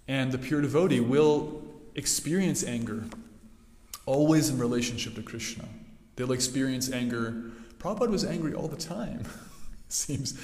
And 0.08 0.32
the 0.32 0.38
pure 0.38 0.60
devotee 0.60 1.00
will 1.00 1.62
experience 1.94 2.64
anger 2.64 3.04
always 4.06 4.48
in 4.48 4.58
relationship 4.58 5.14
to 5.14 5.22
Krishna. 5.22 5.64
They'll 6.16 6.32
experience 6.32 6.90
anger 6.90 7.52
Prabhupada 7.82 8.10
was 8.10 8.24
angry 8.24 8.54
all 8.54 8.68
the 8.68 8.76
time. 8.76 9.24
Seems 9.88 10.40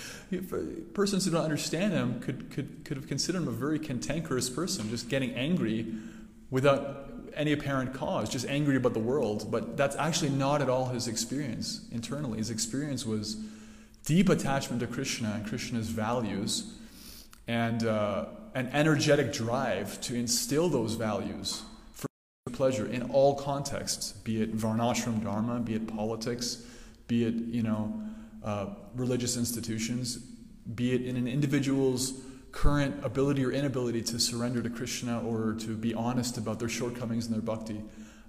persons 0.93 1.25
who 1.25 1.31
don't 1.31 1.45
understand 1.45 1.93
him 1.93 2.21
could, 2.21 2.51
could, 2.51 2.85
could 2.85 2.97
have 2.97 3.07
considered 3.07 3.43
him 3.43 3.49
a 3.49 3.53
very 3.53 3.79
cantankerous 3.79 4.51
person, 4.51 4.91
just 4.91 5.09
getting 5.09 5.33
angry 5.35 5.87
without 6.51 7.09
any 7.35 7.53
apparent 7.53 7.95
cause, 7.95 8.29
just 8.29 8.47
angry 8.47 8.77
about 8.77 8.93
the 8.93 9.01
world. 9.01 9.51
But 9.51 9.77
that's 9.77 9.97
actually 9.97 10.31
not 10.31 10.61
at 10.61 10.69
all 10.69 10.87
his 10.87 11.07
experience 11.07 11.87
internally. 11.93 12.39
His 12.39 12.51
experience 12.51 13.07
was 13.07 13.37
deep 14.05 14.29
attachment 14.29 14.81
to 14.81 14.87
Krishna 14.87 15.35
and 15.37 15.47
Krishna's 15.47 15.89
values 15.89 16.75
and 17.47 17.87
uh, 17.87 18.27
an 18.59 18.69
energetic 18.73 19.33
drive 19.33 20.01
to 20.01 20.17
instill 20.17 20.69
those 20.69 20.95
values 20.95 21.63
for 21.93 22.09
pleasure 22.51 22.87
in 22.87 23.03
all 23.03 23.37
contexts, 23.37 24.11
be 24.11 24.43
it 24.43 24.57
varnashram 24.57 25.23
dharma, 25.23 25.61
be 25.61 25.75
it 25.75 25.87
politics, 25.87 26.67
be 27.07 27.25
it, 27.25 27.35
you 27.35 27.63
know, 27.63 28.03
uh, 28.45 28.67
religious 28.97 29.37
institutions, 29.37 30.17
be 30.75 30.93
it 30.93 31.03
in 31.03 31.17
an 31.17 31.29
individual's 31.29 32.21
current 32.51 32.97
ability 33.05 33.45
or 33.45 33.53
inability 33.53 34.03
to 34.03 34.19
surrender 34.19 34.61
to 34.61 34.71
Krishna 34.71 35.21
or 35.21 35.55
to 35.61 35.77
be 35.77 35.95
honest 35.95 36.37
about 36.37 36.59
their 36.59 36.69
shortcomings 36.69 37.27
in 37.27 37.33
their 37.33 37.41
bhakti, 37.41 37.81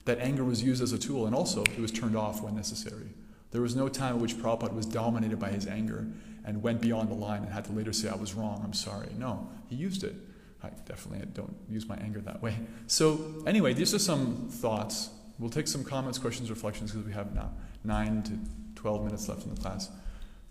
that 0.05 0.19
anger 0.19 0.43
was 0.43 0.61
used 0.61 0.83
as 0.83 0.93
a 0.93 0.99
tool 0.99 1.25
and 1.25 1.33
also 1.33 1.63
it 1.63 1.79
was 1.79 1.91
turned 1.91 2.15
off 2.15 2.43
when 2.43 2.55
necessary. 2.55 3.09
There 3.51 3.61
was 3.61 3.75
no 3.75 3.89
time 3.89 4.15
at 4.15 4.21
which 4.21 4.37
Prabhupada 4.37 4.73
was 4.73 4.85
dominated 4.85 5.39
by 5.39 5.49
his 5.49 5.65
anger 5.65 6.07
and 6.45 6.61
went 6.61 6.81
beyond 6.81 7.09
the 7.09 7.15
line 7.15 7.43
and 7.43 7.51
had 7.51 7.65
to 7.65 7.71
later 7.71 7.93
say, 7.93 8.09
I 8.09 8.15
was 8.15 8.33
wrong, 8.33 8.61
I'm 8.63 8.73
sorry. 8.73 9.09
No, 9.17 9.49
he 9.67 9.75
used 9.75 10.03
it. 10.03 10.15
I 10.63 10.69
definitely 10.85 11.25
don't 11.33 11.55
use 11.69 11.87
my 11.87 11.95
anger 11.97 12.19
that 12.21 12.41
way. 12.41 12.55
So, 12.87 13.43
anyway, 13.47 13.73
these 13.73 13.93
are 13.93 13.99
some 13.99 14.49
thoughts. 14.49 15.09
We'll 15.39 15.49
take 15.49 15.67
some 15.67 15.83
comments, 15.83 16.17
questions, 16.17 16.49
reflections 16.49 16.91
because 16.91 17.05
we 17.05 17.13
have 17.13 17.33
now 17.33 17.51
9 17.85 18.23
to 18.23 18.31
12 18.75 19.05
minutes 19.05 19.29
left 19.29 19.45
in 19.45 19.55
the 19.55 19.61
class. 19.61 19.89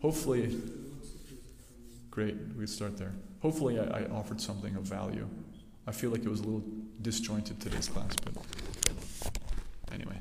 Hopefully, 0.00 0.58
great, 2.10 2.36
we 2.56 2.66
start 2.66 2.96
there. 2.96 3.12
Hopefully, 3.42 3.78
I, 3.78 4.00
I 4.00 4.04
offered 4.06 4.40
something 4.40 4.74
of 4.76 4.82
value. 4.82 5.28
I 5.86 5.92
feel 5.92 6.10
like 6.10 6.24
it 6.24 6.28
was 6.28 6.40
a 6.40 6.44
little 6.44 6.64
disjointed 7.02 7.60
today's 7.60 7.88
class, 7.88 8.14
but 8.16 8.34
anyway. 9.92 10.18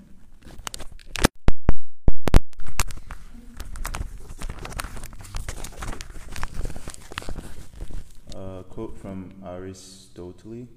Quote 8.77 8.95
from 8.95 9.33
Aristotle. 9.43 10.67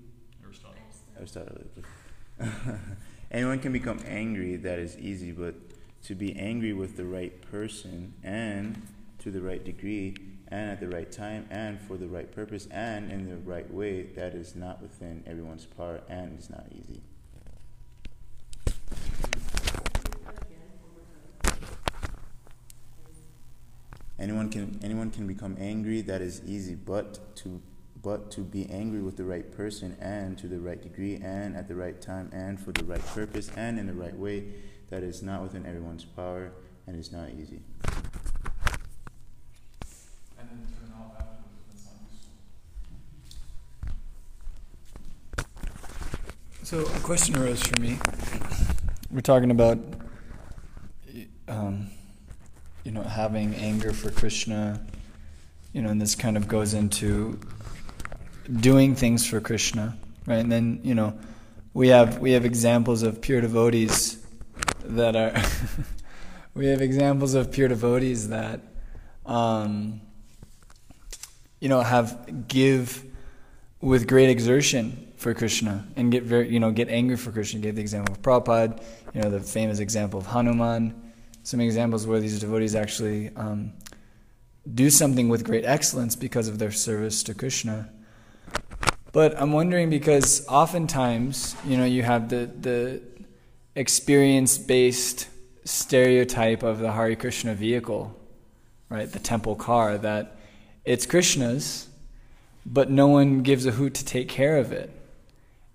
Aristotle. 0.43 0.75
Aristotle. 1.19 1.59
Anyone 3.31 3.59
can 3.59 3.73
become 3.73 4.01
angry, 4.07 4.57
that 4.57 4.79
is 4.79 4.97
easy, 4.97 5.33
but 5.33 5.55
to 6.05 6.15
be 6.15 6.35
angry 6.35 6.73
with 6.73 6.97
the 6.97 7.05
right 7.05 7.43
person 7.51 8.15
and 8.25 8.81
to 9.19 9.31
the 9.31 9.43
right 9.43 9.63
degree 9.63 10.17
and 10.49 10.71
at 10.71 10.81
the 10.81 10.89
right 10.89 11.13
time 11.13 11.47
and 11.51 11.79
for 11.79 11.99
the 11.99 12.07
right 12.07 12.35
purpose 12.35 12.67
and 12.71 13.13
in 13.13 13.29
the 13.29 13.37
right 13.37 13.71
way, 13.71 14.05
that 14.17 14.35
is 14.35 14.57
not 14.57 14.81
within 14.81 15.23
everyone's 15.27 15.67
power 15.67 16.01
and 16.09 16.39
is 16.39 16.49
not 16.49 16.65
easy. 16.73 17.03
Anyone 24.19 24.49
can 24.49 24.81
anyone 24.83 25.11
can 25.11 25.27
become 25.27 25.55
angry, 25.59 26.01
that 26.01 26.23
is 26.23 26.41
easy, 26.47 26.75
but 26.75 27.37
to 27.37 27.61
but 28.03 28.31
to 28.33 28.41
be 28.41 28.69
angry 28.71 29.03
with 29.03 29.17
the 29.17 29.25
right 29.25 29.51
person 29.53 29.97
and 30.01 30.39
to 30.39 30.49
the 30.49 30.59
right 30.59 30.81
degree 30.81 31.17
and 31.17 31.57
at 31.57 31.69
the 31.69 31.75
right 31.75 32.01
time 32.01 32.31
and 32.33 32.61
for 32.61 32.73
the 32.73 32.85
right 32.85 33.05
purpose 33.09 33.51
and 33.57 33.79
in 33.79 33.87
the 33.87 33.93
right 33.93 34.17
way, 34.17 34.45
that 34.89 35.03
is 35.03 35.23
not 35.23 35.43
within 35.43 35.67
everyone's 35.67 36.05
power 36.05 36.53
and 36.87 36.99
is 36.99 37.13
not 37.13 37.29
easy. 37.31 37.61
So 46.63 46.83
a 46.83 47.01
question 47.01 47.37
arose 47.37 47.61
for 47.63 47.81
me. 47.81 47.99
We're 49.11 49.23
talking 49.23 49.51
about, 49.51 49.79
um, 51.49 51.91
you 52.85 52.93
know, 52.93 53.03
having 53.03 53.57
anger 53.57 53.93
for 53.93 54.13
Krishna, 54.13 54.81
you 55.73 55.83
know, 55.83 55.89
and 55.91 56.01
this 56.01 56.15
kind 56.15 56.37
of 56.37 56.47
goes 56.47 56.75
into 56.75 57.41
doing 58.53 58.95
things 58.95 59.27
for 59.27 59.41
Krishna, 59.41 59.97
right? 60.27 60.39
And 60.39 60.51
then, 60.51 60.81
you 60.83 60.95
know, 60.95 61.19
we 61.73 61.89
have 61.89 62.19
we 62.19 62.33
have 62.33 62.45
examples 62.45 63.03
of 63.03 63.21
pure 63.21 63.41
devotees 63.41 64.25
that 64.85 65.15
are 65.15 65.41
we 66.55 66.67
have 66.67 66.81
examples 66.81 67.35
of 67.35 67.53
pure 67.53 67.69
devotees 67.69 68.29
that 68.29 68.61
um, 69.25 70.01
you 71.61 71.69
know 71.69 71.81
have 71.81 72.49
give 72.49 73.05
with 73.81 74.09
great 74.09 74.29
exertion 74.29 75.13
for 75.17 75.33
Krishna 75.33 75.87
and 75.97 76.11
get 76.11 76.25
very 76.25 76.49
you 76.49 76.59
know 76.59 76.73
get 76.73 76.89
angry 76.89 77.17
for 77.17 77.31
Krishna. 77.31 77.61
Gave 77.61 77.77
the 77.77 77.83
example 77.83 78.15
of 78.15 78.23
Prabhupada, 78.23 78.83
you 79.15 79.23
know 79.23 79.31
the 79.31 79.41
famous 79.41 79.79
example 79.79 80.19
of 80.19 80.27
Hanuman. 80.27 81.13
Some 81.43 81.61
examples 81.61 82.07
where 82.07 82.21
these 82.21 82.39
devotees 82.39 82.75
actually 82.75 83.35
um, 83.35 83.73
do 84.75 84.91
something 84.91 85.29
with 85.29 85.45
great 85.45 85.65
excellence 85.65 86.15
because 86.15 86.49
of 86.49 86.59
their 86.59 86.71
service 86.71 87.23
to 87.23 87.35
Krishna. 87.35 87.91
But 89.13 89.41
I'm 89.41 89.53
wondering 89.53 89.91
because 89.91 90.47
oftentimes, 90.47 91.57
you 91.65 91.77
know, 91.77 91.85
you 91.85 92.03
have 92.03 92.29
the 92.29 92.47
the 92.47 93.03
experience 93.75 94.59
based 94.59 95.29
stereotype 95.65 96.63
of 96.63 96.79
the 96.79 96.93
Hare 96.93 97.17
Krishna 97.17 97.55
vehicle, 97.55 98.15
right? 98.89 99.11
The 99.11 99.19
temple 99.19 99.57
car, 99.57 99.99
that 99.99 100.37
it's 100.85 101.07
Krishna's, 101.07 101.89
but 102.67 102.91
no 102.91 103.09
one 103.09 103.43
gives 103.43 103.67
a 103.67 103.71
hoot 103.71 103.95
to 103.95 104.05
take 104.05 104.29
care 104.29 104.59
of 104.59 104.73
it. 104.73 104.91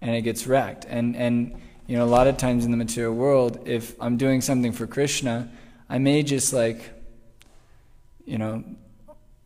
And 0.02 0.16
it 0.16 0.22
gets 0.22 0.46
wrecked. 0.46 0.86
And, 0.88 1.16
and 1.16 1.62
you 1.88 1.98
know, 1.98 2.04
a 2.04 2.08
lot 2.08 2.28
of 2.28 2.38
times 2.38 2.66
in 2.66 2.72
the 2.72 2.78
material 2.78 3.14
world, 3.14 3.68
if 3.68 3.96
I'm 4.02 4.18
doing 4.18 4.42
something 4.42 4.72
for 4.72 4.86
Krishna, 4.86 5.50
I 5.90 5.98
may 5.98 6.24
just 6.24 6.54
like, 6.54 6.92
you 8.26 8.38
know, 8.38 8.64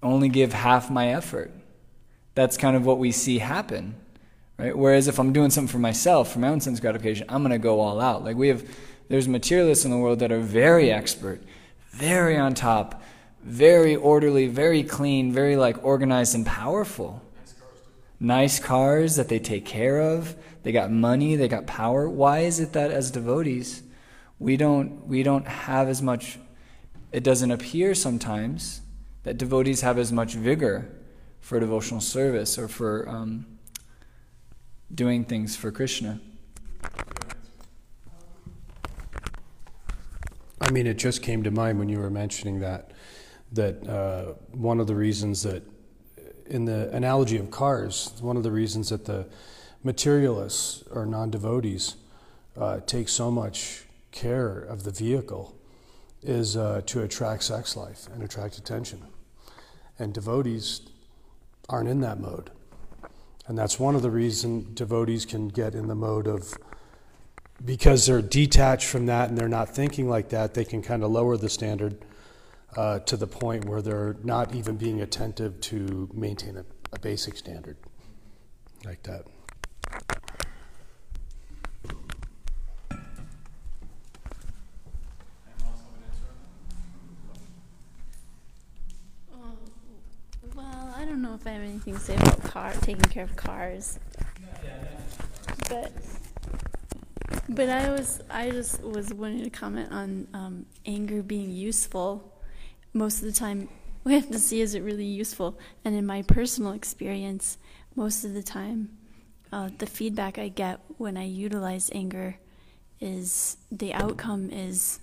only 0.02 0.30
give 0.30 0.54
half 0.54 0.90
my 0.90 1.10
effort. 1.10 1.52
That's 2.36 2.58
kind 2.58 2.76
of 2.76 2.86
what 2.86 3.00
we 3.00 3.12
see 3.12 3.40
happen. 3.40 3.96
Right? 4.58 4.78
Whereas 4.78 5.08
if 5.08 5.20
I'm 5.20 5.32
doing 5.32 5.50
something 5.50 5.72
for 5.72 5.80
myself, 5.80 6.34
for 6.34 6.40
my 6.40 6.50
own 6.50 6.60
sense 6.60 6.80
gratification, 6.80 7.26
I'm 7.30 7.42
going 7.42 7.52
to 7.52 7.58
go 7.58 7.80
all 7.80 8.02
out. 8.02 8.24
Like 8.24 8.36
we 8.36 8.50
have, 8.50 8.64
there's 9.08 9.28
materialists 9.28 9.86
in 9.86 9.92
the 9.92 9.98
world 9.98 10.20
that 10.20 10.32
are 10.32 10.42
very 10.42 10.92
expert, 10.92 11.42
very 11.92 12.38
on 12.38 12.54
top, 12.56 13.02
very 13.42 13.96
orderly, 13.96 14.48
very 14.48 14.84
clean, 14.84 15.32
very 15.32 15.56
like 15.56 15.84
organized 15.84 16.36
and 16.36 16.46
powerful. 16.46 17.22
Nice 18.20 18.60
cars 18.60 19.16
that 19.16 19.30
they 19.30 19.40
take 19.40 19.66
care 19.66 20.02
of. 20.02 20.36
They 20.64 20.74
got 20.74 20.92
money, 20.92 21.38
they 21.38 21.48
got 21.48 21.66
power. 21.66 22.10
Why 22.10 22.40
is 22.40 22.60
it 22.60 22.74
that 22.74 22.92
as 22.92 23.12
devotees, 23.12 23.82
we 24.40 24.58
don't 24.58 25.08
we 25.08 25.24
don't 25.24 25.48
have 25.48 25.88
as 25.88 26.02
much 26.02 26.38
it 27.12 27.24
doesn't 27.24 27.52
appear 27.52 27.96
sometimes 27.96 28.82
that 29.24 29.38
devotees 29.38 29.82
have 29.82 29.98
as 29.98 30.12
much 30.12 30.34
vigor 30.34 30.90
for 31.42 31.60
devotional 31.60 32.02
service 32.02 32.58
or 32.58 32.68
for 32.68 33.08
um, 33.08 33.46
doing 34.94 35.24
things 35.24 35.56
for 35.56 35.72
Krishna. 35.72 36.20
I 40.62 40.72
mean, 40.72 40.88
it 40.88 40.98
just 40.98 41.24
came 41.24 41.44
to 41.44 41.52
mind 41.52 41.80
when 41.80 41.90
you 41.90 42.00
were 42.00 42.10
mentioning 42.10 42.60
that, 42.60 42.92
that 43.54 43.88
uh, 43.88 44.34
one 44.52 44.80
of 44.80 44.88
the 44.88 44.96
reasons 44.96 45.44
that, 45.44 45.64
in 46.46 46.66
the 46.66 46.90
analogy 46.92 47.38
of 47.38 47.50
cars, 47.50 48.14
one 48.22 48.38
of 48.38 48.44
the 48.44 48.52
reasons 48.52 48.90
that 48.90 49.06
the 49.06 49.28
materialists 49.84 50.84
or 50.92 51.06
non 51.06 51.32
devotees 51.32 51.96
uh, 52.58 52.82
take 52.86 53.08
so 53.08 53.32
much 53.32 53.86
care 54.12 54.60
of 54.60 54.84
the 54.84 54.92
vehicle 54.92 55.56
is 56.22 56.58
uh, 56.58 56.82
to 56.86 57.02
attract 57.02 57.44
sex 57.44 57.76
life 57.76 58.08
and 58.14 58.22
attract 58.22 58.58
attention. 58.58 59.02
And 59.98 60.14
devotees 60.14 60.82
aren't 61.70 61.90
in 61.90 62.02
that 62.02 62.20
mode. 62.20 62.52
And 63.48 63.58
that's 63.58 63.80
one 63.80 63.96
of 63.96 64.02
the 64.02 64.12
reasons 64.12 64.76
devotees 64.76 65.26
can 65.26 65.48
get 65.48 65.74
in 65.74 65.88
the 65.88 65.96
mode 65.96 66.28
of, 66.28 66.54
because 67.64 68.06
they're 68.06 68.22
detached 68.22 68.86
from 68.86 69.06
that 69.08 69.30
and 69.30 69.38
they're 69.38 69.48
not 69.48 69.70
thinking 69.70 70.08
like 70.10 70.30
that, 70.30 70.54
they 70.54 70.66
can 70.66 70.82
kind 70.82 71.04
of 71.04 71.12
lower 71.12 71.38
the 71.38 71.50
standard 71.50 72.04
uh, 72.78 73.00
to 73.00 73.18
the 73.18 73.28
point 73.28 73.66
where 73.66 73.82
they're 73.82 74.16
not 74.24 74.54
even 74.54 74.78
being 74.78 75.02
attentive 75.02 75.60
to 75.62 76.10
maintain 76.14 76.58
a, 76.58 76.66
a 76.94 77.00
basic 77.00 77.36
standard 77.38 77.78
like 78.86 79.02
that. 79.04 79.26
Well, 90.56 90.94
I 90.96 91.06
don't 91.06 91.22
know 91.22 91.29
if 91.40 91.48
I 91.48 91.52
have 91.52 91.62
anything 91.62 91.94
to 91.94 92.00
say 92.00 92.16
about 92.16 92.44
car 92.44 92.74
taking 92.82 93.10
care 93.10 93.24
of 93.24 93.36
cars, 93.36 94.00
but 95.70 95.92
But 97.48 97.70
I 97.70 97.90
was, 97.90 98.22
I 98.30 98.52
just 98.52 98.82
was 98.84 99.14
wanting 99.14 99.44
to 99.44 99.50
comment 99.50 99.92
on 99.92 100.28
um, 100.34 100.66
anger 100.86 101.24
being 101.24 101.52
useful. 101.52 102.34
Most 102.94 103.20
of 103.20 103.26
the 103.26 103.32
time, 103.32 103.70
we 104.04 104.14
have 104.14 104.30
to 104.30 104.40
see 104.40 104.62
is 104.62 104.76
it 104.76 104.82
really 104.82 105.06
useful. 105.06 105.58
And 105.86 105.96
in 105.96 106.06
my 106.06 106.22
personal 106.24 106.74
experience, 106.74 107.58
most 107.96 108.24
of 108.24 108.34
the 108.34 108.44
time, 108.44 108.90
uh, 109.52 109.70
the 109.78 109.88
feedback 109.88 110.38
I 110.38 110.50
get 110.50 110.80
when 110.98 111.18
I 111.18 111.26
utilize 111.26 111.90
anger 111.94 112.38
is 113.00 113.58
the 113.72 113.94
outcome 113.94 114.50
is 114.52 115.00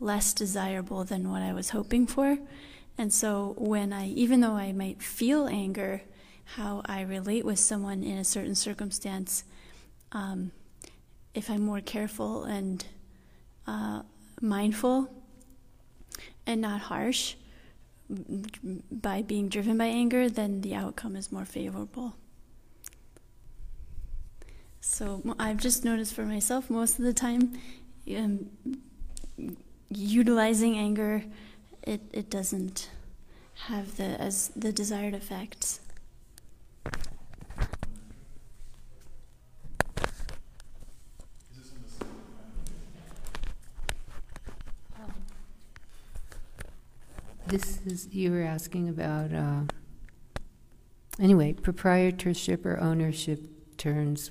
less 0.00 0.32
desirable 0.32 1.04
than 1.04 1.30
what 1.30 1.42
I 1.42 1.52
was 1.52 1.70
hoping 1.70 2.06
for. 2.06 2.38
And 3.00 3.10
so 3.10 3.54
when 3.56 3.94
I, 3.94 4.08
even 4.08 4.42
though 4.42 4.56
I 4.56 4.72
might 4.72 5.02
feel 5.02 5.46
anger, 5.46 6.02
how 6.56 6.82
I 6.84 7.00
relate 7.00 7.46
with 7.46 7.58
someone 7.58 8.02
in 8.02 8.18
a 8.18 8.24
certain 8.24 8.54
circumstance, 8.54 9.44
um, 10.12 10.52
if 11.32 11.48
I'm 11.48 11.62
more 11.62 11.80
careful 11.80 12.44
and 12.44 12.84
uh, 13.66 14.02
mindful 14.42 15.08
and 16.46 16.60
not 16.60 16.82
harsh 16.82 17.36
by 18.90 19.22
being 19.22 19.48
driven 19.48 19.78
by 19.78 19.86
anger, 19.86 20.28
then 20.28 20.60
the 20.60 20.74
outcome 20.74 21.16
is 21.16 21.32
more 21.32 21.46
favorable. 21.46 22.16
So 24.82 25.22
I've 25.38 25.56
just 25.56 25.86
noticed 25.86 26.12
for 26.12 26.26
myself 26.26 26.68
most 26.68 26.98
of 26.98 27.06
the 27.06 27.14
time, 27.14 27.58
um, 28.14 28.50
utilizing 29.88 30.76
anger, 30.76 31.24
it, 31.82 32.00
it 32.12 32.30
doesn't 32.30 32.90
have 33.66 33.96
the 33.96 34.20
as 34.20 34.50
the 34.56 34.72
desired 34.72 35.14
effects. 35.14 35.80
This 47.46 47.80
is, 47.84 48.08
you 48.12 48.30
were 48.30 48.44
asking 48.44 48.88
about, 48.88 49.32
uh, 49.32 49.62
anyway, 51.18 51.52
proprietorship 51.52 52.64
or 52.64 52.78
ownership 52.78 53.40
turns 53.76 54.30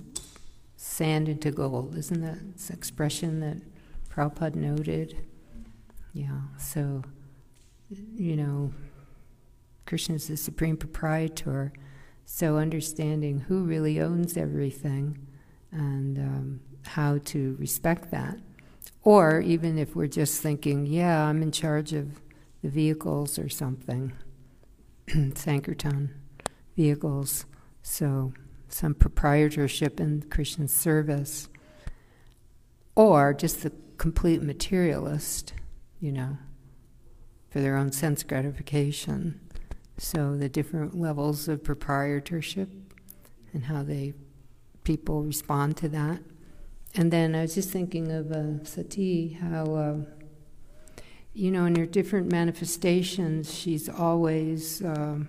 sand 0.77 1.27
into 1.27 1.51
gold. 1.51 1.97
Isn't 1.97 2.21
that 2.21 2.37
expression 2.73 3.41
that 3.41 3.57
Prabhupada 4.09 4.55
noted? 4.55 5.17
Yeah, 6.13 6.43
so, 6.57 7.03
you 7.89 8.35
know, 8.35 8.73
Krishna 9.85 10.15
is 10.15 10.27
the 10.27 10.37
supreme 10.37 10.77
proprietor, 10.77 11.73
so 12.25 12.57
understanding 12.57 13.39
who 13.39 13.63
really 13.63 13.99
owns 13.99 14.37
everything 14.37 15.27
and 15.71 16.17
um, 16.17 16.59
how 16.85 17.17
to 17.25 17.55
respect 17.59 18.11
that. 18.11 18.37
Or 19.03 19.41
even 19.41 19.77
if 19.77 19.95
we're 19.95 20.07
just 20.07 20.41
thinking, 20.41 20.85
yeah, 20.85 21.23
I'm 21.23 21.41
in 21.41 21.51
charge 21.51 21.93
of 21.93 22.21
the 22.61 22.69
vehicles 22.69 23.39
or 23.39 23.49
something, 23.49 24.13
Sankirtan 25.35 26.13
vehicles. 26.75 27.45
So 27.81 28.33
some 28.67 28.93
proprietorship 28.93 29.99
in 29.99 30.23
Krishna 30.29 30.67
service. 30.67 31.49
Or 32.95 33.33
just 33.33 33.63
the 33.63 33.71
complete 33.97 34.41
materialist, 34.41 35.53
you 35.99 36.11
know, 36.11 36.37
for 37.49 37.59
their 37.59 37.77
own 37.77 37.91
sense 37.91 38.23
gratification. 38.23 39.39
So 39.97 40.37
the 40.37 40.49
different 40.49 40.99
levels 40.99 41.47
of 41.47 41.63
proprietorship 41.63 42.69
and 43.53 43.65
how 43.65 43.83
they 43.83 44.13
people 44.83 45.23
respond 45.23 45.77
to 45.77 45.89
that. 45.89 46.19
And 46.95 47.11
then 47.11 47.35
I 47.35 47.41
was 47.41 47.55
just 47.55 47.69
thinking 47.69 48.11
of 48.11 48.31
uh, 48.31 48.63
Sati, 48.63 49.37
how 49.39 49.75
uh, 49.75 49.95
you 51.33 51.51
know, 51.51 51.65
in 51.65 51.75
her 51.75 51.85
different 51.85 52.31
manifestations, 52.31 53.53
she's 53.53 53.87
always 53.87 54.81
uh, 54.81 55.19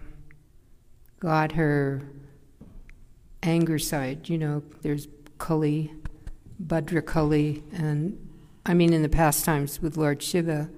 got 1.19 1.53
her 1.53 2.03
anger 3.43 3.79
side. 3.79 4.29
You 4.29 4.39
know, 4.39 4.63
there's 4.83 5.09
Kali, 5.39 5.93
Bhadra 6.65 7.05
Kali, 7.05 7.63
and 7.73 8.29
I 8.65 8.75
mean, 8.75 8.93
in 8.93 9.03
the 9.03 9.09
past 9.09 9.45
times 9.45 9.83
with 9.83 9.97
Lord 9.97 10.23
Shiva, 10.23 10.71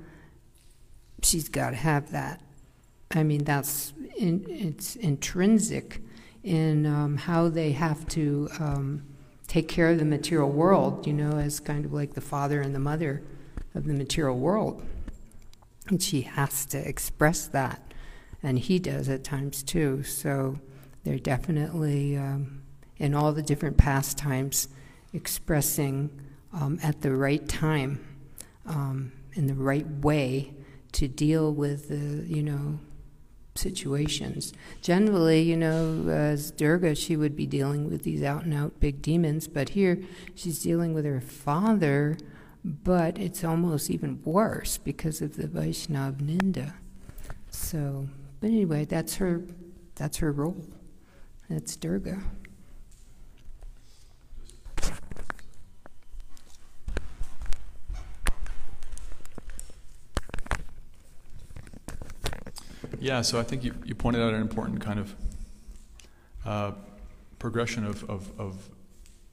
she's 1.23 1.49
got 1.49 1.71
to 1.71 1.77
have 1.77 2.11
that. 2.13 2.41
I 3.11 3.23
mean, 3.23 3.45
that's 3.45 3.93
in, 4.17 4.45
it's 4.49 4.97
intrinsic 4.97 6.01
in 6.43 6.87
um, 6.87 7.17
how 7.17 7.49
they 7.49 7.73
have 7.73 8.07
to 8.09 8.49
um, 8.59 9.05
take 9.47 9.69
care 9.69 9.91
of 9.91 9.99
the 9.99 10.05
material 10.05 10.51
world. 10.51 11.07
You 11.07 11.13
know, 11.13 11.39
as 11.39 11.61
kind 11.61 11.85
of 11.85 11.93
like 11.93 12.15
the 12.15 12.21
father 12.21 12.61
and 12.61 12.75
the 12.75 12.81
mother 12.81 13.23
of 13.75 13.85
the 13.87 13.95
material 13.95 14.39
world. 14.39 14.83
And 15.89 16.03
she 16.03 16.23
has 16.23 16.65
to 16.67 16.79
express 16.79 17.47
that. 17.49 17.93
And 18.43 18.59
he 18.59 18.79
does 18.79 19.09
at 19.09 19.25
times 19.25 19.63
too. 19.63 20.03
So 20.03 20.59
they're 21.05 21.19
definitely, 21.19 22.17
um, 22.17 22.63
in 22.99 23.15
all 23.15 23.33
the 23.33 23.43
different 23.43 23.77
pastimes, 23.77 24.69
expressing 25.13 26.11
um, 26.53 26.79
at 26.83 27.03
the 27.03 27.13
right 27.13 27.47
time, 27.49 28.05
um, 28.67 29.13
in 29.35 29.47
the 29.47 29.55
right 29.55 29.87
way 29.87 30.55
to 30.93 31.09
deal 31.09 31.53
with 31.53 31.89
the, 31.89 32.27
you 32.27 32.43
know, 32.43 32.79
situations. 33.55 34.53
Generally, 34.81 35.43
you 35.43 35.57
know, 35.57 36.09
as 36.09 36.51
Durga, 36.51 36.95
she 36.95 37.17
would 37.17 37.37
be 37.37 37.47
dealing 37.47 37.91
with 37.91 38.03
these 38.03 38.23
out 38.23 38.45
and 38.45 38.55
out 38.55 38.81
big 38.81 39.03
demons, 39.03 39.49
but 39.49 39.71
here 39.71 39.99
she's 40.35 40.63
dealing 40.63 40.95
with 40.95 41.05
her 41.05 41.21
father 41.21 42.17
but 42.65 43.19
it's 43.19 43.43
almost 43.43 43.91
even 43.91 44.21
worse 44.25 44.79
because 44.79 45.21
of 45.21 45.37
the 45.37 45.49
Vaishnav 45.49 46.17
Ninda. 46.17 46.75
So, 47.51 48.09
but 48.41 48.49
anyway, 48.49 48.85
that's 48.85 49.17
her, 49.17 49.43
that's 49.97 50.19
her 50.19 50.33
role. 50.33 50.65
That's 51.51 51.77
Durga. 51.77 52.23
Yeah, 63.03 63.23
so 63.23 63.41
I 63.41 63.43
think 63.43 63.65
you, 63.65 63.75
you 63.85 63.97
pointed 63.97 64.23
out 64.23 64.33
an 64.33 64.41
important 64.41 64.81
kind 64.81 65.01
of 65.01 65.15
uh, 66.47 66.73
progression 67.41 67.85
of, 67.85 68.09
of, 68.09 68.31
of 68.39 68.69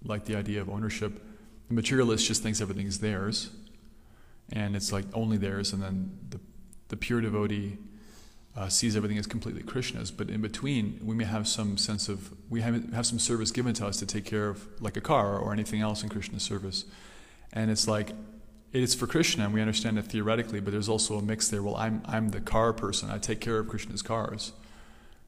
like 0.03 0.25
the 0.25 0.35
idea 0.35 0.59
of 0.59 0.69
ownership 0.69 1.21
the 1.67 1.75
materialist 1.75 2.25
just 2.25 2.41
thinks 2.41 2.61
everything's 2.61 2.97
theirs, 2.97 3.51
and 4.51 4.75
it's 4.75 4.91
like 4.91 5.05
only 5.13 5.37
theirs, 5.37 5.71
and 5.71 5.83
then 5.83 6.17
the, 6.31 6.39
the 6.87 6.97
pure 6.97 7.21
devotee 7.21 7.77
uh, 8.57 8.67
sees 8.69 8.95
everything 8.95 9.19
as 9.19 9.27
completely 9.27 9.61
Krishna's. 9.61 10.09
But 10.09 10.31
in 10.31 10.41
between, 10.41 10.99
we 11.03 11.13
may 11.13 11.25
have 11.25 11.47
some 11.47 11.77
sense 11.77 12.09
of, 12.09 12.33
we 12.49 12.61
have, 12.61 12.91
have 12.91 13.05
some 13.05 13.19
service 13.19 13.51
given 13.51 13.75
to 13.75 13.85
us 13.85 13.97
to 13.97 14.07
take 14.07 14.25
care 14.25 14.49
of, 14.49 14.67
like 14.81 14.97
a 14.97 15.01
car 15.01 15.37
or 15.37 15.53
anything 15.53 15.79
else 15.79 16.01
in 16.01 16.09
Krishna's 16.09 16.41
service. 16.41 16.85
And 17.53 17.69
it's 17.69 17.87
like, 17.87 18.13
it 18.71 18.83
is 18.83 18.93
for 18.93 19.07
Krishna, 19.07 19.45
and 19.45 19.53
we 19.53 19.61
understand 19.61 19.97
it 19.97 20.05
theoretically, 20.05 20.59
but 20.59 20.71
there's 20.71 20.89
also 20.89 21.17
a 21.17 21.21
mix 21.21 21.47
there. 21.47 21.63
Well, 21.63 21.75
I'm, 21.75 22.01
I'm 22.05 22.29
the 22.29 22.41
car 22.41 22.73
person, 22.73 23.09
I 23.09 23.17
take 23.17 23.39
care 23.39 23.57
of 23.57 23.67
Krishna's 23.67 24.01
cars. 24.01 24.51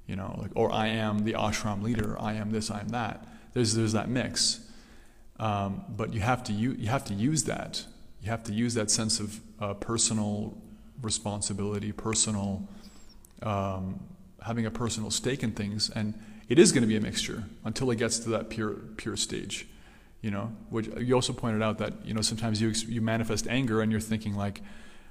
You 0.08 0.16
know, 0.16 0.36
like, 0.42 0.52
or 0.56 0.72
I 0.72 0.88
am 0.88 1.20
the 1.20 1.34
ashram 1.34 1.82
leader, 1.82 2.18
I 2.20 2.34
am 2.34 2.52
this, 2.52 2.70
I 2.70 2.82
am 2.82 2.90
that. 2.90 3.26
There's, 3.54 3.74
there's 3.74 3.94
that 3.94 4.10
mix. 4.10 4.60
Um, 5.40 5.84
but 5.90 6.14
you 6.14 6.20
have 6.20 6.44
to 6.46 6.54
u- 6.54 6.76
you 6.78 6.88
have 6.90 7.04
to 7.06 7.16
use 7.16 7.46
that. 7.46 7.86
You 8.22 8.30
have 8.30 8.44
to 8.44 8.54
use 8.54 8.76
that 8.76 8.92
sense 8.92 9.20
of 9.20 9.40
uh, 9.60 9.74
personal 9.74 10.56
responsibility, 11.02 11.92
personal 11.92 12.68
um, 13.42 14.00
having 14.44 14.68
a 14.68 14.72
personal 14.72 15.10
stake 15.10 15.42
in 15.42 15.52
things, 15.52 15.90
and 15.90 16.14
it 16.48 16.60
is 16.60 16.72
going 16.72 16.84
to 16.84 16.88
be 16.88 16.96
a 16.96 17.02
mixture 17.02 17.46
until 17.64 17.90
it 17.90 17.98
gets 17.98 18.20
to 18.20 18.30
that 18.30 18.50
pure 18.50 18.74
pure 18.98 19.18
stage. 19.18 19.68
You 20.22 20.32
know, 20.32 20.56
which 20.70 20.88
you 21.00 21.16
also 21.16 21.34
pointed 21.34 21.64
out 21.64 21.80
that 21.80 22.06
you 22.06 22.14
know 22.14 22.22
sometimes 22.22 22.62
you 22.62 22.70
you 22.88 23.02
manifest 23.02 23.48
anger 23.48 23.82
and 23.82 23.92
you're 23.92 24.02
thinking 24.02 24.36
like, 24.36 24.62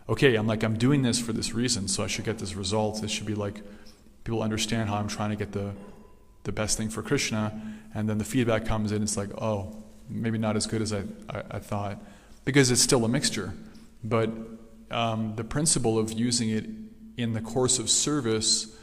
okay, 0.08 0.36
I'm 0.36 0.46
like 0.46 0.62
I'm 0.62 0.78
doing 0.78 1.02
this 1.02 1.20
for 1.20 1.32
this 1.32 1.52
reason, 1.52 1.88
so 1.88 2.04
I 2.04 2.06
should 2.06 2.24
get 2.24 2.38
this 2.38 2.54
result. 2.54 3.02
It 3.02 3.10
should 3.10 3.26
be 3.26 3.34
like 3.34 3.62
people 4.24 4.42
understand 4.42 4.88
how 4.88 4.96
I'm 4.96 5.08
trying 5.08 5.30
to 5.30 5.36
get 5.36 5.52
the 5.52 5.72
the 6.44 6.52
best 6.52 6.78
thing 6.78 6.88
for 6.88 7.02
Krishna, 7.02 7.60
and 7.94 8.08
then 8.08 8.18
the 8.18 8.24
feedback 8.24 8.64
comes 8.64 8.92
in. 8.92 9.02
It's 9.02 9.16
like, 9.16 9.30
oh, 9.40 9.76
maybe 10.08 10.38
not 10.38 10.56
as 10.56 10.66
good 10.66 10.82
as 10.82 10.92
I, 10.92 11.02
I, 11.28 11.42
I 11.52 11.58
thought, 11.58 12.02
because 12.44 12.70
it's 12.70 12.80
still 12.80 13.04
a 13.04 13.08
mixture. 13.08 13.52
But 14.02 14.30
um, 14.90 15.34
the 15.36 15.44
principle 15.44 15.98
of 15.98 16.12
using 16.12 16.50
it 16.50 16.66
in 17.16 17.32
the 17.32 17.40
course 17.40 17.78
of 17.78 17.90
service 17.90 18.74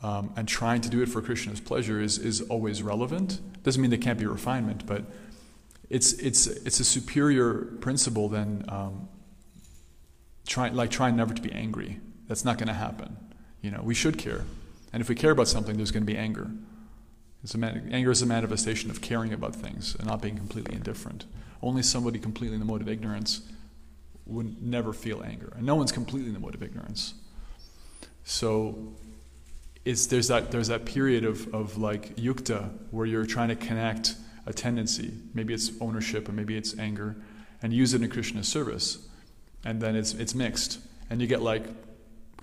um, 0.00 0.32
and 0.36 0.46
trying 0.46 0.80
to 0.82 0.88
do 0.88 1.02
it 1.02 1.08
for 1.08 1.22
Krishna's 1.22 1.60
pleasure 1.60 2.00
is, 2.00 2.18
is 2.18 2.40
always 2.42 2.82
relevant. 2.82 3.40
Doesn't 3.62 3.80
mean 3.80 3.90
there 3.90 3.98
can't 3.98 4.18
be 4.18 4.26
refinement, 4.26 4.86
but 4.86 5.04
it's, 5.90 6.12
it's, 6.14 6.46
it's 6.46 6.78
a 6.78 6.84
superior 6.84 7.54
principle 7.80 8.28
than 8.28 8.64
um, 8.68 9.08
trying, 10.46 10.74
like 10.74 10.90
trying 10.90 11.16
never 11.16 11.34
to 11.34 11.42
be 11.42 11.50
angry. 11.50 11.98
That's 12.28 12.44
not 12.44 12.58
going 12.58 12.68
to 12.68 12.74
happen. 12.74 13.16
You 13.60 13.72
know, 13.72 13.80
we 13.82 13.94
should 13.94 14.16
care. 14.16 14.44
And 14.92 15.00
if 15.00 15.08
we 15.08 15.16
care 15.16 15.32
about 15.32 15.48
something, 15.48 15.76
there's 15.76 15.90
going 15.90 16.04
to 16.04 16.12
be 16.12 16.16
anger. 16.16 16.50
Man- 17.56 17.88
anger 17.92 18.10
is 18.12 18.22
a 18.22 18.26
manifestation 18.26 18.90
of 18.90 19.00
caring 19.00 19.32
about 19.32 19.56
things 19.56 19.96
and 19.96 20.06
not 20.06 20.22
being 20.22 20.36
completely 20.36 20.76
indifferent. 20.76 21.24
Only 21.60 21.82
somebody 21.82 22.20
completely 22.20 22.54
in 22.54 22.60
the 22.60 22.66
mode 22.66 22.82
of 22.82 22.88
ignorance 22.88 23.40
would 24.26 24.62
never 24.62 24.92
feel 24.92 25.22
anger. 25.24 25.52
And 25.56 25.66
no 25.66 25.74
one's 25.74 25.90
completely 25.90 26.28
in 26.28 26.34
the 26.34 26.40
mode 26.40 26.54
of 26.54 26.62
ignorance. 26.62 27.14
So 28.22 28.94
it's, 29.84 30.06
there's, 30.06 30.28
that, 30.28 30.52
there's 30.52 30.68
that 30.68 30.84
period 30.84 31.24
of, 31.24 31.52
of 31.52 31.78
like 31.78 32.14
yukta 32.16 32.70
where 32.92 33.06
you're 33.06 33.26
trying 33.26 33.48
to 33.48 33.56
connect 33.56 34.14
a 34.46 34.52
tendency. 34.52 35.12
Maybe 35.34 35.54
it's 35.54 35.70
ownership 35.80 36.28
or 36.28 36.32
maybe 36.32 36.56
it's 36.56 36.78
anger, 36.78 37.16
and 37.62 37.72
use 37.72 37.94
it 37.94 38.02
in 38.02 38.10
Krishna's 38.10 38.48
service. 38.48 39.06
And 39.64 39.80
then 39.80 39.94
it's, 39.94 40.14
it's 40.14 40.34
mixed. 40.34 40.78
And 41.10 41.20
you 41.20 41.26
get 41.26 41.42
like 41.42 41.64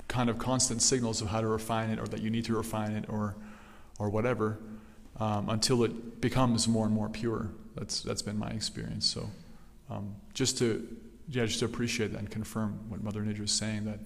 kind 0.08 0.30
of 0.30 0.38
constant 0.38 0.82
signals 0.82 1.22
of 1.22 1.30
how 1.30 1.42
to 1.42 1.48
refine 1.48 1.90
it 1.90 2.00
or 2.00 2.08
that 2.08 2.22
you 2.22 2.30
need 2.30 2.46
to 2.46 2.56
refine 2.56 2.92
it 2.92 3.06
or, 3.10 3.36
or 4.00 4.10
whatever 4.10 4.60
um, 5.20 5.50
until 5.50 5.84
it 5.84 6.22
becomes 6.22 6.68
more 6.68 6.86
and 6.86 6.94
more 6.94 7.10
pure. 7.10 7.50
That's, 7.76 8.02
that's 8.02 8.22
been 8.22 8.38
my 8.38 8.50
experience. 8.50 9.06
So 9.06 9.30
um, 9.90 10.16
just 10.34 10.58
to 10.60 10.98
yeah, 11.30 11.46
just 11.46 11.60
to 11.60 11.66
appreciate 11.66 12.14
that 12.14 12.20
and 12.20 12.30
confirm 12.30 12.80
what 12.90 13.04
Mother 13.04 13.22
Nidra 13.22 13.44
is 13.44 13.52
saying 13.52 13.86
that 13.86 14.00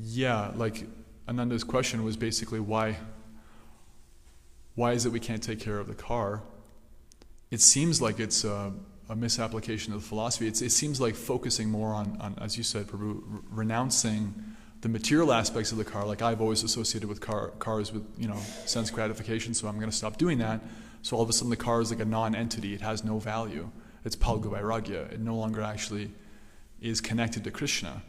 yeah, 0.00 0.52
like 0.54 0.86
Ananda's 1.28 1.64
question 1.64 2.04
was 2.04 2.16
basically 2.16 2.60
why 2.60 2.96
why 4.74 4.92
is 4.92 5.06
it 5.06 5.12
we 5.12 5.20
can't 5.20 5.42
take 5.42 5.60
care 5.60 5.78
of 5.78 5.88
the 5.88 5.94
car? 5.94 6.42
It 7.50 7.60
seems 7.60 8.00
like 8.00 8.18
it's 8.18 8.44
a, 8.44 8.72
a 9.08 9.16
misapplication 9.16 9.92
of 9.92 10.00
the 10.00 10.06
philosophy. 10.06 10.46
It's, 10.46 10.62
it 10.62 10.70
seems 10.70 11.00
like 11.00 11.14
focusing 11.14 11.68
more 11.68 11.92
on, 11.92 12.16
on 12.20 12.34
as 12.40 12.56
you 12.56 12.62
said, 12.62 12.86
Prabhu, 12.86 13.22
re- 13.26 13.40
renouncing 13.50 14.34
the 14.80 14.88
material 14.88 15.32
aspects 15.32 15.72
of 15.72 15.78
the 15.78 15.84
car. 15.84 16.06
Like 16.06 16.22
I've 16.22 16.40
always 16.40 16.62
associated 16.62 17.08
with 17.08 17.20
car, 17.20 17.48
cars 17.58 17.92
with 17.92 18.04
you 18.18 18.28
know 18.28 18.38
sense 18.66 18.90
gratification, 18.90 19.54
so 19.54 19.68
I'm 19.68 19.76
going 19.78 19.90
to 19.90 19.96
stop 19.96 20.16
doing 20.16 20.38
that. 20.38 20.60
So 21.02 21.16
all 21.16 21.22
of 21.22 21.28
a 21.28 21.32
sudden, 21.32 21.50
the 21.50 21.56
car 21.56 21.80
is 21.80 21.90
like 21.90 22.00
a 22.00 22.04
non-entity; 22.04 22.74
it 22.74 22.80
has 22.80 23.04
no 23.04 23.18
value. 23.18 23.70
It's 24.04 24.16
Phalgu 24.16 24.50
Vairagya. 24.50 25.12
It 25.12 25.20
no 25.20 25.36
longer 25.36 25.62
actually 25.62 26.10
is 26.80 27.00
connected 27.00 27.44
to 27.44 27.50
Krishna. 27.50 28.02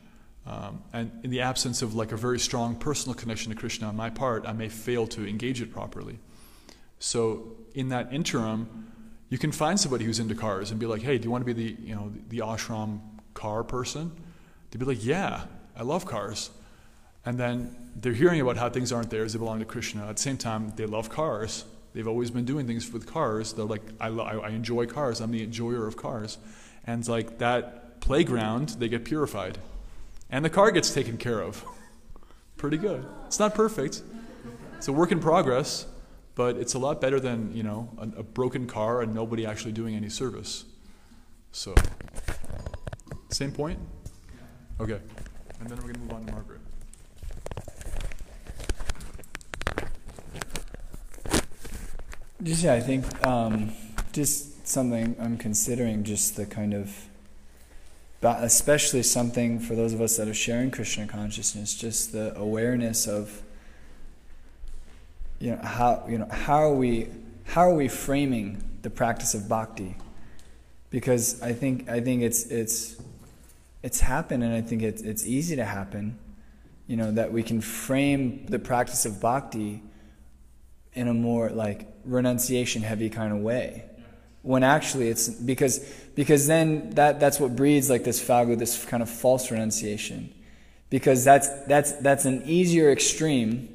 Um, 0.45 0.83
and 0.91 1.11
in 1.23 1.29
the 1.29 1.41
absence 1.41 1.81
of 1.81 1.95
like 1.95 2.11
a 2.11 2.17
very 2.17 2.39
strong 2.39 2.75
personal 2.75 3.13
connection 3.13 3.51
to 3.53 3.57
Krishna 3.57 3.87
on 3.87 3.95
my 3.95 4.09
part, 4.09 4.45
I 4.45 4.53
may 4.53 4.67
fail 4.67 5.07
to 5.07 5.27
engage 5.27 5.61
it 5.61 5.71
properly. 5.71 6.19
So 7.03 7.57
in 7.75 7.89
that 7.89 8.13
interim, 8.13 8.87
you 9.27 9.37
can 9.37 9.51
find 9.51 9.77
somebody 9.77 10.05
who's 10.05 10.19
into 10.19 10.35
cars 10.35 10.71
and 10.71 10.79
be 10.79 10.85
like, 10.85 11.01
"Hey, 11.01 11.17
do 11.17 11.25
you 11.25 11.31
want 11.31 11.45
to 11.45 11.53
be 11.53 11.53
the 11.53 11.81
you 11.81 11.95
know 11.95 12.13
the, 12.29 12.39
ashram 12.39 13.01
car 13.33 13.61
person?" 13.65 14.11
To 14.71 14.77
be 14.77 14.85
like, 14.85 15.03
"Yeah, 15.03 15.41
I 15.75 15.83
love 15.83 16.05
cars," 16.05 16.49
and 17.25 17.37
then 17.37 17.75
they're 17.95 18.13
hearing 18.13 18.39
about 18.39 18.55
how 18.55 18.69
things 18.69 18.93
aren't 18.93 19.09
theirs; 19.09 19.33
they 19.33 19.39
belong 19.39 19.59
to 19.59 19.65
Krishna. 19.65 20.07
At 20.07 20.15
the 20.15 20.21
same 20.21 20.37
time, 20.37 20.71
they 20.77 20.85
love 20.85 21.09
cars. 21.09 21.65
They've 21.93 22.07
always 22.07 22.31
been 22.31 22.45
doing 22.45 22.67
things 22.67 22.91
with 22.93 23.05
cars. 23.05 23.51
They're 23.51 23.65
like, 23.65 23.83
"I, 23.99 24.07
lo- 24.07 24.23
I 24.23 24.49
enjoy 24.51 24.85
cars. 24.85 25.19
I'm 25.19 25.31
the 25.31 25.43
enjoyer 25.43 25.85
of 25.85 25.97
cars," 25.97 26.37
and 26.85 27.01
it's 27.01 27.09
like 27.09 27.39
that 27.39 27.99
playground. 27.99 28.69
They 28.79 28.87
get 28.87 29.03
purified 29.03 29.57
and 30.33 30.43
the 30.43 30.49
car 30.49 30.71
gets 30.71 30.91
taken 30.91 31.17
care 31.17 31.41
of. 31.41 31.63
Pretty 32.57 32.77
good. 32.77 33.05
It's 33.27 33.39
not 33.39 33.53
perfect. 33.53 34.01
It's 34.77 34.87
a 34.87 34.91
work 34.91 35.11
in 35.11 35.19
progress, 35.19 35.85
but 36.35 36.57
it's 36.57 36.73
a 36.73 36.79
lot 36.79 36.99
better 36.99 37.19
than, 37.19 37.55
you 37.55 37.63
know, 37.63 37.89
a, 37.97 38.19
a 38.19 38.23
broken 38.23 38.67
car 38.67 39.01
and 39.01 39.13
nobody 39.13 39.45
actually 39.45 39.71
doing 39.71 39.95
any 39.95 40.09
service. 40.09 40.65
So, 41.51 41.75
same 43.29 43.51
point? 43.51 43.79
Okay. 44.79 44.99
And 45.59 45.69
then 45.69 45.77
we're 45.77 45.93
going 45.93 45.93
to 45.93 45.99
move 45.99 46.13
on 46.13 46.25
to 46.25 46.31
Margaret. 46.33 46.59
Just 52.41 52.63
yeah, 52.63 52.73
I 52.73 52.81
think 52.81 53.05
um, 53.25 53.71
just 54.11 54.67
something 54.67 55.15
I'm 55.19 55.37
considering. 55.37 56.03
Just 56.03 56.35
the 56.35 56.45
kind 56.45 56.73
of, 56.73 56.91
but 58.19 58.43
especially 58.43 59.03
something 59.03 59.59
for 59.59 59.75
those 59.75 59.93
of 59.93 60.01
us 60.01 60.17
that 60.17 60.27
are 60.27 60.33
sharing 60.33 60.69
Krishna 60.69 61.07
consciousness. 61.07 61.73
Just 61.73 62.11
the 62.11 62.35
awareness 62.35 63.07
of, 63.07 63.42
you 65.43 65.51
know, 65.51 65.59
how 65.61 66.05
you 66.07 66.17
know 66.17 66.27
how 66.31 66.55
are 66.55 66.73
we 66.73 67.09
how 67.43 67.69
are 67.69 67.73
we 67.73 67.89
framing 67.89 68.63
the 68.81 68.89
practice 68.89 69.33
of 69.33 69.49
bhakti? 69.49 69.97
Because 70.89 71.41
I 71.41 71.51
think 71.51 71.89
I 71.89 71.99
think 71.99 72.21
it's 72.21 72.45
it's 72.45 72.95
it's 73.81 73.99
happened, 73.99 74.41
and 74.41 74.53
I 74.53 74.61
think 74.61 74.83
it's 74.83 75.01
it's 75.01 75.27
easy 75.27 75.57
to 75.57 75.65
happen. 75.65 76.17
You 76.87 76.95
know 76.95 77.11
that 77.11 77.33
we 77.33 77.43
can 77.43 77.59
frame 77.59 78.45
the 78.45 78.57
practice 78.57 79.05
of 79.05 79.19
bhakti 79.19 79.83
in 80.93 81.09
a 81.09 81.13
more 81.13 81.49
like 81.49 81.87
renunciation 82.05 82.81
heavy 82.81 83.09
kind 83.09 83.33
of 83.33 83.39
way 83.39 83.83
when 84.43 84.63
actually 84.63 85.09
it's 85.09 85.27
because 85.27 85.79
because 86.15 86.47
then 86.47 86.91
that 86.91 87.19
that's 87.19 87.39
what 87.39 87.55
breeds 87.55 87.89
like 87.89 88.03
this 88.03 88.21
phalgu 88.23 88.57
this 88.57 88.85
kind 88.85 89.01
of 89.01 89.09
false 89.09 89.49
renunciation 89.49 90.33
because 90.89 91.23
that's 91.23 91.49
that's 91.65 91.93
that's 91.93 92.25
an 92.25 92.43
easier 92.45 92.91
extreme 92.91 93.72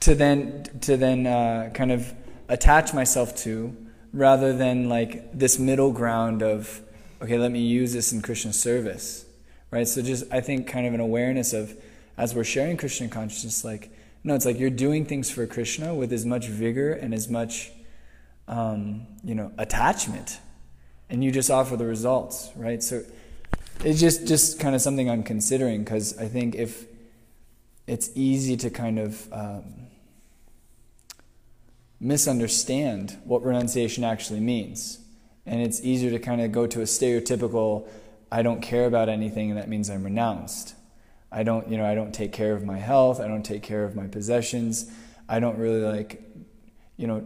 to 0.00 0.14
then 0.14 0.64
to 0.82 0.96
then 0.96 1.26
uh, 1.26 1.70
kind 1.74 1.92
of 1.92 2.12
attach 2.48 2.92
myself 2.94 3.36
to 3.36 3.76
rather 4.12 4.56
than 4.56 4.88
like 4.88 5.38
this 5.38 5.58
middle 5.58 5.92
ground 5.92 6.42
of 6.42 6.80
okay 7.22 7.38
let 7.38 7.50
me 7.50 7.60
use 7.60 7.92
this 7.92 8.12
in 8.12 8.20
Krishna 8.22 8.52
service 8.52 9.24
right 9.70 9.86
so 9.86 10.02
just 10.02 10.24
I 10.32 10.40
think 10.40 10.66
kind 10.66 10.86
of 10.86 10.94
an 10.94 11.00
awareness 11.00 11.52
of 11.52 11.76
as 12.16 12.34
we're 12.34 12.44
sharing 12.44 12.76
Krishna 12.76 13.08
consciousness 13.08 13.64
like 13.64 13.90
no, 14.22 14.34
it's 14.34 14.44
like 14.44 14.58
you're 14.58 14.70
doing 14.70 15.06
things 15.06 15.30
for 15.30 15.46
Krishna 15.46 15.94
with 15.94 16.12
as 16.12 16.26
much 16.26 16.46
vigor 16.46 16.92
and 16.92 17.14
as 17.14 17.28
much, 17.28 17.70
um, 18.48 19.06
you 19.24 19.34
know, 19.34 19.50
attachment, 19.56 20.38
and 21.08 21.24
you 21.24 21.32
just 21.32 21.50
offer 21.50 21.76
the 21.76 21.86
results, 21.86 22.50
right? 22.54 22.82
So 22.82 23.02
it's 23.82 23.98
just 23.98 24.26
just 24.26 24.60
kind 24.60 24.74
of 24.74 24.82
something 24.82 25.08
I'm 25.08 25.22
considering 25.22 25.84
because 25.84 26.18
I 26.18 26.28
think 26.28 26.54
if 26.54 26.84
it's 27.86 28.10
easy 28.14 28.56
to 28.58 28.70
kind 28.70 28.98
of 28.98 29.32
um, 29.32 29.86
misunderstand 32.00 33.18
what 33.24 33.44
renunciation 33.44 34.02
actually 34.02 34.40
means, 34.40 34.98
and 35.44 35.60
it's 35.60 35.80
easier 35.82 36.10
to 36.10 36.18
kind 36.18 36.40
of 36.40 36.50
go 36.50 36.66
to 36.66 36.80
a 36.80 36.84
stereotypical, 36.84 37.86
I 38.32 38.42
don't 38.42 38.62
care 38.62 38.86
about 38.86 39.08
anything, 39.08 39.50
and 39.50 39.58
that 39.58 39.68
means 39.68 39.90
I'm 39.90 40.04
renounced. 40.04 40.74
I 41.32 41.42
don't, 41.42 41.68
you 41.68 41.76
know, 41.76 41.84
I 41.84 41.94
don't 41.94 42.12
take 42.12 42.32
care 42.32 42.54
of 42.54 42.64
my 42.64 42.78
health. 42.78 43.20
I 43.20 43.28
don't 43.28 43.44
take 43.44 43.62
care 43.62 43.84
of 43.84 43.94
my 43.94 44.06
possessions. 44.06 44.90
I 45.28 45.38
don't 45.38 45.58
really 45.58 45.80
like, 45.80 46.22
you 46.96 47.06
know, 47.06 47.24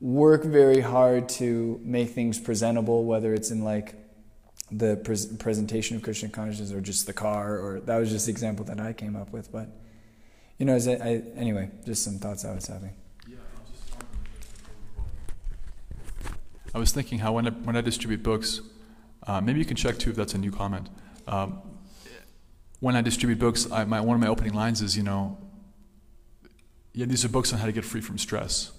work 0.00 0.44
very 0.44 0.80
hard 0.80 1.28
to 1.28 1.80
make 1.82 2.10
things 2.10 2.38
presentable, 2.38 3.04
whether 3.04 3.34
it's 3.34 3.50
in 3.50 3.64
like 3.64 3.94
the 4.70 5.00
pres 5.02 5.26
presentation 5.26 5.96
of 5.96 6.02
Krishna 6.02 6.28
consciousness 6.28 6.72
or 6.72 6.80
just 6.80 7.06
the 7.06 7.12
car, 7.12 7.58
or 7.58 7.80
that 7.80 7.96
was 7.96 8.10
just 8.10 8.26
the 8.26 8.32
example 8.32 8.64
that 8.66 8.78
I 8.78 8.92
came 8.92 9.16
up 9.16 9.32
with. 9.32 9.50
But, 9.50 9.68
you 10.58 10.66
know, 10.66 10.76
I, 10.76 10.90
I, 10.90 11.22
anyway, 11.36 11.70
just 11.84 12.04
some 12.04 12.18
thoughts 12.18 12.44
I 12.44 12.54
was 12.54 12.66
having. 12.66 12.94
I 16.74 16.78
was 16.78 16.92
thinking 16.92 17.18
how 17.18 17.32
when 17.32 17.46
I, 17.46 17.50
when 17.50 17.76
I 17.76 17.80
distribute 17.80 18.22
books, 18.22 18.60
uh, 19.26 19.40
maybe 19.40 19.58
you 19.58 19.64
can 19.64 19.76
check 19.76 19.98
too 19.98 20.10
if 20.10 20.16
that's 20.16 20.34
a 20.34 20.38
new 20.38 20.50
comment. 20.50 20.88
Um, 21.26 21.60
when 22.80 22.94
I 22.94 23.00
distribute 23.00 23.38
books, 23.38 23.70
I, 23.70 23.84
my, 23.84 24.00
one 24.00 24.14
of 24.14 24.20
my 24.20 24.28
opening 24.28 24.54
lines 24.54 24.82
is, 24.82 24.96
you 24.96 25.02
know, 25.02 25.38
yeah, 26.92 27.06
these 27.06 27.24
are 27.24 27.28
books 27.28 27.52
on 27.52 27.58
how 27.58 27.66
to 27.66 27.72
get 27.72 27.84
free 27.84 28.00
from 28.00 28.18
stress, 28.18 28.72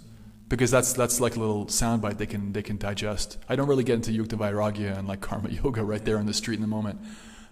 because 0.47 0.71
that's 0.71 0.93
that's 0.93 1.21
like 1.21 1.35
a 1.35 1.39
little 1.39 1.67
soundbite 1.67 2.17
they 2.17 2.25
can 2.25 2.51
they 2.51 2.61
can 2.61 2.77
digest. 2.77 3.37
I 3.47 3.55
don't 3.55 3.67
really 3.67 3.83
get 3.83 3.95
into 3.95 4.11
yukta 4.11 4.37
vairagya 4.37 4.97
and 4.97 5.07
like 5.07 5.21
karma 5.21 5.49
yoga 5.63 5.83
right 5.83 6.03
there 6.03 6.17
on 6.17 6.25
the 6.25 6.33
street 6.33 6.55
in 6.55 6.61
the 6.61 6.67
moment, 6.67 6.99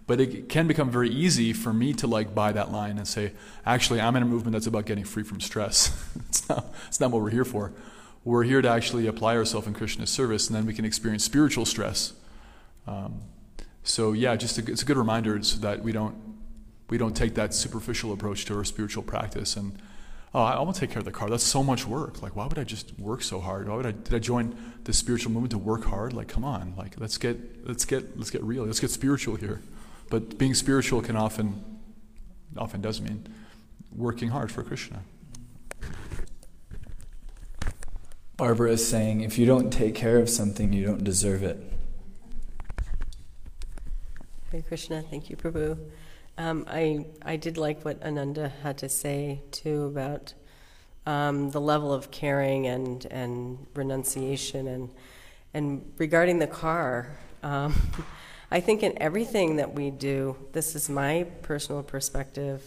but 0.07 0.19
it 0.19 0.49
can 0.49 0.67
become 0.67 0.89
very 0.89 1.09
easy 1.09 1.53
for 1.53 1.71
me 1.71 1.93
to 1.93 2.07
like 2.07 2.35
buy 2.35 2.51
that 2.51 2.71
line 2.71 2.97
and 2.97 3.07
say, 3.07 3.33
actually, 3.65 4.01
I'm 4.01 4.15
in 4.15 4.23
a 4.23 4.25
movement 4.25 4.53
that's 4.53 4.67
about 4.67 4.85
getting 4.85 5.05
free 5.05 5.23
from 5.23 5.39
stress. 5.39 5.91
it's 6.27 6.49
not 6.49 6.73
it's 6.87 6.99
not 6.99 7.11
what 7.11 7.21
we're 7.21 7.29
here 7.29 7.45
for. 7.45 7.71
We're 8.27 8.43
here 8.43 8.61
to 8.61 8.67
actually 8.67 9.07
apply 9.07 9.37
ourselves 9.37 9.67
in 9.67 9.73
Krishna's 9.73 10.09
service, 10.09 10.47
and 10.47 10.55
then 10.57 10.65
we 10.65 10.73
can 10.73 10.83
experience 10.83 11.23
spiritual 11.23 11.63
stress. 11.63 12.11
Um, 12.85 13.21
so 13.83 14.11
yeah, 14.11 14.35
just 14.35 14.57
a, 14.57 14.69
it's 14.69 14.81
a 14.81 14.85
good 14.85 14.97
reminder 14.97 15.41
so 15.43 15.59
that 15.59 15.81
we 15.81 15.93
don't 15.93 16.13
we 16.89 16.97
don't 16.97 17.15
take 17.15 17.35
that 17.35 17.53
superficial 17.53 18.11
approach 18.11 18.43
to 18.47 18.57
our 18.57 18.65
spiritual 18.65 19.01
practice 19.01 19.55
and 19.55 19.81
oh 20.33 20.41
i 20.41 20.59
want 20.59 20.75
to 20.75 20.81
take 20.81 20.89
care 20.89 20.99
of 20.99 21.05
the 21.05 21.11
car. 21.11 21.29
That's 21.29 21.45
so 21.45 21.63
much 21.63 21.87
work. 21.87 22.21
Like 22.21 22.35
why 22.35 22.45
would 22.47 22.59
i 22.59 22.65
just 22.65 22.99
work 22.99 23.23
so 23.23 23.39
hard? 23.39 23.69
Why 23.69 23.77
would 23.77 23.85
i 23.85 23.91
did 23.93 24.13
i 24.13 24.19
join 24.19 24.57
the 24.83 24.91
spiritual 24.91 25.31
movement 25.31 25.51
to 25.51 25.57
work 25.57 25.85
hard? 25.85 26.11
Like 26.11 26.27
come 26.27 26.43
on. 26.43 26.73
Like 26.75 26.99
let's 26.99 27.17
get 27.17 27.65
let's 27.65 27.85
get 27.85 28.17
let's 28.17 28.29
get 28.29 28.43
real. 28.43 28.65
Let's 28.65 28.81
get 28.81 28.91
spiritual 28.91 29.37
here. 29.37 29.61
But 30.09 30.37
being 30.37 30.53
spiritual 30.53 31.01
can 31.01 31.15
often 31.15 31.63
often 32.57 32.81
does 32.81 32.99
mean 32.99 33.25
working 33.95 34.29
hard 34.29 34.51
for 34.51 34.63
krishna 34.63 34.99
Barbara 38.37 38.71
is 38.71 38.87
saying 38.87 39.21
if 39.21 39.37
you 39.37 39.45
don't 39.45 39.71
take 39.71 39.95
care 39.95 40.19
of 40.19 40.29
something 40.29 40.71
you 40.71 40.85
don't 40.85 41.03
deserve 41.03 41.43
it 41.43 41.61
Hare 44.51 44.61
Krishna, 44.61 45.01
thank 45.01 45.29
you, 45.29 45.35
Prabhu. 45.35 45.77
Um, 46.37 46.65
I 46.69 47.05
I 47.21 47.35
did 47.35 47.57
like 47.57 47.83
what 47.83 48.01
Ananda 48.01 48.47
had 48.63 48.77
to 48.77 48.87
say 48.87 49.41
too 49.51 49.83
about 49.83 50.33
um, 51.07 51.51
the 51.51 51.61
level 51.61 51.93
of 51.93 52.11
caring 52.11 52.67
and, 52.67 53.05
and 53.09 53.65
renunciation. 53.73 54.67
And, 54.67 54.89
and 55.53 55.93
regarding 55.97 56.39
the 56.39 56.47
car, 56.47 57.17
um, 57.41 57.73
I 58.51 58.59
think 58.59 58.83
in 58.83 59.01
everything 59.01 59.55
that 59.55 59.73
we 59.73 59.89
do, 59.89 60.37
this 60.51 60.75
is 60.75 60.89
my 60.89 61.25
personal 61.41 61.81
perspective 61.81 62.61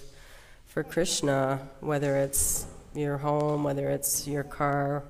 for 0.66 0.82
Krishna, 0.82 1.68
whether 1.80 2.16
it's 2.16 2.66
your 2.94 3.18
home, 3.18 3.64
whether 3.64 3.88
it's 3.88 4.26
your 4.26 4.44
car, 4.44 5.04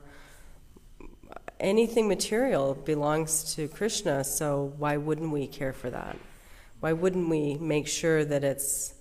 anything 1.60 2.08
material 2.08 2.74
belongs 2.74 3.54
to 3.54 3.68
Krishna, 3.68 4.24
so 4.24 4.72
why 4.78 4.96
wouldn't 4.96 5.30
we 5.30 5.46
care 5.46 5.72
for 5.72 5.90
that? 5.90 6.16
Why 6.80 6.92
wouldn't 6.92 7.28
we 7.28 7.54
make 7.54 7.86
sure 7.86 8.24
that 8.24 8.42
it's 8.42 8.94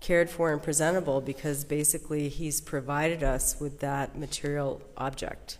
cared 0.00 0.28
for 0.28 0.52
and 0.52 0.60
presentable 0.60 1.20
because 1.20 1.62
basically 1.62 2.28
he's 2.28 2.60
provided 2.60 3.22
us 3.22 3.60
with 3.60 3.78
that 3.80 4.18
material 4.18 4.82
object 4.96 5.58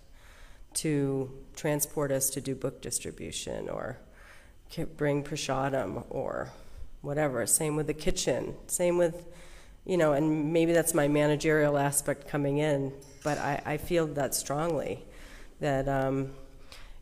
to 0.74 1.30
transport 1.54 2.10
us 2.10 2.30
to 2.30 2.40
do 2.40 2.54
book 2.54 2.82
distribution 2.82 3.68
or 3.68 3.98
bring 4.96 5.22
prasadam 5.22 6.04
or 6.10 6.50
whatever. 7.02 7.46
Same 7.46 7.76
with 7.76 7.86
the 7.86 7.94
kitchen. 7.94 8.54
Same 8.66 8.96
with, 8.96 9.26
you 9.84 9.96
know, 9.96 10.12
and 10.12 10.52
maybe 10.52 10.72
that's 10.72 10.94
my 10.94 11.06
managerial 11.06 11.76
aspect 11.78 12.26
coming 12.26 12.58
in, 12.58 12.92
but 13.22 13.38
I, 13.38 13.62
I 13.64 13.76
feel 13.76 14.06
that 14.06 14.34
strongly 14.34 15.04
that, 15.62 15.88
um, 15.88 16.32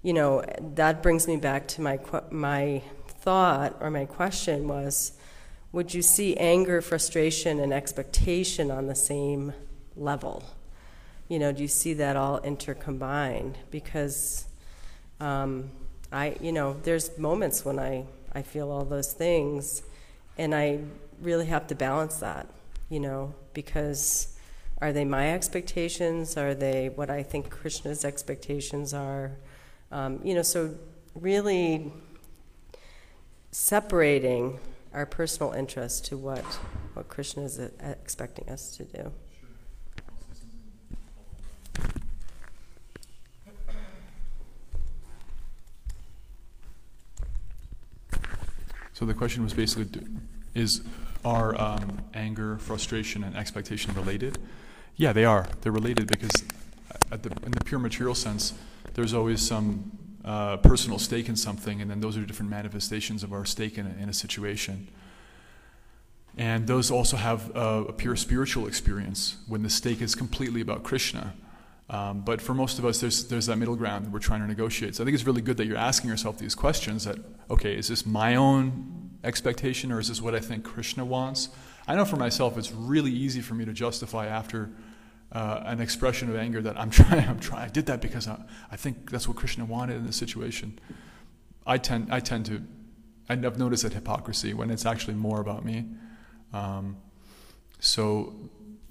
you 0.02 0.12
know, 0.12 0.44
that 0.61 1.02
brings 1.02 1.26
me 1.26 1.36
back 1.36 1.66
to 1.68 1.82
my, 1.82 1.98
my 2.30 2.82
thought 3.06 3.76
or 3.80 3.90
my 3.90 4.04
question 4.06 4.68
was 4.68 5.12
would 5.72 5.94
you 5.94 6.02
see 6.02 6.36
anger, 6.36 6.80
frustration, 6.80 7.61
and 7.61 7.72
expectation 7.72 8.72
on 8.72 8.86
the 8.86 8.94
same 8.94 9.52
level? 9.96 10.42
You 11.28 11.38
know, 11.38 11.52
do 11.52 11.62
you 11.62 11.68
see 11.68 11.94
that 11.94 12.16
all 12.16 12.40
intercombined? 12.40 13.54
Because 13.70 14.46
um, 15.20 15.70
I, 16.11 16.36
you 16.40 16.50
know, 16.50 16.76
there's 16.82 17.16
moments 17.18 17.64
when 17.64 17.78
I, 17.78 18.06
I 18.32 18.42
feel 18.42 18.70
all 18.72 18.84
those 18.84 19.12
things, 19.12 19.82
and 20.36 20.54
I 20.54 20.80
really 21.20 21.46
have 21.46 21.68
to 21.68 21.76
balance 21.76 22.16
that, 22.16 22.48
you 22.88 22.98
know, 22.98 23.32
because 23.54 24.36
are 24.81 24.93
they 24.93 25.05
my 25.05 25.33
expectations? 25.33 26.37
Are 26.37 26.55
they 26.55 26.89
what 26.89 27.11
I 27.11 27.22
think 27.22 27.51
Krishna's 27.51 28.05
expectations 28.05 28.95
are? 28.95 29.33
Um, 29.93 30.20
you 30.24 30.35
know, 30.35 30.43
so 30.43 30.74
really 31.14 31.93
separating 33.51 34.59
our 34.95 35.05
personal 35.07 35.53
interest 35.53 36.07
to 36.07 36.16
what, 36.16 36.45
what 36.95 37.09
Krishna 37.09 37.43
is 37.43 37.59
expecting 37.59 38.49
us 38.49 38.76
to 38.76 38.85
do. 38.85 39.12
So 48.93 49.07
the 49.07 49.14
question 49.14 49.43
was 49.43 49.55
basically 49.55 50.03
is 50.55 50.83
are 51.24 51.59
um, 51.61 52.03
anger, 52.12 52.59
frustration, 52.59 53.24
and 53.24 53.37
expectation 53.37 53.95
related? 53.95 54.39
Yeah, 54.97 55.12
they 55.12 55.24
are. 55.24 55.49
They're 55.61 55.72
related 55.72 56.07
because, 56.07 56.45
the, 57.11 57.30
in 57.45 57.53
the 57.53 57.64
pure 57.64 57.80
material 57.80 58.14
sense, 58.14 58.55
there's 58.95 59.14
always 59.14 59.41
some 59.41 59.99
uh, 60.24 60.59
personal 60.59 60.99
stake 60.99 61.28
in 61.28 61.36
something, 61.36 61.80
and 61.80 61.91
then 61.91 62.01
those 62.01 62.16
are 62.16 62.24
different 62.24 62.51
manifestations 62.51 63.22
of 63.22 63.32
our 63.32 63.45
stake 63.45 63.78
in 63.78 63.86
a, 63.86 64.03
in 64.03 64.09
a 64.09 64.12
situation. 64.12 64.88
And 66.36 66.66
those 66.66 66.91
also 66.91 67.16
have 67.16 67.55
a, 67.57 67.84
a, 67.88 67.93
pure 67.93 68.16
spiritual 68.16 68.66
experience 68.66 69.36
when 69.49 69.62
the 69.62 69.70
stake 69.70 70.01
is 70.01 70.14
completely 70.14 70.61
about 70.61 70.82
Krishna. 70.82 71.34
Um, 71.88 72.20
but 72.20 72.41
for 72.41 72.55
most 72.55 72.78
of 72.78 72.84
us, 72.84 73.01
there's, 73.01 73.26
there's 73.26 73.47
that 73.47 73.57
middle 73.57 73.74
ground 73.74 74.07
that 74.07 74.12
we're 74.12 74.20
trying 74.20 74.41
to 74.41 74.47
negotiate. 74.47 74.95
So 74.95 75.03
I 75.03 75.05
think 75.05 75.16
it's 75.16 75.26
really 75.26 75.43
good 75.43 75.57
that 75.57 75.66
you're 75.66 75.76
asking 75.76 76.09
yourself 76.09 76.38
these 76.38 76.55
questions 76.55 77.05
that, 77.05 77.18
okay, 77.51 77.76
is 77.76 77.88
this 77.88 78.07
my 78.07 78.36
own 78.36 79.11
expectation 79.24 79.91
or 79.91 79.99
is 79.99 80.09
this 80.09 80.22
what 80.22 80.34
I 80.34 80.41
think 80.41 80.64
Krishna 80.64 81.05
wants? 81.05 81.49
I 81.87 81.97
know 81.97 82.05
for 82.05 82.16
myself, 82.16 82.57
it's 82.59 82.72
really 82.72 83.11
easy 83.11 83.41
for 83.41 83.55
me 83.55 83.64
to 83.64 83.72
justify 83.72 84.26
after 84.26 84.70
uh, 85.33 85.62
an 85.64 85.81
expression 85.81 86.28
of 86.28 86.37
anger 86.37 86.61
that 86.62 86.78
I'm 86.78 86.91
trying, 87.01 87.28
I'm 87.28 87.41
trying, 87.41 87.64
I 87.64 87.68
did 87.68 87.87
that 87.87 88.01
because 88.01 88.28
I, 88.28 88.41
I 88.70 88.76
think 88.76 89.11
that's 89.11 89.28
what 89.28 89.37
Krishna 89.37 89.64
wanted 89.64 89.97
in 89.97 90.07
this 90.07 90.16
situation. 90.16 90.78
I 91.66 91.78
tend, 91.78 92.12
I 92.12 92.20
tend 92.20 92.47
to, 92.47 92.62
I've 93.28 93.59
noticed 93.59 93.85
that 93.85 93.93
hypocrisy 93.93 94.55
when 94.55 94.70
it's 94.70 94.87
actually 94.87 95.14
more 95.14 95.41
about 95.41 95.64
me. 95.64 95.87
Um, 96.53 96.97
so 97.78 98.35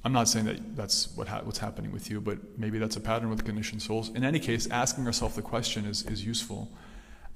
I'm 0.03 0.13
not 0.13 0.29
saying 0.29 0.45
that 0.45 0.75
that's 0.75 1.15
what 1.15 1.27
ha- 1.27 1.41
what's 1.43 1.59
happening 1.59 1.91
with 1.91 2.09
you, 2.09 2.21
but 2.21 2.57
maybe 2.57 2.79
that's 2.79 2.95
a 2.95 3.01
pattern 3.01 3.29
with 3.29 3.43
conditioned 3.43 3.81
souls. 3.81 4.09
In 4.09 4.23
any 4.23 4.39
case, 4.39 4.67
asking 4.67 5.05
ourselves 5.05 5.35
the 5.35 5.41
question 5.41 5.85
is, 5.85 6.05
is 6.05 6.25
useful. 6.25 6.71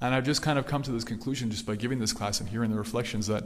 And 0.00 0.14
I've 0.14 0.24
just 0.24 0.42
kind 0.42 0.58
of 0.58 0.66
come 0.66 0.82
to 0.82 0.90
this 0.90 1.04
conclusion 1.04 1.50
just 1.50 1.66
by 1.66 1.76
giving 1.76 1.98
this 1.98 2.12
class 2.12 2.40
and 2.40 2.48
hearing 2.48 2.70
the 2.70 2.78
reflections 2.78 3.26
that 3.26 3.44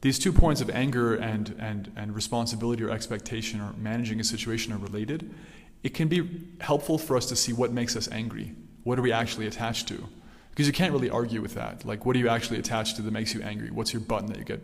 these 0.00 0.18
two 0.18 0.32
points 0.32 0.60
of 0.60 0.70
anger 0.70 1.14
and, 1.14 1.54
and, 1.58 1.92
and 1.96 2.14
responsibility 2.14 2.84
or 2.84 2.90
expectation 2.90 3.60
or 3.60 3.72
managing 3.72 4.20
a 4.20 4.24
situation 4.24 4.72
are 4.72 4.78
related. 4.78 5.34
It 5.82 5.94
can 5.94 6.08
be 6.08 6.28
helpful 6.60 6.98
for 6.98 7.16
us 7.16 7.26
to 7.26 7.36
see 7.36 7.52
what 7.52 7.72
makes 7.72 7.96
us 7.96 8.08
angry. 8.10 8.52
What 8.84 8.98
are 8.98 9.02
we 9.02 9.12
actually 9.12 9.46
attached 9.46 9.88
to? 9.88 10.08
Because 10.50 10.66
you 10.66 10.72
can't 10.72 10.92
really 10.92 11.10
argue 11.10 11.40
with 11.40 11.54
that. 11.54 11.84
Like, 11.84 12.06
what 12.06 12.16
are 12.16 12.18
you 12.18 12.28
actually 12.28 12.58
attached 12.58 12.96
to 12.96 13.02
that 13.02 13.12
makes 13.12 13.34
you 13.34 13.42
angry? 13.42 13.70
What's 13.70 13.92
your 13.92 14.00
button 14.00 14.28
that 14.28 14.38
you 14.38 14.44
get 14.44 14.60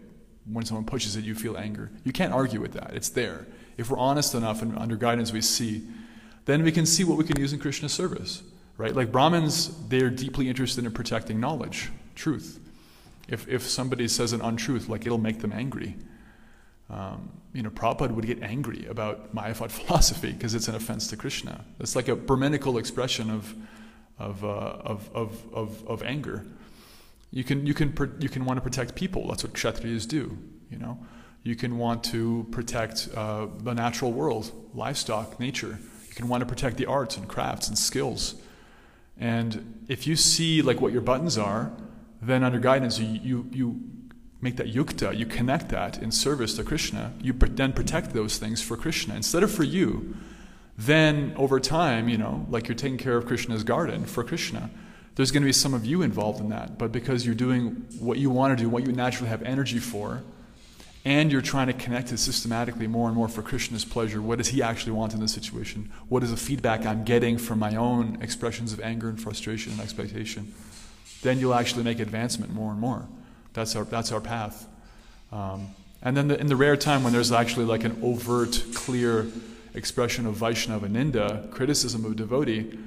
when 0.50 0.64
someone 0.64 0.84
pushes 0.84 1.16
it, 1.16 1.24
you 1.24 1.34
feel 1.34 1.56
anger? 1.56 1.90
You 2.04 2.12
can't 2.12 2.32
argue 2.32 2.60
with 2.60 2.72
that. 2.72 2.92
It's 2.94 3.08
there. 3.08 3.46
If 3.76 3.90
we're 3.90 3.98
honest 3.98 4.34
enough 4.34 4.62
and 4.62 4.76
under 4.78 4.96
guidance 4.96 5.32
we 5.32 5.40
see, 5.40 5.86
then 6.44 6.62
we 6.62 6.72
can 6.72 6.86
see 6.86 7.04
what 7.04 7.18
we 7.18 7.24
can 7.24 7.40
use 7.40 7.52
in 7.52 7.58
Krishna's 7.58 7.92
service. 7.92 8.42
Right? 8.76 8.94
Like 8.94 9.12
Brahmins, 9.12 9.72
they're 9.88 10.10
deeply 10.10 10.48
interested 10.48 10.84
in 10.84 10.92
protecting 10.92 11.38
knowledge, 11.38 11.90
truth. 12.14 12.60
If, 13.28 13.48
if 13.48 13.62
somebody 13.62 14.08
says 14.08 14.32
an 14.32 14.40
untruth, 14.40 14.88
like 14.88 15.06
it'll 15.06 15.18
make 15.18 15.40
them 15.40 15.52
angry. 15.52 15.96
Um, 16.90 17.30
you 17.52 17.62
know, 17.62 17.70
Prabhupada 17.70 18.10
would 18.10 18.26
get 18.26 18.42
angry 18.42 18.86
about 18.86 19.34
Mayavad 19.34 19.70
philosophy 19.70 20.32
because 20.32 20.54
it's 20.54 20.68
an 20.68 20.74
offense 20.74 21.06
to 21.08 21.16
Krishna. 21.16 21.64
It's 21.80 21.96
like 21.96 22.08
a 22.08 22.16
Brahminical 22.16 22.78
expression 22.78 23.30
of, 23.30 23.54
of, 24.18 24.44
uh, 24.44 24.48
of, 24.48 25.08
of, 25.14 25.42
of, 25.54 25.86
of, 25.86 26.02
anger. 26.02 26.44
You 27.30 27.42
can, 27.42 27.66
you, 27.66 27.74
can, 27.74 27.94
you 28.20 28.28
can 28.28 28.44
want 28.44 28.58
to 28.58 28.60
protect 28.60 28.94
people. 28.94 29.28
That's 29.28 29.44
what 29.44 29.54
Kshatriyas 29.54 30.06
do, 30.06 30.36
you 30.70 30.78
know. 30.78 30.98
You 31.42 31.56
can 31.56 31.78
want 31.78 32.04
to 32.04 32.46
protect 32.50 33.08
uh, 33.14 33.46
the 33.58 33.74
natural 33.74 34.12
world, 34.12 34.50
livestock, 34.74 35.38
nature. 35.38 35.78
You 36.08 36.14
can 36.14 36.28
want 36.28 36.40
to 36.40 36.46
protect 36.46 36.76
the 36.76 36.86
arts 36.86 37.16
and 37.16 37.28
crafts 37.28 37.68
and 37.68 37.78
skills. 37.78 38.34
And 39.18 39.84
if 39.88 40.06
you 40.06 40.16
see 40.16 40.62
like 40.62 40.80
what 40.80 40.92
your 40.92 41.02
buttons 41.02 41.36
are, 41.38 41.72
then 42.26 42.44
under 42.44 42.58
guidance, 42.58 42.98
you, 42.98 43.20
you, 43.22 43.48
you 43.52 43.80
make 44.40 44.56
that 44.56 44.72
yukta, 44.72 45.16
you 45.16 45.26
connect 45.26 45.70
that 45.70 46.02
in 46.02 46.12
service 46.12 46.54
to 46.54 46.64
Krishna. 46.64 47.12
You 47.20 47.32
then 47.32 47.72
protect 47.72 48.12
those 48.12 48.38
things 48.38 48.62
for 48.62 48.76
Krishna 48.76 49.14
instead 49.14 49.42
of 49.42 49.50
for 49.50 49.64
you. 49.64 50.16
Then 50.76 51.34
over 51.36 51.60
time, 51.60 52.08
you 52.08 52.18
know, 52.18 52.46
like 52.50 52.68
you're 52.68 52.74
taking 52.74 52.98
care 52.98 53.16
of 53.16 53.26
Krishna's 53.26 53.64
garden 53.64 54.04
for 54.04 54.24
Krishna, 54.24 54.70
there's 55.14 55.30
going 55.30 55.42
to 55.42 55.46
be 55.46 55.52
some 55.52 55.74
of 55.74 55.86
you 55.86 56.02
involved 56.02 56.40
in 56.40 56.48
that. 56.48 56.78
But 56.78 56.90
because 56.90 57.24
you're 57.24 57.34
doing 57.34 57.86
what 58.00 58.18
you 58.18 58.30
want 58.30 58.56
to 58.56 58.62
do, 58.62 58.68
what 58.68 58.84
you 58.84 58.92
naturally 58.92 59.28
have 59.28 59.42
energy 59.42 59.78
for, 59.78 60.22
and 61.04 61.30
you're 61.30 61.42
trying 61.42 61.66
to 61.66 61.72
connect 61.72 62.12
it 62.12 62.18
systematically 62.18 62.86
more 62.86 63.08
and 63.08 63.16
more 63.16 63.28
for 63.28 63.42
Krishna's 63.42 63.84
pleasure. 63.84 64.20
What 64.22 64.38
does 64.38 64.48
he 64.48 64.62
actually 64.62 64.92
want 64.92 65.14
in 65.14 65.20
this 65.20 65.32
situation? 65.32 65.92
What 66.08 66.22
is 66.22 66.30
the 66.30 66.36
feedback 66.36 66.86
I'm 66.86 67.04
getting 67.04 67.38
from 67.38 67.58
my 67.58 67.76
own 67.76 68.18
expressions 68.20 68.72
of 68.72 68.80
anger 68.80 69.08
and 69.08 69.20
frustration 69.20 69.72
and 69.72 69.80
expectation? 69.80 70.52
Then 71.24 71.40
you'll 71.40 71.54
actually 71.54 71.82
make 71.82 71.98
advancement 71.98 72.52
more 72.52 72.70
and 72.70 72.78
more. 72.78 73.08
That's 73.54 73.74
our, 73.74 73.84
that's 73.84 74.12
our 74.12 74.20
path. 74.20 74.68
Um, 75.32 75.68
and 76.02 76.16
then 76.16 76.28
the, 76.28 76.38
in 76.38 76.46
the 76.46 76.56
rare 76.56 76.76
time 76.76 77.02
when 77.02 77.12
there's 77.12 77.32
actually 77.32 77.64
like 77.64 77.82
an 77.82 77.98
overt, 78.02 78.62
clear 78.74 79.26
expression 79.72 80.26
of 80.26 80.34
Vaishnava 80.34 80.86
Ninda, 80.86 81.50
criticism 81.50 82.04
of 82.04 82.14
devotee, 82.16 82.78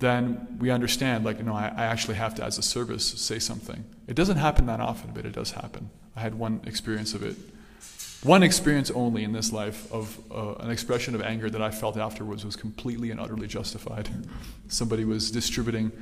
then 0.00 0.58
we 0.58 0.70
understand, 0.70 1.24
like, 1.24 1.38
you 1.38 1.44
know, 1.44 1.54
I, 1.54 1.68
I, 1.68 1.84
actually 1.84 2.16
have 2.16 2.34
to, 2.34 2.44
as 2.44 2.58
a 2.58 2.62
service, 2.62 3.06
say 3.06 3.38
something. 3.38 3.84
It 4.08 4.14
doesn't 4.14 4.38
happen 4.38 4.66
that 4.66 4.80
often, 4.80 5.12
but 5.14 5.24
it 5.24 5.32
does 5.32 5.52
happen. 5.52 5.88
I 6.16 6.20
had 6.20 6.34
one 6.34 6.60
experience 6.66 7.14
of 7.14 7.22
it. 7.22 7.36
One 8.24 8.42
experience 8.42 8.90
only 8.90 9.22
in 9.22 9.32
this 9.32 9.52
life 9.52 9.90
of 9.92 10.18
uh, 10.32 10.54
an 10.54 10.70
expression 10.70 11.14
of 11.14 11.22
anger 11.22 11.48
that 11.48 11.62
I 11.62 11.70
felt 11.70 11.96
afterwards 11.96 12.44
was 12.44 12.56
completely 12.56 13.12
and 13.12 13.20
utterly 13.20 13.46
justified. 13.46 14.08
Somebody 14.68 15.04
was 15.04 15.30
distributing 15.30 15.92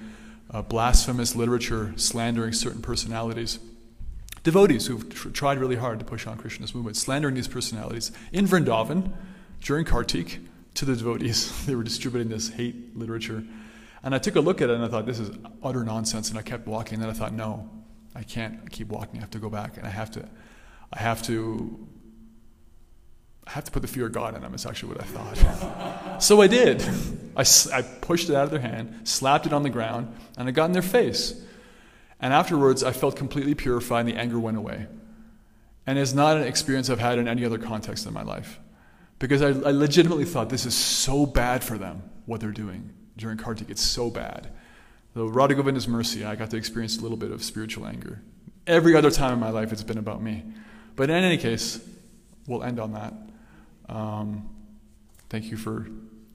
uh, 0.53 0.63
blasphemous 0.63 1.35
literature 1.35 1.93
slandering 1.97 2.53
certain 2.53 2.83
personalities. 2.83 3.59
Devotees 4.43 4.87
who've 4.87 5.09
tr- 5.09 5.29
tried 5.31 5.59
really 5.59 5.77
hard 5.77 5.99
to 6.01 6.05
push 6.05 6.27
on 6.27 6.37
Krishna's 6.37 6.75
movement, 6.75 6.97
slandering 6.97 7.35
these 7.35 7.49
personalities 7.49 8.13
in 8.33 8.47
Vrindavan 8.47 9.13
during 9.61 9.85
Kartik 9.85 10.41
to 10.75 10.85
the 10.85 10.97
devotees. 10.97 11.65
they 11.67 11.75
were 11.75 11.85
distributing 11.85 12.29
this 12.29 12.51
hate 12.51 12.97
literature. 12.97 13.45
And 14.03 14.15
I 14.15 14.19
took 14.19 14.37
a 14.37 14.41
look 14.41 14.61
at 14.61 14.69
it 14.69 14.75
and 14.75 14.85
I 14.85 14.89
thought, 14.89 15.07
this 15.07 15.21
is 15.21 15.31
utter 15.63 15.85
nonsense. 15.85 16.29
And 16.31 16.39
I 16.39 16.43
kept 16.43 16.67
walking. 16.67 16.95
And 16.95 17.03
then 17.05 17.11
I 17.11 17.13
thought, 17.13 17.33
no, 17.33 17.71
I 18.15 18.25
can't 18.25 18.71
keep 18.71 18.89
walking. 18.89 19.19
I 19.19 19.21
have 19.21 19.31
to 19.31 19.39
go 19.39 19.49
back 19.49 19.77
and 19.77 19.87
I 19.87 19.91
have 19.91 20.11
to, 20.13 20.29
I 20.93 20.99
have 20.99 21.23
to 21.25 21.87
I 23.47 23.51
have 23.51 23.65
to 23.65 23.71
put 23.71 23.83
the 23.83 23.89
fear 23.89 24.07
of 24.07 24.13
God 24.13 24.35
in 24.35 24.43
them, 24.43 24.55
is 24.55 24.67
actually 24.67 24.95
what 24.95 25.01
I 25.01 25.05
thought. 25.05 26.23
so 26.23 26.41
I 26.41 26.47
did. 26.47 26.83
I, 27.37 27.45
I 27.73 27.83
pushed 27.83 28.31
it 28.31 28.37
out 28.37 28.45
of 28.45 28.51
their 28.51 28.61
hand, 28.61 29.09
slapped 29.09 29.47
it 29.47 29.53
on 29.53 29.63
the 29.63 29.71
ground, 29.71 30.15
and 30.37 30.49
I 30.49 30.53
got 30.53 30.67
in 30.67 30.73
their 30.73 30.83
face. 30.83 31.41
And 32.21 32.33
afterwards, 32.33 32.85
I 32.85 32.93
felt 32.93 33.17
completely 33.17 33.55
purified, 33.55 34.01
and 34.01 34.09
the 34.09 34.17
anger 34.17 34.39
went 34.39 34.57
away. 34.57 34.87
And 35.87 35.99
it's 35.99 36.13
not 36.13 36.37
an 36.37 36.45
experience 36.45 36.89
I've 36.89 37.01
had 37.01 37.19
in 37.19 37.27
any 37.27 37.45
other 37.45 37.59
context 37.59 38.07
in 38.07 38.13
my 38.13 38.23
life. 38.23 38.61
Because 39.19 39.43
I, 39.43 39.49
I 39.49 39.73
legitimately 39.73 40.25
thought 40.25 40.49
this 40.49 40.67
is 40.67 40.75
so 40.75 41.27
bad 41.27 41.65
for 41.65 41.79
them, 41.79 42.03
what 42.27 42.41
they're 42.41 42.53
doing 42.53 42.93
during 43.17 43.39
Kartik. 43.39 43.71
It's 43.71 43.83
so 43.83 44.09
bad. 44.09 44.49
Though 45.15 45.27
Radha 45.27 45.55
Govinda's 45.55 45.89
mercy, 45.89 46.25
I 46.25 46.37
got 46.37 46.51
to 46.51 46.57
experience 46.57 46.99
a 46.99 47.03
little 47.03 47.17
bit 47.17 47.33
of 47.33 47.43
spiritual 47.43 47.87
anger. 47.87 48.23
Every 48.67 48.95
other 48.95 49.11
time 49.11 49.35
in 49.35 49.41
my 49.41 49.51
life, 49.51 49.73
it's 49.73 49.83
been 49.83 49.99
about 49.99 50.23
me. 50.23 50.45
But 50.95 51.11
in 51.11 51.17
any 51.17 51.37
case, 51.37 51.81
we'll 52.47 52.63
end 52.63 52.79
on 52.79 52.93
that. 52.95 53.13
Um, 53.93 54.49
thank 55.29 55.51
you 55.51 55.59
for 55.59 55.87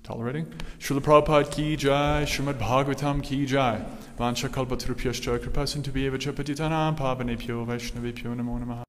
tolerating. 0.04 0.46
Srila 0.80 1.02
Prabhupada 1.02 1.52
ki 1.52 1.76
jai, 1.76 2.24
Srimad 2.24 2.60
Bhagavatam 2.60 3.24
ki 3.24 3.48
jai. 3.48 3.84
Vancha 4.20 4.48
kalpatrupyascha 4.48 5.42
kripa 5.42 5.62
sindhu 5.62 5.92
bheva 5.92 6.20
cha 6.20 6.32
patitanam 6.32 6.96
pavanebhyo 6.96 7.66
vaishnavebhyo 7.66 8.36
namo 8.36 8.60
namaha. 8.64 8.84